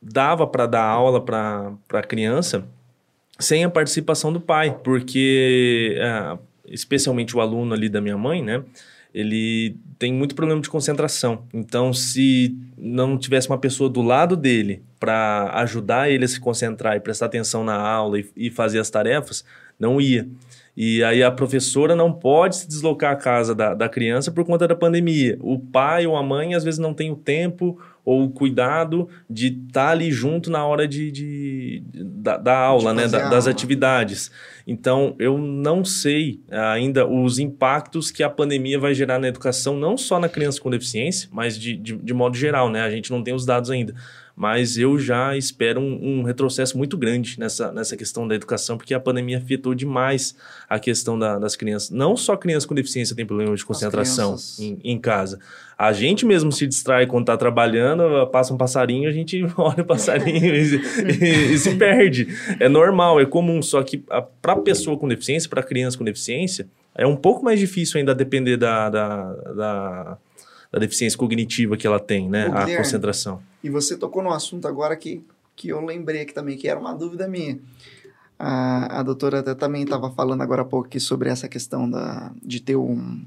dava 0.00 0.46
para 0.46 0.66
dar 0.66 0.84
aula 0.84 1.22
para 1.22 1.72
a 1.92 2.02
criança 2.02 2.64
sem 3.38 3.64
a 3.64 3.70
participação 3.70 4.32
do 4.32 4.40
pai, 4.40 4.78
porque 4.82 5.96
é, 5.98 6.38
especialmente 6.66 7.36
o 7.36 7.40
aluno 7.40 7.72
ali 7.74 7.88
da 7.88 8.00
minha 8.00 8.18
mãe, 8.18 8.42
né? 8.42 8.62
Ele 9.14 9.76
tem 9.98 10.12
muito 10.12 10.34
problema 10.34 10.60
de 10.60 10.68
concentração. 10.68 11.44
Então, 11.52 11.92
se 11.92 12.56
não 12.76 13.16
tivesse 13.16 13.48
uma 13.48 13.58
pessoa 13.58 13.88
do 13.88 14.02
lado 14.02 14.36
dele 14.36 14.82
para 15.00 15.50
ajudar 15.54 16.10
ele 16.10 16.24
a 16.24 16.28
se 16.28 16.38
concentrar 16.38 16.96
e 16.96 17.00
prestar 17.00 17.26
atenção 17.26 17.64
na 17.64 17.74
aula 17.74 18.20
e, 18.20 18.28
e 18.36 18.50
fazer 18.50 18.78
as 18.78 18.90
tarefas, 18.90 19.44
não 19.78 20.00
ia. 20.00 20.28
E 20.80 21.02
aí 21.02 21.24
a 21.24 21.30
professora 21.32 21.96
não 21.96 22.12
pode 22.12 22.54
se 22.54 22.68
deslocar 22.68 23.12
à 23.12 23.16
casa 23.16 23.52
da, 23.52 23.74
da 23.74 23.88
criança 23.88 24.30
por 24.30 24.44
conta 24.44 24.68
da 24.68 24.76
pandemia. 24.76 25.36
O 25.40 25.58
pai 25.58 26.06
ou 26.06 26.16
a 26.16 26.22
mãe 26.22 26.54
às 26.54 26.62
vezes 26.62 26.78
não 26.78 26.94
tem 26.94 27.10
o 27.10 27.16
tempo 27.16 27.76
ou 28.04 28.22
o 28.22 28.30
cuidado 28.30 29.08
de 29.28 29.48
estar 29.48 29.86
tá 29.86 29.90
ali 29.90 30.12
junto 30.12 30.52
na 30.52 30.64
hora 30.64 30.86
de, 30.86 31.10
de, 31.10 31.82
de 31.84 32.04
da, 32.04 32.36
da, 32.36 32.56
aula, 32.56 32.94
né? 32.94 33.08
Da, 33.08 33.28
das 33.28 33.48
atividades. 33.48 34.30
Então, 34.68 35.16
eu 35.18 35.36
não 35.36 35.84
sei 35.84 36.40
ainda 36.48 37.04
os 37.04 37.40
impactos 37.40 38.12
que 38.12 38.22
a 38.22 38.30
pandemia 38.30 38.78
vai 38.78 38.94
gerar 38.94 39.18
na 39.18 39.26
educação, 39.26 39.76
não 39.76 39.96
só 39.96 40.20
na 40.20 40.28
criança 40.28 40.60
com 40.60 40.70
deficiência, 40.70 41.28
mas 41.32 41.58
de, 41.58 41.76
de, 41.76 41.96
de 41.96 42.14
modo 42.14 42.36
geral, 42.36 42.70
né? 42.70 42.82
A 42.82 42.90
gente 42.90 43.10
não 43.10 43.20
tem 43.20 43.34
os 43.34 43.44
dados 43.44 43.68
ainda. 43.68 43.96
Mas 44.38 44.78
eu 44.78 44.96
já 45.00 45.36
espero 45.36 45.80
um, 45.80 46.20
um, 46.20 46.22
retrocesso 46.22 46.78
muito 46.78 46.96
grande 46.96 47.40
nessa, 47.40 47.72
nessa 47.72 47.96
questão 47.96 48.28
da 48.28 48.36
educação, 48.36 48.76
porque 48.76 48.94
a 48.94 49.00
pandemia 49.00 49.38
afetou 49.38 49.74
demais 49.74 50.36
a 50.68 50.78
questão 50.78 51.18
da, 51.18 51.40
das 51.40 51.56
crianças. 51.56 51.90
Não 51.90 52.16
só 52.16 52.36
crianças 52.36 52.64
com 52.64 52.72
deficiência 52.72 53.16
têm 53.16 53.26
problema 53.26 53.56
de 53.56 53.64
concentração 53.64 54.36
em, 54.60 54.78
em, 54.84 54.96
casa. 54.96 55.40
A 55.76 55.92
gente 55.92 56.24
mesmo 56.24 56.52
se 56.52 56.68
distrai 56.68 57.04
quando 57.04 57.24
está 57.24 57.36
trabalhando, 57.36 58.28
passa 58.28 58.54
um 58.54 58.56
passarinho, 58.56 59.08
a 59.08 59.12
gente 59.12 59.44
olha 59.58 59.82
o 59.82 59.84
passarinho 59.84 60.54
e, 60.54 60.76
e, 61.20 61.54
e, 61.54 61.58
se 61.58 61.74
perde. 61.76 62.28
É 62.60 62.68
normal, 62.68 63.20
é 63.20 63.26
comum, 63.26 63.60
só 63.60 63.82
que 63.82 64.04
para 64.40 64.54
pessoa 64.54 64.96
com 64.96 65.08
deficiência, 65.08 65.50
para 65.50 65.64
criança 65.64 65.98
com 65.98 66.04
deficiência, 66.04 66.68
é 66.94 67.04
um 67.04 67.16
pouco 67.16 67.44
mais 67.44 67.58
difícil 67.58 67.98
ainda 67.98 68.14
depender 68.14 68.56
da, 68.56 68.88
da, 68.88 69.32
da 69.32 70.18
da 70.70 70.78
deficiência 70.78 71.18
cognitiva 71.18 71.76
que 71.76 71.86
ela 71.86 71.98
tem, 71.98 72.28
né? 72.28 72.46
a 72.46 72.76
concentração. 72.76 73.42
E 73.62 73.70
você 73.70 73.96
tocou 73.96 74.22
num 74.22 74.32
assunto 74.32 74.68
agora 74.68 74.96
que, 74.96 75.24
que 75.56 75.68
eu 75.68 75.84
lembrei 75.84 76.22
aqui 76.22 76.34
também, 76.34 76.56
que 76.56 76.68
era 76.68 76.78
uma 76.78 76.94
dúvida 76.94 77.26
minha. 77.26 77.58
A, 78.38 79.00
a 79.00 79.02
doutora 79.02 79.40
até 79.40 79.54
também 79.54 79.82
estava 79.82 80.10
falando 80.10 80.42
agora 80.42 80.62
há 80.62 80.64
pouco 80.64 80.86
aqui 80.86 81.00
sobre 81.00 81.28
essa 81.28 81.48
questão 81.48 81.90
da, 81.90 82.30
de 82.42 82.60
ter 82.60 82.76
um, 82.76 83.20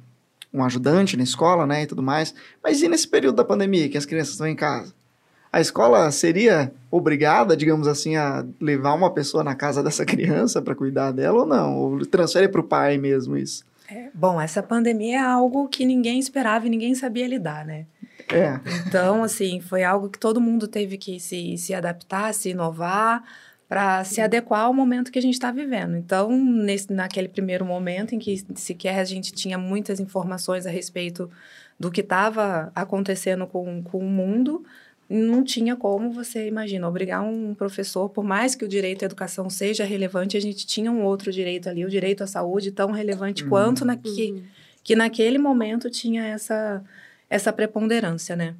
um 0.53 0.63
ajudante 0.63 1.17
na 1.17 1.23
escola, 1.23 1.65
né, 1.65 1.83
e 1.83 1.87
tudo 1.87 2.01
mais. 2.01 2.33
Mas 2.63 2.81
e 2.81 2.87
nesse 2.87 3.07
período 3.07 3.35
da 3.35 3.43
pandemia, 3.43 3.89
que 3.89 3.97
as 3.97 4.05
crianças 4.05 4.33
estão 4.33 4.47
em 4.47 4.55
casa? 4.55 4.93
A 5.51 5.59
escola 5.59 6.09
seria 6.11 6.71
obrigada, 6.89 7.57
digamos 7.57 7.85
assim, 7.87 8.15
a 8.15 8.45
levar 8.59 8.93
uma 8.93 9.11
pessoa 9.11 9.43
na 9.43 9.53
casa 9.53 9.83
dessa 9.83 10.05
criança 10.05 10.61
para 10.61 10.75
cuidar 10.75 11.11
dela 11.11 11.39
ou 11.39 11.45
não? 11.45 11.75
Ou 11.75 12.05
transfere 12.05 12.47
para 12.47 12.61
o 12.61 12.63
pai 12.63 12.97
mesmo 12.97 13.35
isso? 13.35 13.65
É, 13.91 14.09
bom, 14.13 14.39
essa 14.39 14.63
pandemia 14.63 15.17
é 15.17 15.21
algo 15.21 15.67
que 15.67 15.85
ninguém 15.85 16.17
esperava 16.17 16.65
e 16.65 16.69
ninguém 16.69 16.95
sabia 16.95 17.27
lidar, 17.27 17.65
né? 17.65 17.85
É. 18.31 18.57
Então, 18.87 19.21
assim, 19.21 19.59
foi 19.59 19.83
algo 19.83 20.09
que 20.09 20.17
todo 20.17 20.39
mundo 20.39 20.65
teve 20.65 20.97
que 20.97 21.19
se, 21.19 21.57
se 21.57 21.73
adaptar, 21.73 22.33
se 22.33 22.51
inovar 22.51 23.21
para 23.67 24.03
se 24.03 24.21
adequar 24.21 24.61
ao 24.61 24.73
momento 24.73 25.11
que 25.11 25.19
a 25.19 25.21
gente 25.21 25.33
está 25.33 25.51
vivendo. 25.51 25.97
Então, 25.97 26.31
nesse, 26.31 26.91
naquele 26.91 27.27
primeiro 27.27 27.65
momento 27.65 28.15
em 28.15 28.19
que 28.19 28.43
sequer 28.55 28.99
a 28.99 29.03
gente 29.03 29.33
tinha 29.33 29.57
muitas 29.57 29.99
informações 29.99 30.65
a 30.65 30.69
respeito 30.69 31.29
do 31.79 31.91
que 31.91 32.01
estava 32.01 32.71
acontecendo 32.75 33.47
com, 33.47 33.81
com 33.83 33.97
o 33.97 34.09
mundo, 34.09 34.63
não 35.11 35.43
tinha 35.43 35.75
como 35.75 36.11
você, 36.11 36.47
imagina, 36.47 36.87
obrigar 36.87 37.21
um 37.21 37.53
professor, 37.53 38.09
por 38.09 38.23
mais 38.23 38.55
que 38.55 38.63
o 38.63 38.67
direito 38.67 39.03
à 39.03 39.05
educação 39.05 39.49
seja 39.49 39.83
relevante, 39.83 40.37
a 40.37 40.39
gente 40.39 40.65
tinha 40.65 40.89
um 40.89 41.03
outro 41.03 41.31
direito 41.31 41.67
ali, 41.67 41.83
o 41.83 41.89
direito 41.89 42.23
à 42.23 42.27
saúde, 42.27 42.71
tão 42.71 42.91
relevante 42.91 43.43
uhum. 43.43 43.49
quanto 43.49 43.83
na, 43.83 43.97
que, 43.97 44.31
uhum. 44.31 44.43
que 44.81 44.95
naquele 44.95 45.37
momento 45.37 45.89
tinha 45.89 46.25
essa, 46.25 46.81
essa 47.29 47.51
preponderância, 47.51 48.35
né? 48.35 48.55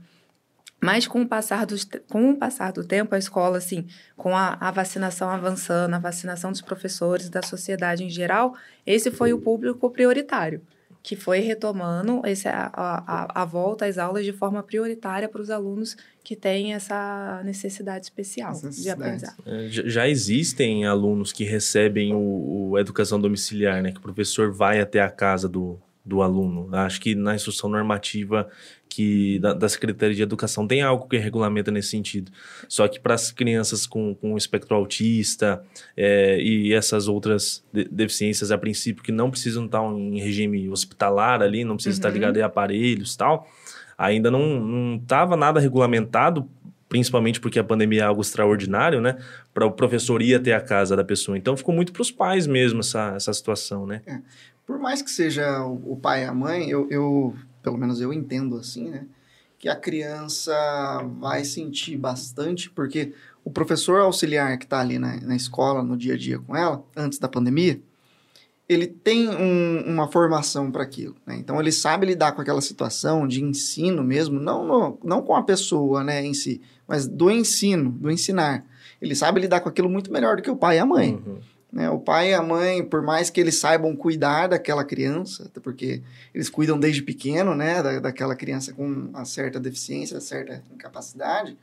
Mas 0.84 1.08
com 1.08 1.22
o 1.22 1.28
passar 1.28 1.66
do, 1.66 1.76
com 2.10 2.32
o 2.32 2.36
passar 2.36 2.74
do 2.74 2.84
tempo, 2.84 3.14
a 3.16 3.20
escola, 3.20 3.58
assim, 3.58 3.86
com 4.18 4.36
a, 4.36 4.58
a, 4.60 4.72
vacinação 4.72 5.30
avançando, 5.30 5.94
a 5.94 6.00
vacinação 6.00 6.52
dos 6.52 6.62
professores, 6.62 7.30
da 7.30 7.44
sociedade 7.44 8.04
em 8.04 8.10
geral, 8.10 8.56
esse 8.86 9.12
foi 9.12 9.32
o 9.32 9.40
público 9.40 9.90
prioritário 9.92 10.62
que 11.04 11.16
foi 11.16 11.40
retomando 11.40 12.22
esse, 12.26 12.48
a, 12.48 12.70
a, 12.74 13.42
a, 13.42 13.46
volta 13.46 13.86
às 13.86 13.98
aulas 13.98 14.24
de 14.24 14.32
forma 14.32 14.62
prioritária 14.62 15.28
para 15.28 15.42
os 15.42 15.50
alunos 15.50 15.98
que 16.24 16.36
têm 16.36 16.74
essa 16.74 17.42
necessidade 17.44 18.06
especial 18.06 18.54
de 18.54 18.90
aprendizagem. 18.90 19.36
É, 19.46 19.68
já 19.70 20.08
existem 20.08 20.86
alunos 20.86 21.34
que 21.34 21.44
recebem 21.44 22.14
o, 22.14 22.72
o, 22.72 22.80
educação 22.80 23.20
domiciliar, 23.20 23.82
né? 23.82 23.92
Que 23.92 23.98
o 23.98 24.02
professor 24.02 24.52
vai 24.52 24.80
até 24.80 25.02
a 25.02 25.10
casa 25.10 25.50
do, 25.50 25.80
do 26.06 26.22
aluno. 26.22 26.74
Acho 26.76 27.02
que 27.02 27.16
na 27.16 27.36
instrução 27.36 27.70
normativa 27.70 28.50
que 28.92 29.40
da, 29.40 29.54
da, 29.54 29.70
Secretaria 29.70 30.14
de 30.14 30.22
Educação 30.22 30.68
tem 30.68 30.82
algo 30.82 31.08
que 31.08 31.18
regulamenta 31.18 31.72
nesse 31.72 31.90
sentido. 31.90 32.30
Só 32.68 32.88
que 32.90 33.00
para 33.00 33.14
as 33.14 33.32
crianças 33.32 33.88
com, 33.88 34.14
com 34.14 34.36
espectro 34.36 34.76
autista 34.76 35.64
é, 35.96 36.38
e 36.42 36.74
essas 36.74 37.08
outras 37.08 37.64
de, 37.72 37.86
deficiências, 37.86 38.52
a 38.52 38.58
princípio, 38.58 39.02
que 39.02 39.12
não 39.12 39.32
precisam 39.32 39.66
estar 39.66 39.82
em 39.82 40.20
regime 40.20 40.70
hospitalar 40.70 41.42
ali, 41.42 41.64
não 41.64 41.76
precisam 41.76 41.94
uhum. 41.94 42.00
estar 42.00 42.10
ligados 42.10 42.42
a 42.42 42.46
aparelhos 42.46 43.16
tal, 43.16 43.48
ainda 44.06 44.32
não 44.32 45.00
estava 45.02 45.36
nada 45.36 45.60
regulamentado, 45.60 46.50
principalmente 46.90 47.40
porque 47.40 47.60
a 47.60 47.64
pandemia 47.64 48.02
é 48.02 48.06
algo 48.06 48.22
extraordinário, 48.22 49.00
né? 49.00 49.18
Para 49.54 49.66
o 49.66 49.72
professor 49.72 50.22
ir 50.22 50.36
até 50.36 50.54
a 50.54 50.62
casa 50.62 50.96
da 50.96 51.04
pessoa. 51.04 51.38
Então 51.38 51.56
ficou 51.56 51.74
muito 51.74 51.94
para 51.94 52.02
os 52.02 52.12
pais 52.12 52.48
mesmo 52.48 52.82
essa, 52.82 53.14
essa 53.16 53.34
situação, 53.34 53.86
né? 53.86 54.02
É. 54.06 54.20
Por 54.66 54.80
mais 54.80 55.02
que 55.02 55.10
seja 55.10 55.64
o, 55.64 55.94
o 55.94 55.98
pai 55.98 56.24
e 56.24 56.26
a 56.26 56.34
mãe, 56.34 56.70
eu, 56.70 56.88
eu 56.90 57.36
pelo 57.62 57.78
menos 57.78 58.02
eu 58.02 58.12
entendo 58.12 58.58
assim, 58.58 58.90
né? 58.90 59.06
Que 59.58 59.70
a 59.70 59.76
criança 59.76 60.54
vai 61.20 61.46
sentir 61.46 61.96
bastante, 61.96 62.70
porque 62.70 63.14
o 63.44 63.52
professor 63.52 64.02
auxiliar 64.02 64.58
que 64.58 64.66
está 64.66 64.80
ali 64.80 64.98
na, 64.98 65.20
na, 65.22 65.36
escola, 65.36 65.84
no 65.84 65.96
dia 65.96 66.16
a 66.16 66.18
dia 66.18 66.40
com 66.40 66.56
ela, 66.56 66.84
antes 66.96 67.20
da 67.20 67.28
pandemia, 67.28 67.80
ele 68.74 68.88
tem 68.88 69.28
um, 69.28 69.84
uma 69.86 70.08
formação 70.08 70.72
para 70.72 70.84
aquilo. 70.84 71.16
Né? 71.26 71.36
Então, 71.38 71.60
ele 71.60 71.74
sabe 71.74 72.06
lidar 72.06 72.32
com 72.32 72.42
aquela 72.42 72.62
situação 72.62 73.28
de 73.28 73.44
ensino 73.44 74.02
mesmo, 74.02 74.40
não, 74.40 74.66
no, 74.66 75.00
não 75.04 75.22
com 75.22 75.36
a 75.36 75.44
pessoa 75.44 76.04
né, 76.04 76.26
em 76.26 76.34
si, 76.34 76.62
mas 76.88 77.06
do 77.06 77.30
ensino, 77.30 77.92
do 77.92 78.10
ensinar. 78.10 78.66
Ele 79.02 79.14
sabe 79.14 79.42
lidar 79.42 79.60
com 79.60 79.68
aquilo 79.68 79.90
muito 79.90 80.12
melhor 80.12 80.38
do 80.38 80.42
que 80.42 80.50
o 80.50 80.56
pai 80.56 80.78
e 80.78 80.80
a 80.80 80.86
mãe. 80.86 81.16
Uhum. 81.16 81.40
Né? 81.70 81.90
O 81.90 82.00
pai 82.00 82.32
e 82.32 82.34
a 82.34 82.42
mãe, 82.42 82.82
por 82.82 83.02
mais 83.02 83.30
que 83.30 83.42
eles 83.42 83.60
saibam 83.60 83.94
cuidar 83.94 84.48
daquela 84.48 84.86
criança, 84.86 85.52
porque 85.62 86.02
eles 86.34 86.50
cuidam 86.50 86.80
desde 86.80 87.02
pequeno, 87.02 87.54
né, 87.54 87.84
da, 87.84 88.00
daquela 88.00 88.38
criança 88.38 88.72
com 88.72 88.88
uma 88.88 89.26
certa 89.26 89.60
deficiência, 89.60 90.22
certa 90.22 90.64
incapacidade, 90.74 91.58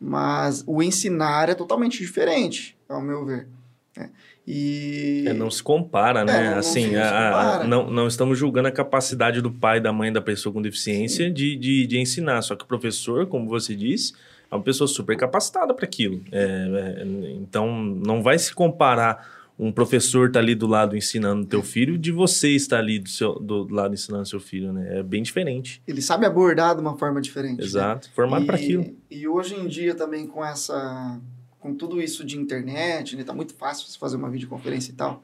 mas 0.00 0.62
o 0.68 0.80
ensinar 0.80 1.48
é 1.48 1.54
totalmente 1.54 1.98
diferente, 1.98 2.78
ao 2.88 3.02
meu 3.02 3.24
ver. 3.26 3.48
Né? 3.96 4.10
E... 4.50 5.24
É, 5.26 5.34
não 5.34 5.50
se 5.50 5.62
compara, 5.62 6.24
né? 6.24 6.46
É, 6.46 6.50
não, 6.52 6.58
assim, 6.58 6.92
não, 6.92 7.02
a, 7.02 7.56
a, 7.56 7.64
não, 7.64 7.90
não 7.90 8.06
estamos 8.06 8.38
julgando 8.38 8.66
a 8.66 8.72
capacidade 8.72 9.42
do 9.42 9.50
pai 9.50 9.76
e 9.76 9.80
da 9.80 9.92
mãe 9.92 10.10
da 10.10 10.22
pessoa 10.22 10.50
com 10.50 10.62
deficiência 10.62 11.30
de, 11.30 11.54
de, 11.54 11.86
de 11.86 11.98
ensinar, 11.98 12.40
só 12.40 12.56
que 12.56 12.64
o 12.64 12.66
professor, 12.66 13.26
como 13.26 13.46
você 13.46 13.76
disse, 13.76 14.14
é 14.50 14.54
uma 14.54 14.62
pessoa 14.62 14.88
super 14.88 15.18
capacitada 15.18 15.74
para 15.74 15.84
aquilo. 15.84 16.22
É, 16.32 16.96
é, 17.02 17.04
então, 17.34 17.70
não 17.70 18.22
vai 18.22 18.38
se 18.38 18.54
comparar 18.54 19.36
um 19.58 19.70
professor 19.70 20.30
tá 20.30 20.38
ali 20.38 20.54
do 20.54 20.66
lado 20.66 20.96
ensinando 20.96 21.44
teu 21.44 21.62
filho 21.62 21.98
de 21.98 22.10
você 22.10 22.50
estar 22.50 22.78
ali 22.78 22.98
do, 22.98 23.08
seu, 23.10 23.34
do 23.34 23.66
lado 23.68 23.92
ensinando 23.92 24.24
seu 24.24 24.40
filho, 24.40 24.72
né? 24.72 25.00
É 25.00 25.02
bem 25.02 25.22
diferente. 25.22 25.82
Ele 25.86 26.00
sabe 26.00 26.24
abordar 26.24 26.74
de 26.74 26.80
uma 26.80 26.96
forma 26.96 27.20
diferente. 27.20 27.58
Né? 27.58 27.64
Exato, 27.64 28.06
né? 28.06 28.12
formado 28.14 28.46
para 28.46 28.54
aquilo. 28.54 28.96
E 29.10 29.26
hoje 29.28 29.56
em 29.56 29.66
dia 29.66 29.94
também 29.94 30.26
com 30.26 30.42
essa 30.42 31.20
com 31.60 31.74
tudo 31.74 32.00
isso 32.00 32.24
de 32.24 32.36
internet, 32.38 33.16
né? 33.16 33.24
Tá 33.24 33.32
muito 33.32 33.54
fácil 33.54 33.86
você 33.86 33.98
fazer 33.98 34.16
uma 34.16 34.30
videoconferência 34.30 34.92
e 34.92 34.94
tal. 34.94 35.22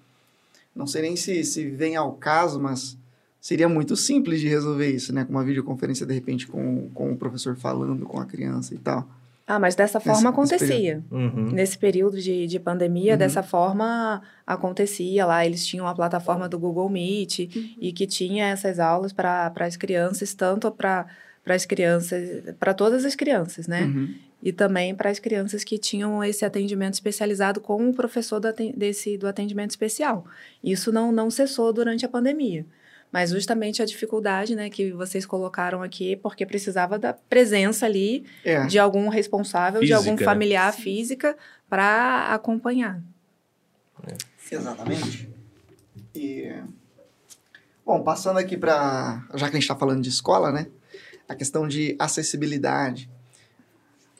Não 0.74 0.86
sei 0.86 1.02
nem 1.02 1.16
se, 1.16 1.44
se 1.44 1.68
vem 1.70 1.96
ao 1.96 2.12
caso, 2.12 2.60
mas 2.60 2.96
seria 3.40 3.68
muito 3.68 3.96
simples 3.96 4.40
de 4.40 4.48
resolver 4.48 4.90
isso, 4.90 5.12
né? 5.12 5.24
Com 5.24 5.32
uma 5.32 5.44
videoconferência, 5.44 6.04
de 6.06 6.14
repente, 6.14 6.46
com, 6.46 6.88
com 6.94 7.12
o 7.12 7.16
professor 7.16 7.56
falando 7.56 8.04
com 8.06 8.18
a 8.18 8.26
criança 8.26 8.74
e 8.74 8.78
tal. 8.78 9.08
Ah, 9.46 9.58
mas 9.58 9.74
dessa 9.74 10.00
forma 10.00 10.30
nesse, 10.30 10.54
acontecia. 10.54 10.66
Nesse 10.68 11.08
período, 11.08 11.36
uhum. 11.38 11.52
nesse 11.52 11.78
período 11.78 12.20
de, 12.20 12.46
de 12.46 12.58
pandemia, 12.58 13.12
uhum. 13.12 13.18
dessa 13.18 13.42
forma 13.42 14.22
acontecia 14.46 15.26
lá. 15.26 15.44
Eles 15.44 15.66
tinham 15.66 15.86
a 15.86 15.94
plataforma 15.94 16.48
do 16.48 16.58
Google 16.58 16.88
Meet 16.88 17.40
uhum. 17.40 17.74
e 17.78 17.92
que 17.92 18.06
tinha 18.06 18.46
essas 18.46 18.78
aulas 18.78 19.12
para 19.12 19.52
as 19.60 19.76
crianças, 19.76 20.32
tanto 20.32 20.70
para 20.70 21.06
as 21.52 21.66
crianças, 21.66 22.54
para 22.58 22.72
todas 22.72 23.04
as 23.04 23.14
crianças, 23.14 23.66
né? 23.66 23.82
Uhum. 23.82 24.14
E 24.42 24.52
também 24.52 24.94
para 24.94 25.10
as 25.10 25.18
crianças 25.18 25.64
que 25.64 25.76
tinham 25.76 26.24
esse 26.24 26.44
atendimento 26.44 26.94
especializado 26.94 27.60
com 27.60 27.90
o 27.90 27.94
professor 27.94 28.40
do, 28.40 28.48
desse, 28.74 29.18
do 29.18 29.26
atendimento 29.26 29.70
especial. 29.70 30.24
Isso 30.62 30.90
não, 30.90 31.12
não 31.12 31.30
cessou 31.30 31.72
durante 31.72 32.06
a 32.06 32.08
pandemia 32.08 32.64
mas 33.14 33.30
justamente 33.30 33.80
a 33.80 33.84
dificuldade, 33.84 34.56
né, 34.56 34.68
que 34.68 34.90
vocês 34.90 35.24
colocaram 35.24 35.84
aqui, 35.84 36.16
porque 36.16 36.44
precisava 36.44 36.98
da 36.98 37.12
presença 37.12 37.86
ali 37.86 38.26
é. 38.44 38.66
de 38.66 38.76
algum 38.76 39.08
responsável, 39.08 39.80
física, 39.80 40.00
de 40.00 40.08
algum 40.08 40.18
familiar 40.18 40.72
né? 40.72 40.78
física 40.80 41.36
para 41.70 42.34
acompanhar. 42.34 43.00
É. 44.04 44.16
Exatamente. 44.50 45.30
E 46.12 46.52
bom, 47.86 48.02
passando 48.02 48.40
aqui 48.40 48.56
para, 48.56 49.24
já 49.34 49.48
que 49.48 49.56
a 49.56 49.60
gente 49.60 49.62
está 49.62 49.76
falando 49.76 50.02
de 50.02 50.08
escola, 50.08 50.50
né, 50.50 50.66
a 51.28 51.34
questão 51.34 51.66
de 51.66 51.96
acessibilidade. 51.98 53.10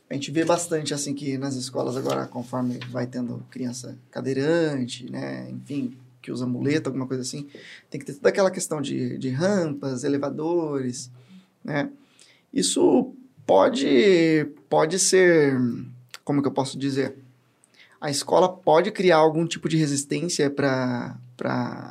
A 0.09 0.15
gente 0.15 0.31
vê 0.31 0.45
bastante 0.45 0.93
assim 0.95 1.15
que 1.15 1.37
nas 1.39 1.55
escolas 1.55 1.97
agora, 1.97 2.27
conforme 2.27 2.79
vai 2.91 3.07
tendo 3.07 3.45
criança 3.51 3.99
cadeirante, 4.11 5.11
né, 5.11 5.51
enfim, 5.51 5.97
que 6.21 6.31
usa 6.31 6.47
muleta, 6.47 6.89
alguma 6.89 7.07
coisa 7.07 7.23
assim, 7.23 7.49
tem 7.91 7.99
que 7.99 8.07
ter 8.07 8.15
toda 8.15 8.29
aquela 8.29 8.51
questão 8.51 8.81
de, 8.81 9.19
de 9.19 9.29
rampas, 9.31 10.05
elevadores, 10.05 11.11
né? 11.63 11.91
Isso 12.53 13.13
pode, 13.47 14.47
pode 14.69 14.99
ser, 14.99 15.59
como 16.25 16.41
que 16.41 16.49
eu 16.49 16.53
posso 16.53 16.79
dizer? 16.79 17.17
A 18.01 18.11
escola 18.11 18.49
pode 18.49 18.91
criar 18.91 19.17
algum 19.17 19.47
tipo 19.47 19.69
de 19.69 19.77
resistência 19.77 20.51
para 20.51 21.19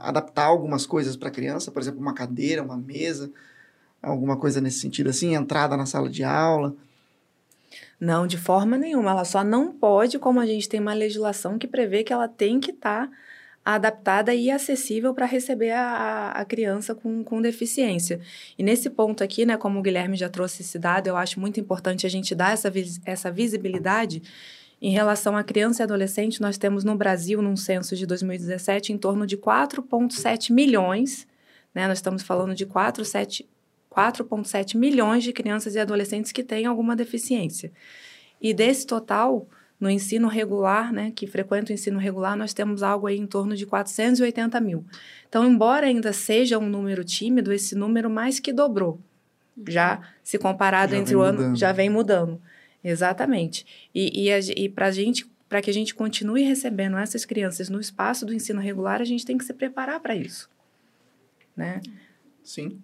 adaptar 0.02 0.46
algumas 0.46 0.86
coisas 0.86 1.16
para 1.16 1.28
a 1.30 1.32
criança, 1.32 1.72
por 1.72 1.82
exemplo, 1.82 2.00
uma 2.00 2.14
cadeira, 2.14 2.64
uma 2.64 2.78
mesa, 2.78 3.30
alguma 4.04 4.38
coisa 4.38 4.60
nesse 4.60 4.80
sentido 4.80 5.10
assim, 5.10 5.34
entrada 5.34 5.78
na 5.78 5.86
sala 5.86 6.10
de 6.10 6.24
aula. 6.24 6.76
Não, 8.00 8.28
de 8.28 8.38
forma 8.38 8.78
nenhuma. 8.78 9.12
Ela 9.12 9.24
só 9.24 9.44
não 9.44 9.72
pode, 9.72 10.20
como 10.20 10.40
a 10.40 10.46
gente 10.46 10.68
tem 10.68 10.80
uma 10.80 10.94
legislação 10.94 11.58
que 11.58 11.66
prevê 11.66 12.04
que 12.04 12.12
ela 12.12 12.28
tem 12.28 12.60
que 12.60 12.72
estar 12.72 13.08
tá 13.08 13.14
adaptada 13.64 14.36
e 14.36 14.52
acessível 14.52 15.14
para 15.14 15.26
receber 15.26 15.72
a, 15.72 16.32
a, 16.32 16.44
criança 16.44 16.94
com, 16.94 17.24
com 17.24 17.42
deficiência. 17.42 18.20
E 18.58 18.64
nesse 18.64 18.90
ponto 18.90 19.24
aqui, 19.24 19.46
né, 19.46 19.56
como 19.56 19.80
o 19.80 19.82
Guilherme 19.82 20.18
já 20.18 20.28
trouxe 20.28 20.64
esse 20.64 20.78
dado, 20.78 21.08
eu 21.08 21.16
acho 21.16 21.40
muito 21.40 21.62
importante 21.62 22.06
a 22.06 22.10
gente 22.10 22.36
dar 22.36 22.52
essa, 22.52 22.72
essa 23.06 23.32
visibilidade. 23.32 24.22
Em 24.82 24.92
relação 24.92 25.38
à 25.38 25.44
criança 25.44 25.82
e 25.82 25.86
adolescente, 25.86 26.42
nós 26.42 26.58
temos 26.58 26.84
no 26.84 26.94
Brasil, 26.98 27.42
num 27.42 27.56
censo 27.56 27.96
de 27.96 28.06
2017, 28.06 28.92
em 28.92 28.98
torno 28.98 29.26
de 29.26 29.38
4,7 29.38 30.52
milhões, 30.52 31.26
né, 31.74 31.88
nós 31.88 32.00
estamos 32.00 32.22
falando 32.22 32.54
de 32.54 32.66
4,7 32.66 33.46
milhões 34.78 35.24
de 35.24 35.32
crianças 35.32 35.76
e 35.76 35.80
adolescentes 35.80 36.32
que 36.32 36.44
têm 36.44 36.66
alguma 36.66 36.96
deficiência. 36.96 37.72
E 38.42 38.54
desse 38.54 38.86
total, 38.86 39.48
no 39.80 39.90
ensino 39.90 40.28
regular, 40.28 40.94
né, 40.94 41.12
que 41.16 41.28
frequenta 41.28 41.72
o 41.72 41.74
ensino 41.74 42.00
regular, 42.00 42.38
nós 42.38 42.54
temos 42.54 42.82
algo 42.82 43.08
aí 43.08 43.18
em 43.18 43.28
torno 43.28 43.56
de 43.56 43.66
480 43.66 44.60
mil. 44.62 44.86
Então, 45.28 45.46
embora 45.46 45.88
ainda 45.88 46.14
seja 46.14 46.58
um 46.58 46.68
número 46.70 47.04
tímido, 47.04 47.52
esse 47.52 47.76
número 47.76 48.10
mais 48.10 48.40
que 48.40 48.54
dobrou. 48.54 49.00
Já 49.68 50.02
se 50.24 50.40
comparado 50.40 50.94
Já 50.94 50.98
entre 50.98 51.16
o 51.16 51.22
ano, 51.22 51.40
mudando. 51.40 51.56
já 51.58 51.72
vem 51.72 51.90
mudando. 51.90 52.42
Exatamente. 52.84 53.66
E, 53.94 54.28
e, 54.28 54.64
e 54.66 54.70
para 54.70 54.90
gente, 54.92 55.26
para 55.48 55.62
que 55.62 55.70
a 55.70 55.74
gente 55.74 55.94
continue 55.94 56.44
recebendo 56.44 56.98
essas 56.98 57.26
crianças 57.26 57.70
no 57.70 57.80
espaço 57.80 58.26
do 58.26 58.34
ensino 58.34 58.60
regular, 58.60 59.02
a 59.02 59.06
gente 59.06 59.26
tem 59.26 59.38
que 59.38 59.46
se 59.46 59.54
preparar 59.54 60.00
para 60.00 60.16
isso. 60.16 60.50
Né? 61.56 61.82
Sim. 62.44 62.82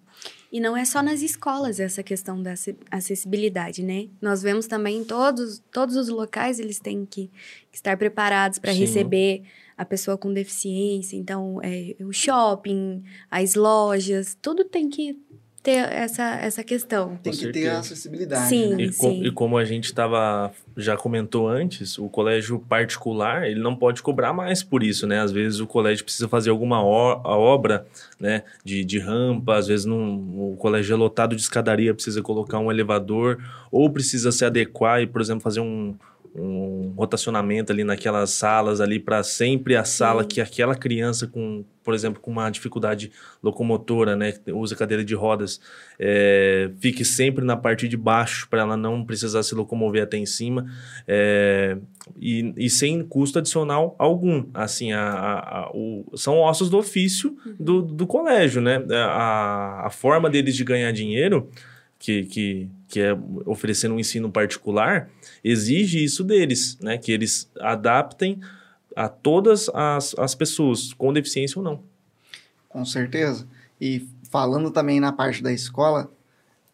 E 0.52 0.58
não 0.58 0.76
é 0.76 0.84
só 0.84 1.00
nas 1.02 1.22
escolas 1.22 1.78
essa 1.78 2.02
questão 2.02 2.42
da 2.42 2.52
acess- 2.52 2.76
acessibilidade, 2.90 3.82
né? 3.84 4.08
Nós 4.20 4.42
vemos 4.42 4.66
também 4.66 4.98
em 4.98 5.04
todos, 5.04 5.62
todos 5.70 5.94
os 5.96 6.08
locais 6.08 6.58
eles 6.58 6.80
têm 6.80 7.06
que, 7.06 7.30
que 7.70 7.76
estar 7.76 7.96
preparados 7.96 8.58
para 8.58 8.72
receber 8.80 9.42
a 9.76 9.84
pessoa 9.84 10.18
com 10.18 10.32
deficiência. 10.32 11.16
Então, 11.16 11.60
é, 11.62 11.94
o 12.00 12.12
shopping, 12.12 13.02
as 13.30 13.54
lojas, 13.54 14.36
tudo 14.42 14.64
tem 14.64 14.88
que 14.90 15.16
ter 15.62 15.76
essa, 15.92 16.22
essa 16.36 16.64
questão. 16.64 17.16
Tem 17.22 17.32
Com 17.32 17.38
que 17.38 17.52
ter 17.52 17.68
a 17.68 17.80
acessibilidade. 17.80 18.48
Sim. 18.48 18.74
né? 18.74 18.82
E, 18.84 18.92
com- 18.94 19.10
sim. 19.10 19.24
e 19.24 19.30
como 19.30 19.58
a 19.58 19.64
gente 19.64 19.92
tava, 19.92 20.50
já 20.76 20.96
comentou 20.96 21.48
antes, 21.48 21.98
o 21.98 22.08
colégio 22.08 22.58
particular, 22.60 23.46
ele 23.46 23.60
não 23.60 23.76
pode 23.76 24.02
cobrar 24.02 24.32
mais 24.32 24.62
por 24.62 24.82
isso, 24.82 25.06
né? 25.06 25.20
Às 25.20 25.30
vezes 25.32 25.60
o 25.60 25.66
colégio 25.66 26.04
precisa 26.04 26.28
fazer 26.28 26.50
alguma 26.50 26.82
obra, 26.82 27.86
né, 28.18 28.42
de, 28.64 28.84
de 28.84 28.98
rampa, 28.98 29.56
às 29.56 29.66
vezes 29.66 29.84
num, 29.84 30.52
o 30.52 30.56
colégio 30.56 30.94
é 30.94 30.96
lotado 30.96 31.36
de 31.36 31.42
escadaria, 31.42 31.92
precisa 31.94 32.22
colocar 32.22 32.58
um 32.58 32.70
elevador, 32.70 33.38
ou 33.70 33.90
precisa 33.90 34.32
se 34.32 34.44
adequar 34.44 35.02
e, 35.02 35.06
por 35.06 35.20
exemplo, 35.20 35.42
fazer 35.42 35.60
um, 35.60 35.94
um 36.34 36.94
rotacionamento 36.96 37.72
ali 37.72 37.82
naquelas 37.82 38.30
salas 38.30 38.80
ali 38.80 38.98
para 39.00 39.22
sempre 39.22 39.74
a 39.76 39.84
sala 39.84 40.22
Sim. 40.22 40.28
que 40.28 40.40
aquela 40.40 40.74
criança 40.76 41.26
com, 41.26 41.64
por 41.82 41.92
exemplo, 41.92 42.20
com 42.20 42.30
uma 42.30 42.48
dificuldade 42.50 43.10
locomotora, 43.42 44.14
né, 44.14 44.32
que 44.32 44.52
usa 44.52 44.76
cadeira 44.76 45.04
de 45.04 45.14
rodas, 45.14 45.60
é, 45.98 46.70
fique 46.80 47.04
sempre 47.04 47.44
na 47.44 47.56
parte 47.56 47.88
de 47.88 47.96
baixo 47.96 48.48
para 48.48 48.60
ela 48.60 48.76
não 48.76 49.04
precisar 49.04 49.42
se 49.42 49.54
locomover 49.54 50.02
até 50.04 50.16
em 50.16 50.26
cima 50.26 50.66
é, 51.08 51.76
e, 52.16 52.54
e 52.56 52.70
sem 52.70 53.02
custo 53.04 53.38
adicional 53.38 53.96
algum. 53.98 54.44
Assim, 54.54 54.92
a, 54.92 55.02
a- 55.02 55.38
a- 55.64 55.70
o- 55.74 56.10
são 56.16 56.38
ossos 56.38 56.70
do 56.70 56.78
ofício 56.78 57.36
do, 57.58 57.82
do 57.82 58.06
colégio, 58.06 58.60
né? 58.62 58.82
A, 58.92 59.86
a 59.86 59.90
forma 59.90 60.30
deles 60.30 60.54
de 60.54 60.64
ganhar 60.64 60.92
dinheiro, 60.92 61.50
que, 62.00 62.24
que, 62.24 62.68
que 62.88 62.98
é 62.98 63.16
oferecendo 63.44 63.94
um 63.94 64.00
ensino 64.00 64.32
particular, 64.32 65.10
exige 65.44 66.02
isso 66.02 66.24
deles, 66.24 66.78
né? 66.80 66.96
Que 66.96 67.12
eles 67.12 67.48
adaptem 67.60 68.40
a 68.96 69.06
todas 69.06 69.68
as, 69.68 70.14
as 70.18 70.34
pessoas, 70.34 70.94
com 70.94 71.12
deficiência 71.12 71.58
ou 71.58 71.64
não. 71.64 71.82
Com 72.68 72.84
certeza. 72.86 73.46
E 73.78 74.08
falando 74.30 74.70
também 74.70 74.98
na 74.98 75.12
parte 75.12 75.42
da 75.42 75.52
escola, 75.52 76.10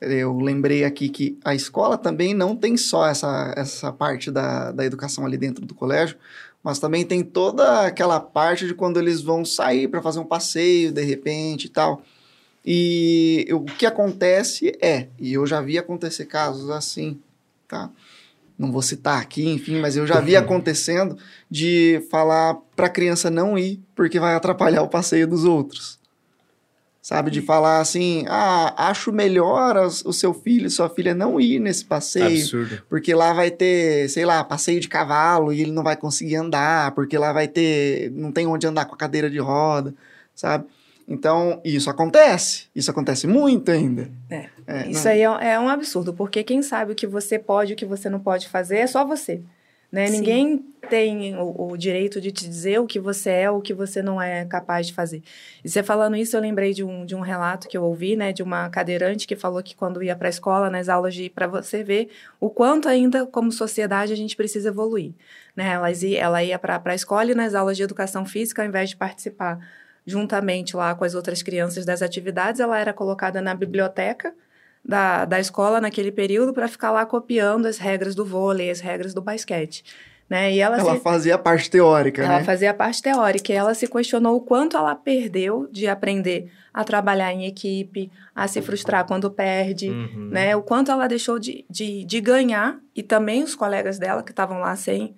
eu 0.00 0.38
lembrei 0.38 0.84
aqui 0.84 1.08
que 1.08 1.36
a 1.44 1.56
escola 1.56 1.98
também 1.98 2.32
não 2.32 2.54
tem 2.54 2.76
só 2.76 3.06
essa, 3.06 3.52
essa 3.56 3.92
parte 3.92 4.30
da, 4.30 4.70
da 4.70 4.84
educação 4.84 5.26
ali 5.26 5.36
dentro 5.36 5.66
do 5.66 5.74
colégio, 5.74 6.16
mas 6.62 6.78
também 6.78 7.04
tem 7.04 7.24
toda 7.24 7.84
aquela 7.84 8.20
parte 8.20 8.66
de 8.66 8.74
quando 8.74 9.00
eles 9.00 9.22
vão 9.22 9.44
sair 9.44 9.88
para 9.88 10.00
fazer 10.02 10.20
um 10.20 10.24
passeio 10.24 10.92
de 10.92 11.02
repente 11.02 11.64
e 11.64 11.68
tal. 11.68 12.02
E 12.66 13.46
o 13.52 13.64
que 13.64 13.86
acontece 13.86 14.76
é, 14.82 15.06
e 15.20 15.34
eu 15.34 15.46
já 15.46 15.60
vi 15.60 15.78
acontecer 15.78 16.24
casos 16.24 16.68
assim, 16.68 17.20
tá? 17.68 17.88
Não 18.58 18.72
vou 18.72 18.82
citar 18.82 19.20
aqui, 19.20 19.48
enfim, 19.48 19.78
mas 19.78 19.96
eu 19.96 20.04
já 20.04 20.18
vi 20.18 20.34
acontecendo 20.34 21.16
de 21.48 22.02
falar 22.10 22.56
para 22.74 22.86
a 22.86 22.90
criança 22.90 23.30
não 23.30 23.56
ir 23.56 23.80
porque 23.94 24.18
vai 24.18 24.34
atrapalhar 24.34 24.82
o 24.82 24.88
passeio 24.88 25.28
dos 25.28 25.44
outros. 25.44 25.96
Sabe, 27.00 27.30
de 27.30 27.40
falar 27.40 27.78
assim, 27.78 28.24
ah, 28.26 28.88
acho 28.88 29.12
melhor 29.12 29.76
o 29.76 30.12
seu 30.12 30.34
filho, 30.34 30.68
sua 30.68 30.88
filha 30.88 31.14
não 31.14 31.40
ir 31.40 31.60
nesse 31.60 31.84
passeio, 31.84 32.42
Absurdo. 32.42 32.82
porque 32.88 33.14
lá 33.14 33.32
vai 33.32 33.48
ter, 33.48 34.08
sei 34.08 34.26
lá, 34.26 34.42
passeio 34.42 34.80
de 34.80 34.88
cavalo 34.88 35.52
e 35.52 35.60
ele 35.60 35.70
não 35.70 35.84
vai 35.84 35.96
conseguir 35.96 36.34
andar, 36.34 36.90
porque 36.96 37.16
lá 37.16 37.32
vai 37.32 37.46
ter, 37.46 38.10
não 38.10 38.32
tem 38.32 38.44
onde 38.48 38.66
andar 38.66 38.86
com 38.86 38.96
a 38.96 38.98
cadeira 38.98 39.30
de 39.30 39.38
roda, 39.38 39.94
sabe? 40.34 40.64
Então, 41.08 41.60
isso 41.64 41.88
acontece, 41.88 42.66
isso 42.74 42.90
acontece 42.90 43.26
muito 43.26 43.70
ainda. 43.70 44.10
É, 44.28 44.46
É, 44.66 44.88
Isso 44.88 45.04
não- 45.04 45.12
aí 45.12 45.20
é, 45.46 45.52
é 45.54 45.60
um 45.60 45.68
absurdo, 45.68 46.12
porque 46.12 46.42
quem 46.42 46.60
sabe 46.62 46.90
o 46.92 46.94
que 46.96 47.06
você 47.06 47.38
pode 47.38 47.72
e 47.72 47.74
o 47.74 47.76
que 47.76 47.86
você 47.86 48.08
não 48.10 48.18
pode 48.18 48.48
fazer 48.48 48.78
é 48.78 48.86
só 48.88 49.04
você. 49.04 49.40
Né? 49.92 50.08
Sim. 50.08 50.16
Ninguém 50.18 50.64
tem 50.90 51.36
o, 51.36 51.70
o 51.70 51.76
direito 51.76 52.20
de 52.20 52.32
te 52.32 52.48
dizer 52.48 52.80
o 52.80 52.86
que 52.86 52.98
você 52.98 53.30
é 53.30 53.50
ou 53.50 53.58
o 53.58 53.62
que 53.62 53.72
você 53.72 54.02
não 54.02 54.20
é 54.20 54.44
capaz 54.44 54.88
de 54.88 54.92
fazer. 54.92 55.22
E 55.64 55.68
você 55.68 55.80
falando 55.80 56.16
isso, 56.16 56.36
eu 56.36 56.40
lembrei 56.40 56.74
de 56.74 56.82
um, 56.82 57.06
de 57.06 57.14
um 57.14 57.20
relato 57.20 57.68
que 57.68 57.78
eu 57.78 57.84
ouvi, 57.84 58.16
né, 58.16 58.32
de 58.32 58.42
uma 58.42 58.68
cadeirante 58.68 59.28
que 59.28 59.36
falou 59.36 59.62
que 59.62 59.76
quando 59.76 60.02
ia 60.02 60.16
para 60.16 60.26
a 60.26 60.30
escola, 60.30 60.68
nas 60.68 60.88
aulas 60.88 61.14
de 61.14 61.30
para 61.30 61.46
você 61.46 61.84
ver 61.84 62.08
o 62.40 62.50
quanto 62.50 62.88
ainda, 62.88 63.24
como 63.26 63.52
sociedade, 63.52 64.12
a 64.12 64.16
gente 64.16 64.34
precisa 64.34 64.68
evoluir. 64.70 65.12
Né? 65.54 65.68
Ela 65.74 65.92
ia, 65.92 66.18
ela 66.18 66.42
ia 66.42 66.58
para 66.58 66.82
a 66.84 66.94
escola 66.94 67.30
e 67.30 67.34
nas 67.36 67.54
aulas 67.54 67.76
de 67.76 67.84
educação 67.84 68.26
física, 68.26 68.60
ao 68.62 68.68
invés 68.68 68.90
de 68.90 68.96
participar 68.96 69.60
juntamente 70.06 70.76
lá 70.76 70.94
com 70.94 71.04
as 71.04 71.14
outras 71.14 71.42
crianças 71.42 71.84
das 71.84 72.00
atividades, 72.00 72.60
ela 72.60 72.78
era 72.78 72.92
colocada 72.92 73.40
na 73.42 73.54
biblioteca 73.54 74.32
da, 74.84 75.24
da 75.24 75.40
escola 75.40 75.80
naquele 75.80 76.12
período 76.12 76.52
para 76.52 76.68
ficar 76.68 76.92
lá 76.92 77.04
copiando 77.04 77.66
as 77.66 77.78
regras 77.78 78.14
do 78.14 78.24
vôlei, 78.24 78.70
as 78.70 78.80
regras 78.80 79.12
do 79.12 79.20
basquete. 79.20 79.84
Né? 80.28 80.52
E 80.54 80.60
ela, 80.60 80.78
Ela 80.78 80.94
se, 80.96 81.00
fazia 81.02 81.34
a 81.36 81.38
parte 81.38 81.70
teórica, 81.70 82.22
ela 82.22 82.38
né? 82.38 82.44
fazia 82.44 82.70
a 82.70 82.74
parte 82.74 83.00
teórica 83.00 83.52
e 83.52 83.56
ela 83.56 83.74
se 83.74 83.86
questionou 83.86 84.36
o 84.36 84.40
quanto 84.40 84.76
ela 84.76 84.94
perdeu 84.94 85.68
de 85.70 85.86
aprender 85.86 86.50
a 86.74 86.82
trabalhar 86.84 87.32
em 87.32 87.46
equipe, 87.46 88.10
a 88.34 88.46
se 88.48 88.60
frustrar 88.60 89.06
quando 89.06 89.30
perde, 89.30 89.88
Uhum. 89.88 90.28
né? 90.30 90.54
O 90.56 90.62
quanto 90.62 90.90
ela 90.90 91.06
deixou 91.06 91.38
de, 91.38 91.64
de, 91.70 92.04
de 92.04 92.20
ganhar 92.20 92.78
e 92.94 93.02
também 93.04 93.42
os 93.44 93.54
colegas 93.54 93.98
dela 94.00 94.22
que 94.22 94.30
estavam 94.32 94.58
lá 94.58 94.74
sem 94.76 95.14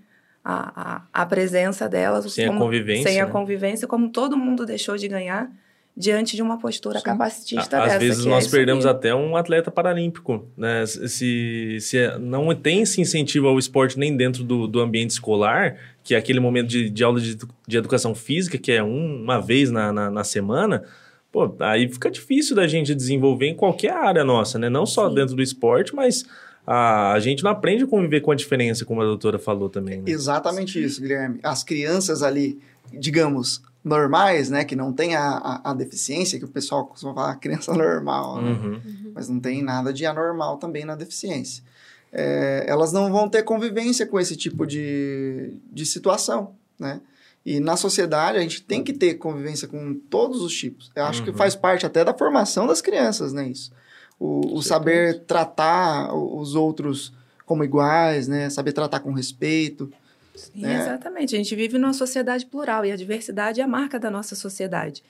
a, 0.51 1.03
a, 1.12 1.22
a 1.22 1.26
presença 1.26 1.88
delas. 1.88 2.32
Sem 2.32 2.46
a 2.46 2.49
como- 2.49 2.61
convivência, 2.61 3.11
Sem 3.11 3.20
a 3.20 3.26
né? 3.26 3.30
convivência, 3.30 3.86
como 3.86 4.09
todo 4.11 4.36
mundo 4.36 4.64
deixou 4.64 4.96
de 4.96 5.07
ganhar 5.09 5.51
diante 5.96 6.36
de 6.36 6.42
uma 6.42 6.59
postura 6.61 6.99
Sim. 7.01 7.05
capacitista 7.07 7.78
Às 7.78 7.84
dessa. 7.86 7.99
vezes 7.99 8.22
que 8.22 8.28
é 8.28 8.30
nós 8.30 8.44
isso 8.44 8.55
perdemos 8.55 8.86
até 8.86 9.12
um 9.14 9.36
atleta 9.36 9.68
paralímpico, 9.70 10.46
né? 10.57 10.86
Se, 10.86 11.78
se 11.80 12.18
não 12.20 12.55
tem 12.55 12.82
esse 12.82 13.01
incentivo 13.01 13.49
ao 13.49 13.59
esporte 13.59 13.99
nem 13.99 14.16
dentro 14.16 14.44
do, 14.44 14.68
do 14.68 14.80
ambiente 14.80 15.11
escolar, 15.11 15.76
que 16.05 16.14
é 16.14 16.18
aquele 16.18 16.38
momento 16.38 16.68
de, 16.68 16.88
de 16.88 17.03
aula 17.05 17.20
de, 17.20 17.36
de 17.66 17.76
educação 17.76 18.14
física, 18.14 18.57
que 18.57 18.70
é 18.72 18.82
um- 18.82 19.22
uma 19.24 19.40
vez 19.40 19.70
na, 19.72 19.92
na, 19.92 20.09
na 20.09 20.22
semana, 20.22 20.84
pô, 21.32 21.53
aí 21.59 21.88
fica 21.88 22.09
difícil 22.11 22.55
da 22.55 22.66
gente 22.68 22.94
desenvolver 22.94 23.49
em 23.49 23.55
qualquer 23.57 23.92
área 23.92 24.22
nossa, 24.24 24.57
né? 24.57 24.68
Não 24.68 24.86
só 24.86 25.09
Sim. 25.09 25.16
dentro 25.16 25.34
do 25.34 25.42
esporte, 25.42 25.94
mas 25.96 26.24
a, 26.71 27.12
a 27.14 27.21
gente 27.21 27.43
não 27.43 27.51
aprende 27.51 27.85
a 27.85 27.87
conviver 27.87 28.21
com 28.21 28.31
a 28.31 28.35
diferença, 28.35 28.85
como 28.85 29.01
a 29.01 29.05
doutora 29.05 29.39
falou 29.39 29.71
também, 29.71 30.03
né? 30.03 30.11
Exatamente 30.11 30.83
isso, 30.83 31.01
Guilherme. 31.01 31.41
As 31.43 31.64
crianças 31.64 32.23
ali, 32.23 32.59
digamos, 32.93 33.62
normais, 33.83 34.51
né, 34.51 34.64
que 34.64 34.77
não 34.77 34.93
tem 34.93 35.16
a, 35.16 35.23
a, 35.64 35.71
a 35.71 35.75
deficiência, 35.75 36.39
que 36.39 36.45
o 36.45 36.49
pessoal 36.49 36.85
costuma 36.87 37.14
falar 37.14 37.37
criança 37.37 37.73
normal, 37.75 38.43
né? 38.43 38.51
Uhum. 38.51 39.12
mas 39.14 39.29
não 39.31 39.41
tem 39.41 39.62
nada 39.62 39.93
de 39.93 40.05
anormal 40.05 40.59
também 40.59 40.85
na 40.85 40.95
deficiência. 40.95 41.64
É, 42.12 42.64
elas 42.69 42.93
não 42.93 43.11
vão 43.11 43.29
ter 43.29 43.43
convivência 43.45 44.07
com 44.07 44.19
esse 44.21 44.37
tipo 44.37 44.66
de, 44.66 45.55
de 45.73 45.87
situação, 45.87 46.55
né? 46.79 47.01
E 47.47 47.61
na 47.61 47.77
sociedade 47.77 48.37
a 48.37 48.41
gente 48.43 48.61
tem 48.62 48.83
que 48.85 48.93
ter 48.93 49.14
convivência 49.14 49.66
com 49.66 49.95
todos 50.11 50.43
os 50.43 50.53
tipos. 50.55 50.91
Eu 50.95 51.05
acho 51.05 51.23
que 51.23 51.31
Uhum. 51.31 51.37
faz 51.37 51.55
parte 51.55 51.87
até 51.87 52.05
da 52.05 52.12
formação 52.12 52.66
das 52.66 52.83
crianças, 52.83 53.33
né? 53.33 53.49
Isso. 53.49 53.71
O, 54.19 54.57
o 54.57 54.62
saber 54.62 55.21
tratar 55.21 56.12
os 56.14 56.55
outros 56.55 57.12
como 57.47 57.64
iguais, 57.64 58.29
né? 58.29 58.51
Saber 58.51 58.73
tratar 58.73 59.01
com 59.01 59.12
respeito. 59.12 59.91
Sim, 60.35 60.62
né? 60.62 60.81
Exatamente. 60.81 61.35
A 61.35 61.39
gente 61.39 61.55
vive 61.55 61.79
numa 61.79 61.93
sociedade 61.93 62.47
plural 62.47 62.85
e 62.85 62.93
a 62.93 62.97
diversidade 62.97 63.61
é 63.61 63.64
a 63.64 63.69
marca 63.69 63.99
da 63.99 64.11
nossa 64.11 64.35
sociedade. 64.35 65.03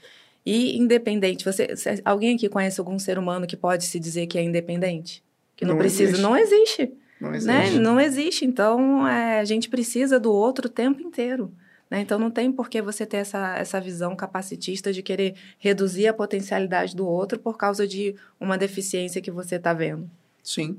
E 0.45 0.79
independente, 0.79 1.45
você, 1.45 1.69
alguém 2.05 2.37
aqui 2.37 2.49
conhece 2.49 2.81
algum 2.81 2.99
ser 2.99 3.19
humano 3.19 3.47
que 3.47 3.57
pode 3.57 3.85
se 3.85 3.99
dizer 3.99 4.27
que 4.27 4.39
é 4.39 4.43
independente? 4.43 5.23
Que 5.57 5.65
não, 5.65 5.75
Não 5.75 5.79
precisa, 5.79 6.05
existe. 6.13 6.23
não 6.23 6.37
existe. 6.37 6.93
Não 7.21 7.31
né? 7.31 7.37
existe. 7.37 7.79
Não 7.81 8.01
existe. 8.01 8.45
Então, 8.47 9.07
é, 9.07 9.41
a 9.41 9.45
gente 9.45 9.69
precisa 9.69 10.19
do 10.21 10.33
outro 10.33 10.69
o 10.69 10.71
tempo 10.71 11.03
inteiro. 11.03 11.53
Né? 11.91 12.01
Então, 12.01 12.19
não 12.19 12.31
tem 12.31 12.53
por 12.53 12.69
que 12.69 12.83
você 12.83 13.07
ter 13.07 13.19
essa, 13.19 13.57
essa 13.57 13.81
visão 13.81 14.15
capacitista 14.15 14.93
de 14.93 15.03
querer 15.03 15.35
reduzir 15.59 16.07
a 16.07 16.13
potencialidade 16.13 16.95
do 16.95 17.07
outro 17.07 17.39
por 17.39 17.57
causa 17.57 17.87
de 17.87 18.15
uma 18.39 18.59
deficiência 18.59 19.21
que 19.21 19.31
você 19.31 19.57
está 19.57 19.73
vendo. 19.73 20.09
Sim. 20.43 20.79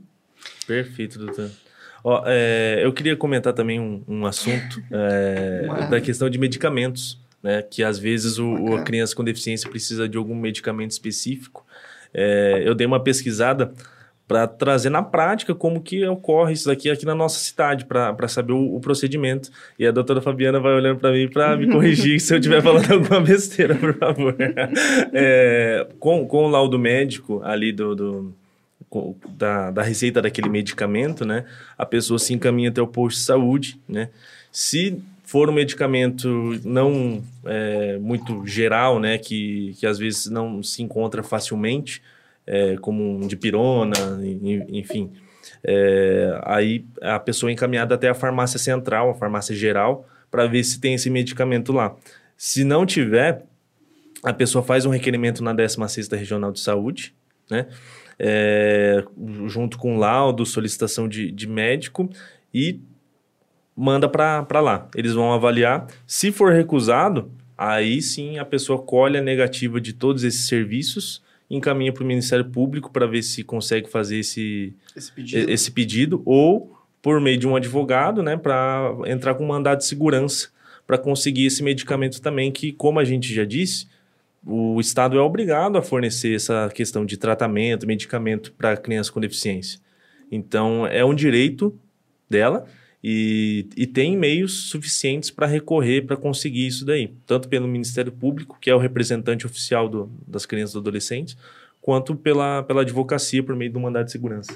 Perfeito, 0.68 1.20
doutor. 1.20 1.50
Ó, 2.04 2.24
é, 2.26 2.80
eu 2.84 2.94
queria 2.94 3.16
comentar 3.16 3.54
também 3.54 3.80
um, 3.80 4.04
um 4.08 4.26
assunto 4.26 4.82
é, 4.92 5.88
da 5.90 6.00
questão 6.00 6.30
de 6.30 6.38
medicamentos, 6.38 7.20
né? 7.44 7.62
Que 7.62 7.84
às 7.84 8.00
vezes 8.00 8.38
o, 8.38 8.76
a 8.76 8.84
criança 8.84 9.16
com 9.16 9.24
deficiência 9.24 9.70
precisa 9.70 10.08
de 10.08 10.18
algum 10.18 10.36
medicamento 10.36 10.92
específico. 10.92 11.66
É, 12.14 12.64
eu 12.66 12.74
dei 12.74 12.88
uma 12.88 13.02
pesquisada 13.04 13.74
para 14.30 14.46
trazer 14.46 14.92
na 14.92 15.02
prática 15.02 15.56
como 15.56 15.82
que 15.82 16.06
ocorre 16.06 16.54
isso 16.54 16.68
daqui 16.68 16.88
aqui 16.88 17.04
na 17.04 17.16
nossa 17.16 17.40
cidade, 17.40 17.84
para 17.86 18.28
saber 18.28 18.54
o, 18.54 18.76
o 18.76 18.80
procedimento. 18.80 19.50
E 19.80 19.88
a 19.88 19.92
doutora 19.92 20.22
Fabiana 20.22 20.60
vai 20.60 20.72
olhando 20.74 21.00
para 21.00 21.12
mim 21.12 21.28
para 21.28 21.58
me 21.58 21.66
corrigir 21.74 22.20
se 22.22 22.32
eu 22.36 22.38
estiver 22.38 22.62
falando 22.62 22.92
alguma 22.92 23.22
besteira, 23.22 23.74
por 23.74 23.98
favor. 23.98 24.36
É, 25.12 25.88
com, 26.00 26.28
com 26.28 26.46
o 26.46 26.50
laudo 26.50 26.78
médico 26.78 27.42
ali 27.44 27.72
do, 27.72 27.96
do- 27.96 28.34
da, 29.38 29.72
da 29.72 29.82
receita 29.82 30.22
daquele 30.22 30.48
medicamento, 30.50 31.26
né? 31.26 31.46
A 31.78 31.86
pessoa 31.86 32.20
se 32.20 32.32
encaminha 32.34 32.70
até 32.70 32.82
o 32.82 32.88
posto 32.88 33.18
de 33.18 33.24
saúde, 33.26 33.80
né? 33.90 34.10
Se 34.52 35.00
for 35.24 35.50
um 35.50 35.54
medicamento 35.54 36.28
não 36.64 37.24
é, 37.46 37.98
muito 38.00 38.46
geral, 38.46 39.00
né? 39.00 39.18
Que, 39.18 39.76
que 39.80 39.88
às 39.88 39.98
vezes 39.98 40.28
não 40.30 40.62
se 40.62 40.82
encontra 40.84 41.22
facilmente, 41.24 42.02
é, 42.50 42.76
como 42.78 43.18
um 43.18 43.28
dipirona, 43.28 43.94
en- 44.24 44.66
enfim. 44.70 45.12
é, 45.64 46.38
aí 46.44 46.84
a 47.02 47.20
pessoa 47.20 47.50
é 47.52 47.54
encaminhada 47.54 47.94
até 47.96 48.10
a 48.10 48.14
farmácia 48.16 48.58
central, 48.60 49.12
a 49.12 49.14
farmácia 49.14 49.56
geral, 49.56 50.06
para 50.32 50.48
ver 50.48 50.64
se 50.64 50.80
tem 50.82 50.96
esse 50.96 51.10
medicamento 51.10 51.72
lá. 51.72 51.96
Se 52.36 52.64
não 52.64 52.86
tiver, 52.86 53.44
a 54.24 54.34
pessoa 54.34 54.64
faz 54.64 54.86
um 54.86 54.90
requerimento 54.90 55.44
na 55.44 55.54
16ª 55.54 56.18
Regional 56.18 56.52
de 56.52 56.60
Saúde, 56.60 57.14
né? 57.50 57.68
É, 58.22 59.04
junto 59.48 59.78
com 59.78 59.98
laudo, 59.98 60.46
solicitação 60.46 61.08
de, 61.08 61.32
de 61.32 61.48
médico 61.48 62.10
e 62.54 62.82
manda 63.76 64.10
para 64.10 64.60
lá. 64.60 64.90
Eles 64.94 65.14
vão 65.14 65.32
avaliar. 65.32 65.88
Se 66.06 66.32
for 66.32 66.52
recusado, 66.52 67.32
aí 67.58 68.02
sim 68.02 68.38
a 68.38 68.44
pessoa 68.44 68.82
colhe 68.82 69.18
a 69.18 69.22
negativa 69.22 69.80
de 69.80 69.94
todos 69.94 70.24
esses 70.26 70.48
serviços 70.48 71.22
encaminha 71.50 71.92
para 71.92 72.04
o 72.04 72.08
Ministério 72.08 72.46
Público 72.46 72.92
para 72.92 73.08
ver 73.08 73.24
se 73.24 73.44
consegue 73.44 73.90
fazer 73.90 74.20
esse, 74.20 74.74
Esse 74.96 75.12
pedido. 75.12 75.50
esse 75.52 75.72
pedido 75.72 76.22
ou 76.26 76.78
por 77.02 77.20
meio 77.20 77.38
de 77.38 77.48
um 77.48 77.56
advogado, 77.56 78.22
né, 78.22 78.38
para 78.38 78.94
entrar 79.08 79.34
com 79.34 79.46
mandado 79.46 79.80
de 79.80 79.86
segurança 79.86 80.50
para 80.86 80.98
conseguir 80.98 81.46
esse 81.46 81.62
medicamento 81.62 82.20
também, 82.20 82.52
que, 82.52 82.72
como 82.72 83.00
a 83.00 83.06
gente 83.06 83.32
já 83.32 83.46
disse, 83.46 83.88
o 84.44 84.80
Estado 84.80 85.18
é 85.18 85.22
obrigado 85.22 85.78
a 85.78 85.84
fornecer 85.84 86.36
essa 86.36 86.68
questão 86.74 87.06
de 87.06 87.16
tratamento, 87.16 87.86
medicamento 87.86 88.52
para 88.54 88.76
crianças 88.76 89.12
com 89.12 89.20
deficiência. 89.20 89.80
Então, 90.32 90.88
é 90.88 91.06
um 91.06 91.14
direito 91.14 91.78
dela 92.28 92.66
e, 93.04 93.68
e 93.78 93.88
tem 93.88 94.18
meios 94.18 94.70
suficientes 94.70 95.32
para 95.32 95.48
recorrer 95.48 96.06
para 96.06 96.18
conseguir 96.18 96.68
isso 96.68 96.86
daí, 96.86 97.14
tanto 97.26 97.48
pelo 97.48 97.68
Ministério 97.68 98.12
Público, 98.12 98.58
que 98.60 98.70
é 98.70 98.76
o 98.76 98.78
representante 98.78 99.46
oficial 99.46 99.88
do- 99.88 100.12
das 100.28 100.46
crianças 100.46 100.76
e 100.76 100.78
adolescentes, 100.80 101.38
quanto 101.82 102.16
pela, 102.16 102.62
pela 102.64 102.82
advocacia 102.82 103.42
por 103.42 103.56
meio 103.56 103.72
do 103.72 103.80
mandado 103.80 104.06
de 104.06 104.12
segurança. 104.12 104.52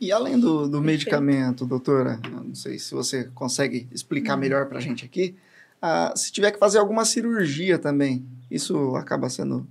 E 0.00 0.10
além 0.10 0.38
do, 0.38 0.68
do 0.68 0.80
medicamento, 0.80 1.64
doutora, 1.64 2.18
não 2.30 2.54
sei 2.54 2.78
se 2.78 2.94
você 2.94 3.24
consegue 3.34 3.86
explicar 3.92 4.36
melhor 4.36 4.66
para 4.66 4.78
a 4.78 4.80
gente 4.80 5.04
aqui, 5.04 5.34
ah, 5.80 6.12
se 6.16 6.32
tiver 6.32 6.50
que 6.50 6.58
fazer 6.58 6.78
alguma 6.78 7.04
cirurgia 7.04 7.78
também, 7.78 8.24
isso 8.50 8.96
acaba 8.96 9.28
sendo 9.28 9.66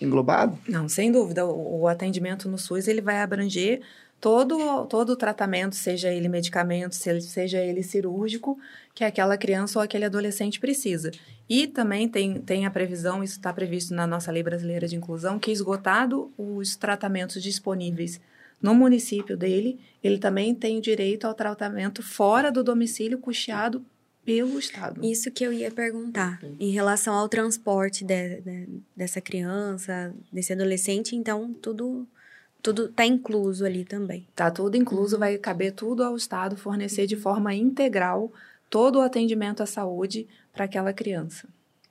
englobado? 0.00 0.58
Não, 0.68 0.88
sem 0.88 1.12
dúvida. 1.12 1.44
O, 1.44 1.80
o 1.82 1.88
atendimento 1.88 2.48
no 2.48 2.56
SUS 2.58 2.88
ele 2.88 3.00
vai 3.00 3.20
abranger 3.20 3.80
todo, 4.20 4.86
todo 4.86 5.10
o 5.10 5.16
tratamento, 5.16 5.74
seja 5.74 6.12
ele 6.12 6.28
medicamento, 6.28 6.94
seja 6.94 7.58
ele 7.58 7.82
cirúrgico, 7.82 8.58
que 8.94 9.04
aquela 9.04 9.36
criança 9.36 9.78
ou 9.78 9.82
aquele 9.82 10.04
adolescente 10.04 10.58
precisa. 10.58 11.10
E 11.48 11.66
também 11.66 12.08
tem, 12.08 12.40
tem 12.40 12.66
a 12.66 12.70
previsão, 12.70 13.22
isso 13.22 13.36
está 13.36 13.52
previsto 13.52 13.94
na 13.94 14.06
nossa 14.06 14.30
Lei 14.30 14.42
Brasileira 14.42 14.86
de 14.88 14.96
Inclusão, 14.96 15.38
que 15.38 15.50
esgotado 15.50 16.30
os 16.36 16.76
tratamentos 16.76 17.42
disponíveis 17.42 18.20
no 18.60 18.74
município 18.74 19.36
dele, 19.36 19.78
ele 20.02 20.18
também 20.18 20.52
tem 20.54 20.78
o 20.78 20.82
direito 20.82 21.26
ao 21.26 21.34
tratamento 21.34 22.02
fora 22.02 22.50
do 22.50 22.64
domicílio 22.64 23.18
custeado 23.18 23.84
pelo 24.24 24.58
Estado. 24.58 25.02
Isso 25.02 25.30
que 25.30 25.44
eu 25.44 25.52
ia 25.52 25.70
perguntar. 25.70 26.40
Em 26.58 26.70
relação 26.70 27.14
ao 27.14 27.28
transporte 27.28 28.04
de- 28.04 28.40
de- 28.40 28.68
dessa 28.96 29.20
criança, 29.20 30.12
desse 30.32 30.52
adolescente, 30.52 31.14
então 31.14 31.54
tudo 31.54 32.06
tudo 32.62 32.88
tá 32.88 33.04
incluso 33.06 33.64
ali 33.64 33.84
também. 33.84 34.26
Tá 34.34 34.50
tudo 34.50 34.76
incluso, 34.76 35.18
vai 35.18 35.36
caber 35.38 35.72
tudo 35.72 36.02
ao 36.02 36.16
Estado 36.16 36.56
fornecer 36.56 37.06
de 37.06 37.16
forma 37.16 37.54
integral 37.54 38.32
todo 38.68 38.98
o 38.98 39.02
atendimento 39.02 39.62
à 39.62 39.66
saúde 39.66 40.26
para 40.52 40.64
aquela 40.64 40.92
criança. 40.92 41.48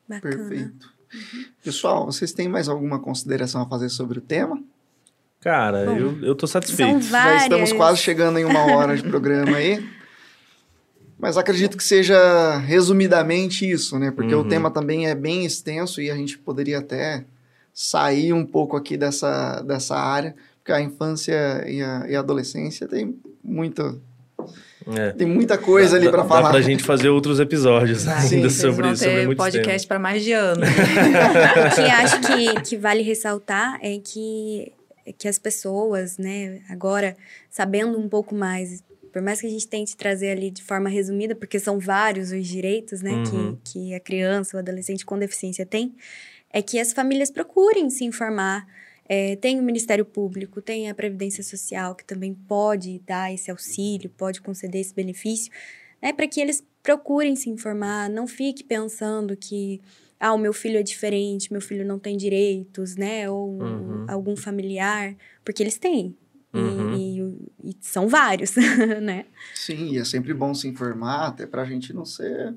Bacana. 0.08 0.36
Perfeito. 0.36 0.94
Pessoal, 1.64 2.06
vocês 2.06 2.32
têm 2.34 2.48
mais 2.48 2.68
alguma 2.68 3.00
consideração 3.00 3.62
a 3.62 3.66
fazer 3.66 3.90
sobre 3.90 4.20
o 4.20 4.22
tema? 4.22 4.62
Cara, 5.40 5.86
Bom, 5.86 5.98
eu, 5.98 6.24
eu 6.24 6.36
tô 6.36 6.46
satisfeito. 6.48 7.02
são 7.04 7.10
Já 7.12 7.36
estamos 7.38 7.72
quase 7.72 8.00
chegando 8.00 8.38
em 8.38 8.46
uma 8.46 8.76
hora 8.76 8.96
de 8.98 9.04
programa 9.04 9.58
aí. 9.58 9.88
Mas 11.18 11.36
acredito 11.38 11.78
que 11.78 11.84
seja 11.84 12.58
resumidamente 12.58 13.70
isso, 13.70 13.98
né? 13.98 14.12
Porque 14.12 14.36
o 14.36 14.42
Uhum. 14.42 14.48
tema 14.50 14.70
também 14.70 15.08
é 15.08 15.16
bem 15.16 15.46
extenso 15.46 16.00
e 16.02 16.12
a 16.12 16.16
gente 16.16 16.38
poderia 16.38 16.80
até 16.80 17.26
sair 17.74 18.34
um 18.34 18.46
pouco 18.46 18.76
aqui 18.76 18.98
dessa, 18.98 19.62
dessa 19.62 19.96
área, 19.96 20.36
a 20.72 20.82
infância 20.82 21.64
e 21.68 21.82
a, 21.82 22.06
e 22.10 22.16
a 22.16 22.20
adolescência 22.20 22.88
tem 22.88 23.16
muito, 23.44 24.02
É. 24.96 25.12
tem 25.12 25.28
muita 25.28 25.58
coisa 25.58 25.96
ali 25.98 26.06
Dá- 26.06 26.12
para 26.12 26.24
dá 26.24 26.28
falar. 26.30 26.50
pra 26.52 26.62
gente 26.62 26.84
fazer 26.84 27.10
outros 27.10 27.40
episódios 27.40 28.08
ainda 28.08 28.22
vocês 28.50 28.54
sobre, 28.54 28.82
vão 28.88 28.96
sobre 28.96 29.26
muitos 29.26 29.46
podcast 29.46 29.88
para 29.88 30.00
mais 30.00 30.24
de 30.24 30.32
ano. 30.34 30.62
O 31.72 31.76
que 31.76 31.82
acho 31.82 32.22
que, 32.22 32.62
que 32.70 32.78
vale 32.78 33.02
ressaltar 33.04 33.80
é 33.82 34.00
que, 34.00 34.72
que 35.18 35.28
as 35.28 35.38
pessoas, 35.40 36.18
né, 36.18 36.62
agora, 36.70 37.16
sabendo 37.50 37.98
um 38.00 38.08
pouco 38.08 38.34
mais, 38.36 38.84
por 39.12 39.22
mais 39.22 39.42
que 39.42 39.48
a 39.48 39.50
gente 39.50 39.68
tente 39.68 39.96
trazer 39.98 40.30
ali 40.32 40.52
de 40.52 40.64
forma 40.64 40.90
resumida, 40.90 41.36
porque 41.36 41.60
são 41.60 41.80
vários 41.80 42.32
os 42.32 42.46
direitos, 42.48 43.02
né, 43.02 43.12
Uhum. 43.12 43.58
que, 43.64 43.72
que 43.72 43.94
a 43.96 44.00
criança 44.00 44.56
ou 44.58 44.60
adolescente 44.60 45.06
com 45.06 45.18
deficiência 45.18 45.66
tem, 45.66 45.96
é 46.54 46.62
que 46.62 46.80
as 46.80 46.94
famílias 46.94 47.30
procurem 47.32 47.90
se 47.90 48.06
informar. 48.06 48.66
É, 49.10 49.36
tem 49.38 49.60
o 49.60 49.64
Ministério 49.64 50.04
Público, 50.06 50.62
tem 50.62 50.90
a 50.90 50.96
Previdência 50.96 51.44
Social, 51.44 51.96
que 51.96 52.04
também 52.04 52.34
pode 52.34 53.00
dar 53.06 53.34
esse 53.34 53.50
auxílio, 53.50 54.10
pode 54.10 54.42
conceder 54.42 54.82
esse 54.82 54.94
benefício, 54.94 55.52
né, 56.02 56.12
para 56.14 56.28
que 56.28 56.42
eles 56.42 56.64
procurem 56.84 57.36
se 57.36 57.50
informar, 57.50 58.10
não 58.10 58.28
fique 58.28 58.64
pensando 58.64 59.36
que 59.36 59.82
ah, 60.20 60.34
o 60.34 60.38
meu 60.38 60.52
filho 60.54 60.78
é 60.80 60.84
diferente, 60.84 61.52
meu 61.52 61.62
filho 61.62 61.86
não 61.86 62.00
tem 62.00 62.18
direitos, 62.18 62.96
né? 62.96 63.30
Ou 63.30 63.50
Uhum. 63.62 64.06
algum 64.08 64.36
familiar, 64.36 65.16
porque 65.46 65.62
eles 65.62 65.78
têm. 65.78 66.16
E- 66.54 66.58
Uhum. 66.60 66.94
E, 67.64 67.70
e 67.72 67.76
são 67.82 68.08
vários, 68.08 68.56
né? 69.02 69.26
Sim, 69.54 69.92
e 69.94 70.00
é 70.00 70.06
sempre 70.06 70.34
bom 70.34 70.56
se 70.56 70.68
informar, 70.68 71.28
até 71.28 71.46
pra 71.46 71.66
gente 71.66 71.94
não 71.94 72.04
ser 72.06 72.56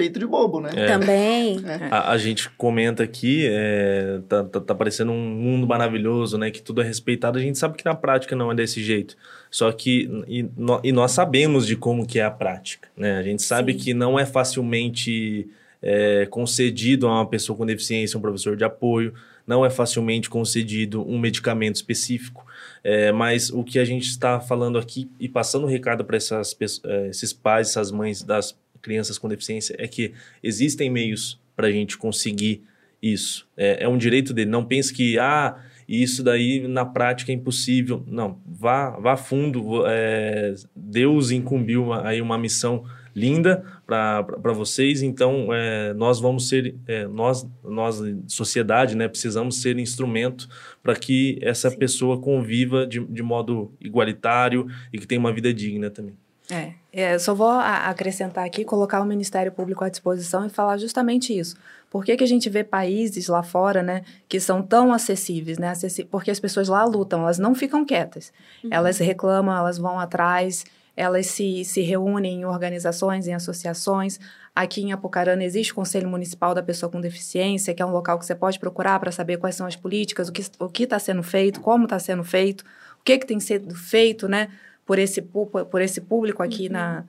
feito 0.00 0.18
de 0.18 0.26
bobo, 0.26 0.60
né? 0.60 0.70
É. 0.74 0.86
Também. 0.86 1.60
A, 1.90 2.12
a 2.12 2.18
gente 2.18 2.48
comenta 2.50 3.02
aqui, 3.02 3.46
é, 3.50 4.20
tá, 4.26 4.42
tá, 4.44 4.60
tá 4.60 4.74
parecendo 4.74 5.12
um 5.12 5.18
mundo 5.18 5.66
maravilhoso, 5.66 6.38
né? 6.38 6.50
Que 6.50 6.62
tudo 6.62 6.80
é 6.80 6.84
respeitado. 6.84 7.38
A 7.38 7.42
gente 7.42 7.58
sabe 7.58 7.76
que 7.76 7.84
na 7.84 7.94
prática 7.94 8.34
não 8.34 8.50
é 8.50 8.54
desse 8.54 8.82
jeito. 8.82 9.14
Só 9.50 9.70
que, 9.72 10.08
e, 10.26 10.48
nó- 10.56 10.80
e 10.82 10.90
nós 10.90 11.12
sabemos 11.12 11.66
de 11.66 11.76
como 11.76 12.06
que 12.06 12.18
é 12.18 12.24
a 12.24 12.30
prática, 12.30 12.88
né? 12.96 13.18
A 13.18 13.22
gente 13.22 13.42
sabe 13.42 13.74
Sim. 13.74 13.78
que 13.78 13.94
não 13.94 14.18
é 14.18 14.24
facilmente 14.24 15.48
é, 15.82 16.26
concedido 16.30 17.06
a 17.06 17.16
uma 17.16 17.26
pessoa 17.26 17.56
com 17.56 17.66
deficiência 17.66 18.16
um 18.18 18.22
professor 18.22 18.56
de 18.56 18.64
apoio, 18.64 19.12
não 19.46 19.64
é 19.66 19.70
facilmente 19.70 20.30
concedido 20.30 21.06
um 21.06 21.18
medicamento 21.18 21.76
específico. 21.76 22.46
É, 22.82 23.12
mas 23.12 23.50
o 23.50 23.62
que 23.62 23.78
a 23.78 23.84
gente 23.84 24.06
está 24.06 24.40
falando 24.40 24.78
aqui 24.78 25.10
e 25.18 25.28
passando 25.28 25.64
o 25.64 25.66
recado 25.66 26.04
para 26.04 26.16
eh, 26.16 27.08
esses 27.10 27.32
pais, 27.34 27.68
essas 27.68 27.90
mães 27.90 28.22
das 28.22 28.56
crianças 28.80 29.18
com 29.18 29.28
deficiência 29.28 29.74
é 29.78 29.86
que 29.86 30.12
existem 30.42 30.90
meios 30.90 31.40
para 31.56 31.68
a 31.68 31.72
gente 31.72 31.96
conseguir 31.98 32.62
isso. 33.02 33.46
É, 33.56 33.84
é 33.84 33.88
um 33.88 33.98
direito 33.98 34.32
dele. 34.34 34.50
Não 34.50 34.64
pense 34.64 34.92
que 34.92 35.18
ah 35.18 35.56
isso 35.88 36.22
daí 36.22 36.68
na 36.68 36.84
prática 36.84 37.32
é 37.32 37.34
impossível. 37.34 38.04
Não, 38.06 38.38
vá 38.46 38.90
vá 38.90 39.16
fundo. 39.16 39.84
é, 39.86 40.54
Deus 40.74 41.30
incumbiu 41.30 41.84
uma- 41.84 42.06
aí 42.06 42.20
uma 42.22 42.38
missão 42.38 42.84
linda 43.14 43.64
para 43.86 44.52
vocês. 44.52 45.02
Então, 45.02 45.52
é, 45.52 45.92
nós 45.94 46.20
vamos 46.20 46.48
ser, 46.48 46.76
é, 46.86 47.08
nós, 47.08 47.44
nós, 47.64 48.00
sociedade, 48.28 48.96
né, 48.96 49.08
precisamos 49.08 49.60
ser 49.60 49.78
instrumento 49.78 50.48
para 50.80 50.94
que 50.94 51.38
essa 51.42 51.70
Sim. 51.70 51.78
pessoa 51.78 52.20
conviva 52.20 52.86
de, 52.86 53.00
de 53.00 53.22
modo 53.22 53.72
igualitário 53.80 54.68
e 54.92 54.98
que 54.98 55.06
tenha 55.08 55.18
uma 55.20 55.32
vida 55.32 55.52
digna 55.52 55.90
também. 55.90 56.14
É, 56.50 56.72
é, 56.92 57.14
eu 57.14 57.20
só 57.20 57.34
vou 57.34 57.50
acrescentar 57.50 58.44
aqui, 58.44 58.64
colocar 58.64 59.00
o 59.00 59.04
Ministério 59.04 59.52
Público 59.52 59.84
à 59.84 59.88
disposição 59.88 60.46
e 60.46 60.50
falar 60.50 60.76
justamente 60.78 61.36
isso. 61.36 61.56
Por 61.88 62.04
que, 62.04 62.16
que 62.16 62.24
a 62.24 62.26
gente 62.26 62.48
vê 62.48 62.62
países 62.62 63.28
lá 63.28 63.42
fora, 63.42 63.82
né, 63.82 64.02
que 64.28 64.38
são 64.38 64.62
tão 64.62 64.92
acessíveis, 64.92 65.58
né? 65.58 65.72
Porque 66.10 66.30
as 66.30 66.38
pessoas 66.38 66.68
lá 66.68 66.84
lutam, 66.84 67.22
elas 67.22 67.38
não 67.38 67.54
ficam 67.54 67.84
quietas. 67.84 68.32
Uhum. 68.62 68.70
Elas 68.72 68.98
reclamam, 68.98 69.56
elas 69.56 69.76
vão 69.76 69.98
atrás, 69.98 70.64
elas 70.96 71.26
se, 71.26 71.64
se 71.64 71.80
reúnem 71.80 72.40
em 72.40 72.44
organizações, 72.44 73.26
em 73.26 73.34
associações. 73.34 74.20
Aqui 74.54 74.82
em 74.82 74.92
Apucarana 74.92 75.42
existe 75.42 75.72
o 75.72 75.76
Conselho 75.76 76.08
Municipal 76.08 76.54
da 76.54 76.62
Pessoa 76.62 76.90
com 76.90 77.00
Deficiência, 77.00 77.74
que 77.74 77.82
é 77.82 77.86
um 77.86 77.92
local 77.92 78.18
que 78.18 78.26
você 78.26 78.34
pode 78.34 78.58
procurar 78.58 79.00
para 79.00 79.10
saber 79.10 79.38
quais 79.38 79.54
são 79.54 79.66
as 79.66 79.76
políticas, 79.76 80.30
o 80.58 80.68
que 80.68 80.82
está 80.82 80.98
sendo 80.98 81.22
feito, 81.22 81.60
como 81.60 81.84
está 81.84 81.98
sendo 81.98 82.22
feito, 82.22 82.64
o 83.00 83.04
que, 83.04 83.18
que 83.18 83.26
tem 83.26 83.40
sido 83.40 83.74
feito, 83.74 84.28
né? 84.28 84.48
Por 84.90 84.98
esse, 84.98 85.22
por 85.22 85.80
esse 85.80 86.00
público 86.00 86.42
aqui 86.42 86.66
uhum. 86.66 86.72
na, 86.72 87.04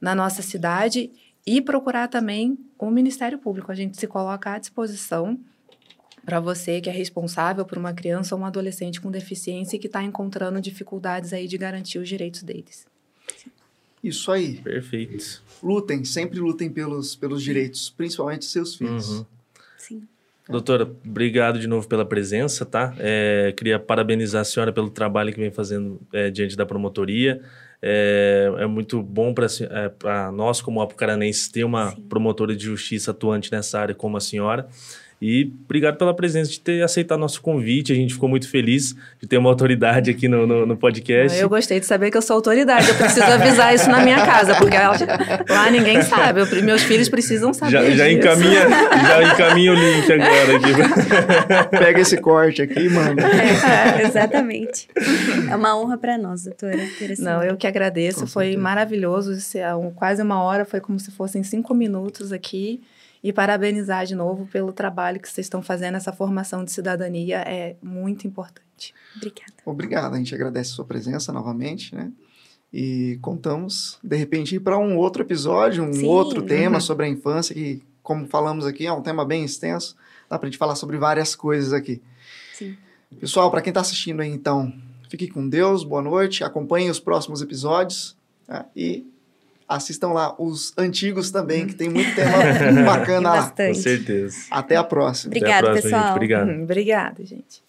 na 0.00 0.14
nossa 0.14 0.40
cidade 0.40 1.10
e 1.44 1.60
procurar 1.60 2.06
também 2.06 2.56
o 2.78 2.88
Ministério 2.92 3.38
Público. 3.38 3.72
A 3.72 3.74
gente 3.74 3.98
se 3.98 4.06
coloca 4.06 4.52
à 4.52 4.58
disposição 4.60 5.36
para 6.24 6.38
você 6.38 6.80
que 6.80 6.88
é 6.88 6.92
responsável 6.92 7.64
por 7.64 7.76
uma 7.76 7.92
criança 7.92 8.36
ou 8.36 8.40
um 8.40 8.46
adolescente 8.46 9.00
com 9.00 9.10
deficiência 9.10 9.74
e 9.74 9.80
que 9.80 9.88
está 9.88 10.00
encontrando 10.00 10.60
dificuldades 10.60 11.32
aí 11.32 11.48
de 11.48 11.58
garantir 11.58 11.98
os 11.98 12.08
direitos 12.08 12.44
deles. 12.44 12.86
Isso 14.00 14.30
aí. 14.30 14.58
Perfeito. 14.58 15.42
Lutem, 15.60 16.04
sempre 16.04 16.38
lutem 16.38 16.70
pelos, 16.70 17.16
pelos 17.16 17.42
direitos, 17.42 17.90
principalmente 17.90 18.44
seus 18.44 18.76
filhos. 18.76 19.08
Uhum. 19.08 19.26
Sim. 19.76 20.08
Doutora, 20.48 20.90
obrigado 21.06 21.58
de 21.58 21.68
novo 21.68 21.86
pela 21.86 22.04
presença, 22.04 22.66
tá? 22.66 22.94
É, 22.98 23.54
queria 23.56 23.78
parabenizar 23.78 24.42
a 24.42 24.44
senhora 24.44 24.72
pelo 24.72 24.90
trabalho 24.90 25.32
que 25.32 25.40
vem 25.40 25.50
fazendo 25.50 26.00
é, 26.12 26.30
diante 26.30 26.56
da 26.56 26.66
promotoria. 26.66 27.40
É, 27.80 28.52
é 28.58 28.66
muito 28.66 29.02
bom 29.02 29.32
para 29.32 29.46
é, 29.46 30.30
nós, 30.32 30.60
como 30.60 30.80
apucaranenses, 30.80 31.48
ter 31.48 31.64
uma 31.64 31.90
Sim. 31.90 32.02
promotora 32.02 32.56
de 32.56 32.64
justiça 32.64 33.12
atuante 33.12 33.50
nessa 33.52 33.78
área 33.78 33.94
como 33.94 34.16
a 34.16 34.20
senhora. 34.20 34.68
E 35.22 35.52
obrigado 35.64 35.96
pela 35.96 36.12
presença, 36.12 36.50
de 36.50 36.58
ter 36.58 36.82
aceitado 36.82 37.20
nosso 37.20 37.40
convite. 37.40 37.92
A 37.92 37.94
gente 37.94 38.12
ficou 38.12 38.28
muito 38.28 38.48
feliz 38.48 38.96
de 39.20 39.28
ter 39.28 39.38
uma 39.38 39.48
autoridade 39.48 40.10
aqui 40.10 40.26
no, 40.26 40.48
no, 40.48 40.66
no 40.66 40.76
podcast. 40.76 41.38
Eu 41.38 41.48
gostei 41.48 41.78
de 41.78 41.86
saber 41.86 42.10
que 42.10 42.16
eu 42.16 42.22
sou 42.22 42.34
autoridade. 42.34 42.88
Eu 42.88 42.96
preciso 42.96 43.26
avisar 43.26 43.72
isso 43.72 43.88
na 43.88 44.02
minha 44.02 44.26
casa, 44.26 44.56
porque 44.56 44.76
lá 45.48 45.70
ninguém 45.70 46.02
sabe. 46.02 46.40
Eu, 46.40 46.64
meus 46.64 46.82
filhos 46.82 47.08
precisam 47.08 47.54
saber. 47.54 47.70
Já, 47.70 47.90
já 47.90 48.10
encaminha, 48.10 48.68
já 48.68 49.22
encaminha 49.22 49.70
o 49.70 49.74
link 49.76 50.12
agora 50.12 50.56
aqui. 50.56 51.70
Pega 51.78 52.00
esse 52.00 52.16
corte 52.16 52.60
aqui, 52.60 52.88
mano. 52.88 53.20
É, 53.20 54.02
exatamente. 54.02 54.88
É 55.48 55.54
uma 55.54 55.80
honra 55.80 55.98
para 55.98 56.18
nós, 56.18 56.42
doutora. 56.42 56.82
Não, 57.20 57.44
eu 57.44 57.56
que 57.56 57.68
agradeço. 57.68 58.26
Foi 58.26 58.56
maravilhoso. 58.56 59.32
É 59.56 59.72
um, 59.72 59.92
quase 59.92 60.20
uma 60.20 60.42
hora, 60.42 60.64
foi 60.64 60.80
como 60.80 60.98
se 60.98 61.12
fossem 61.12 61.44
cinco 61.44 61.72
minutos 61.72 62.32
aqui. 62.32 62.80
E 63.22 63.32
parabenizar 63.32 64.04
de 64.04 64.14
novo 64.14 64.46
pelo 64.46 64.72
trabalho 64.72 65.20
que 65.20 65.28
vocês 65.28 65.46
estão 65.46 65.62
fazendo. 65.62 65.96
Essa 65.96 66.12
formação 66.12 66.64
de 66.64 66.72
cidadania 66.72 67.38
é 67.38 67.76
muito 67.80 68.26
importante. 68.26 68.94
Obrigada. 69.16 69.52
Obrigado. 69.64 70.14
A 70.14 70.18
gente 70.18 70.34
agradece 70.34 70.72
a 70.72 70.74
sua 70.74 70.84
presença 70.84 71.32
novamente, 71.32 71.94
né? 71.94 72.10
E 72.72 73.18
contamos, 73.20 73.98
de 74.02 74.16
repente, 74.16 74.56
ir 74.56 74.60
para 74.60 74.78
um 74.78 74.96
outro 74.96 75.22
episódio, 75.22 75.84
um 75.84 75.92
Sim. 75.92 76.06
outro 76.06 76.42
tema 76.42 76.76
uhum. 76.76 76.80
sobre 76.82 77.06
a 77.06 77.08
infância, 77.08 77.54
que, 77.54 77.82
como 78.02 78.26
falamos 78.26 78.66
aqui, 78.66 78.86
é 78.86 78.92
um 78.92 79.02
tema 79.02 79.24
bem 79.24 79.44
extenso. 79.44 79.94
Dá 80.28 80.38
para 80.38 80.48
a 80.48 80.50
gente 80.50 80.58
falar 80.58 80.74
sobre 80.74 80.96
várias 80.96 81.36
coisas 81.36 81.72
aqui. 81.72 82.00
Sim. 82.54 82.76
Pessoal, 83.20 83.50
para 83.50 83.60
quem 83.60 83.70
está 83.70 83.82
assistindo 83.82 84.20
aí, 84.20 84.30
então, 84.30 84.72
fique 85.08 85.28
com 85.28 85.46
Deus, 85.46 85.84
boa 85.84 86.00
noite, 86.00 86.42
acompanhe 86.42 86.88
os 86.88 86.98
próximos 86.98 87.42
episódios 87.42 88.16
tá? 88.46 88.64
e 88.74 89.06
assistam 89.74 90.08
lá 90.08 90.34
os 90.38 90.72
antigos 90.76 91.30
também, 91.30 91.66
que 91.66 91.74
tem 91.74 91.88
muito 91.88 92.12
tema 92.16 92.84
bacana 92.84 93.30
lá. 93.34 93.50
Com 93.50 93.74
certeza. 93.74 94.36
Até 94.50 94.76
a 94.76 94.84
próxima. 94.84 95.30
Obrigada, 95.30 95.72
pessoal. 95.72 96.02
Gente. 96.02 96.12
Obrigado. 96.12 96.50
Obrigada, 96.50 97.24
gente. 97.24 97.62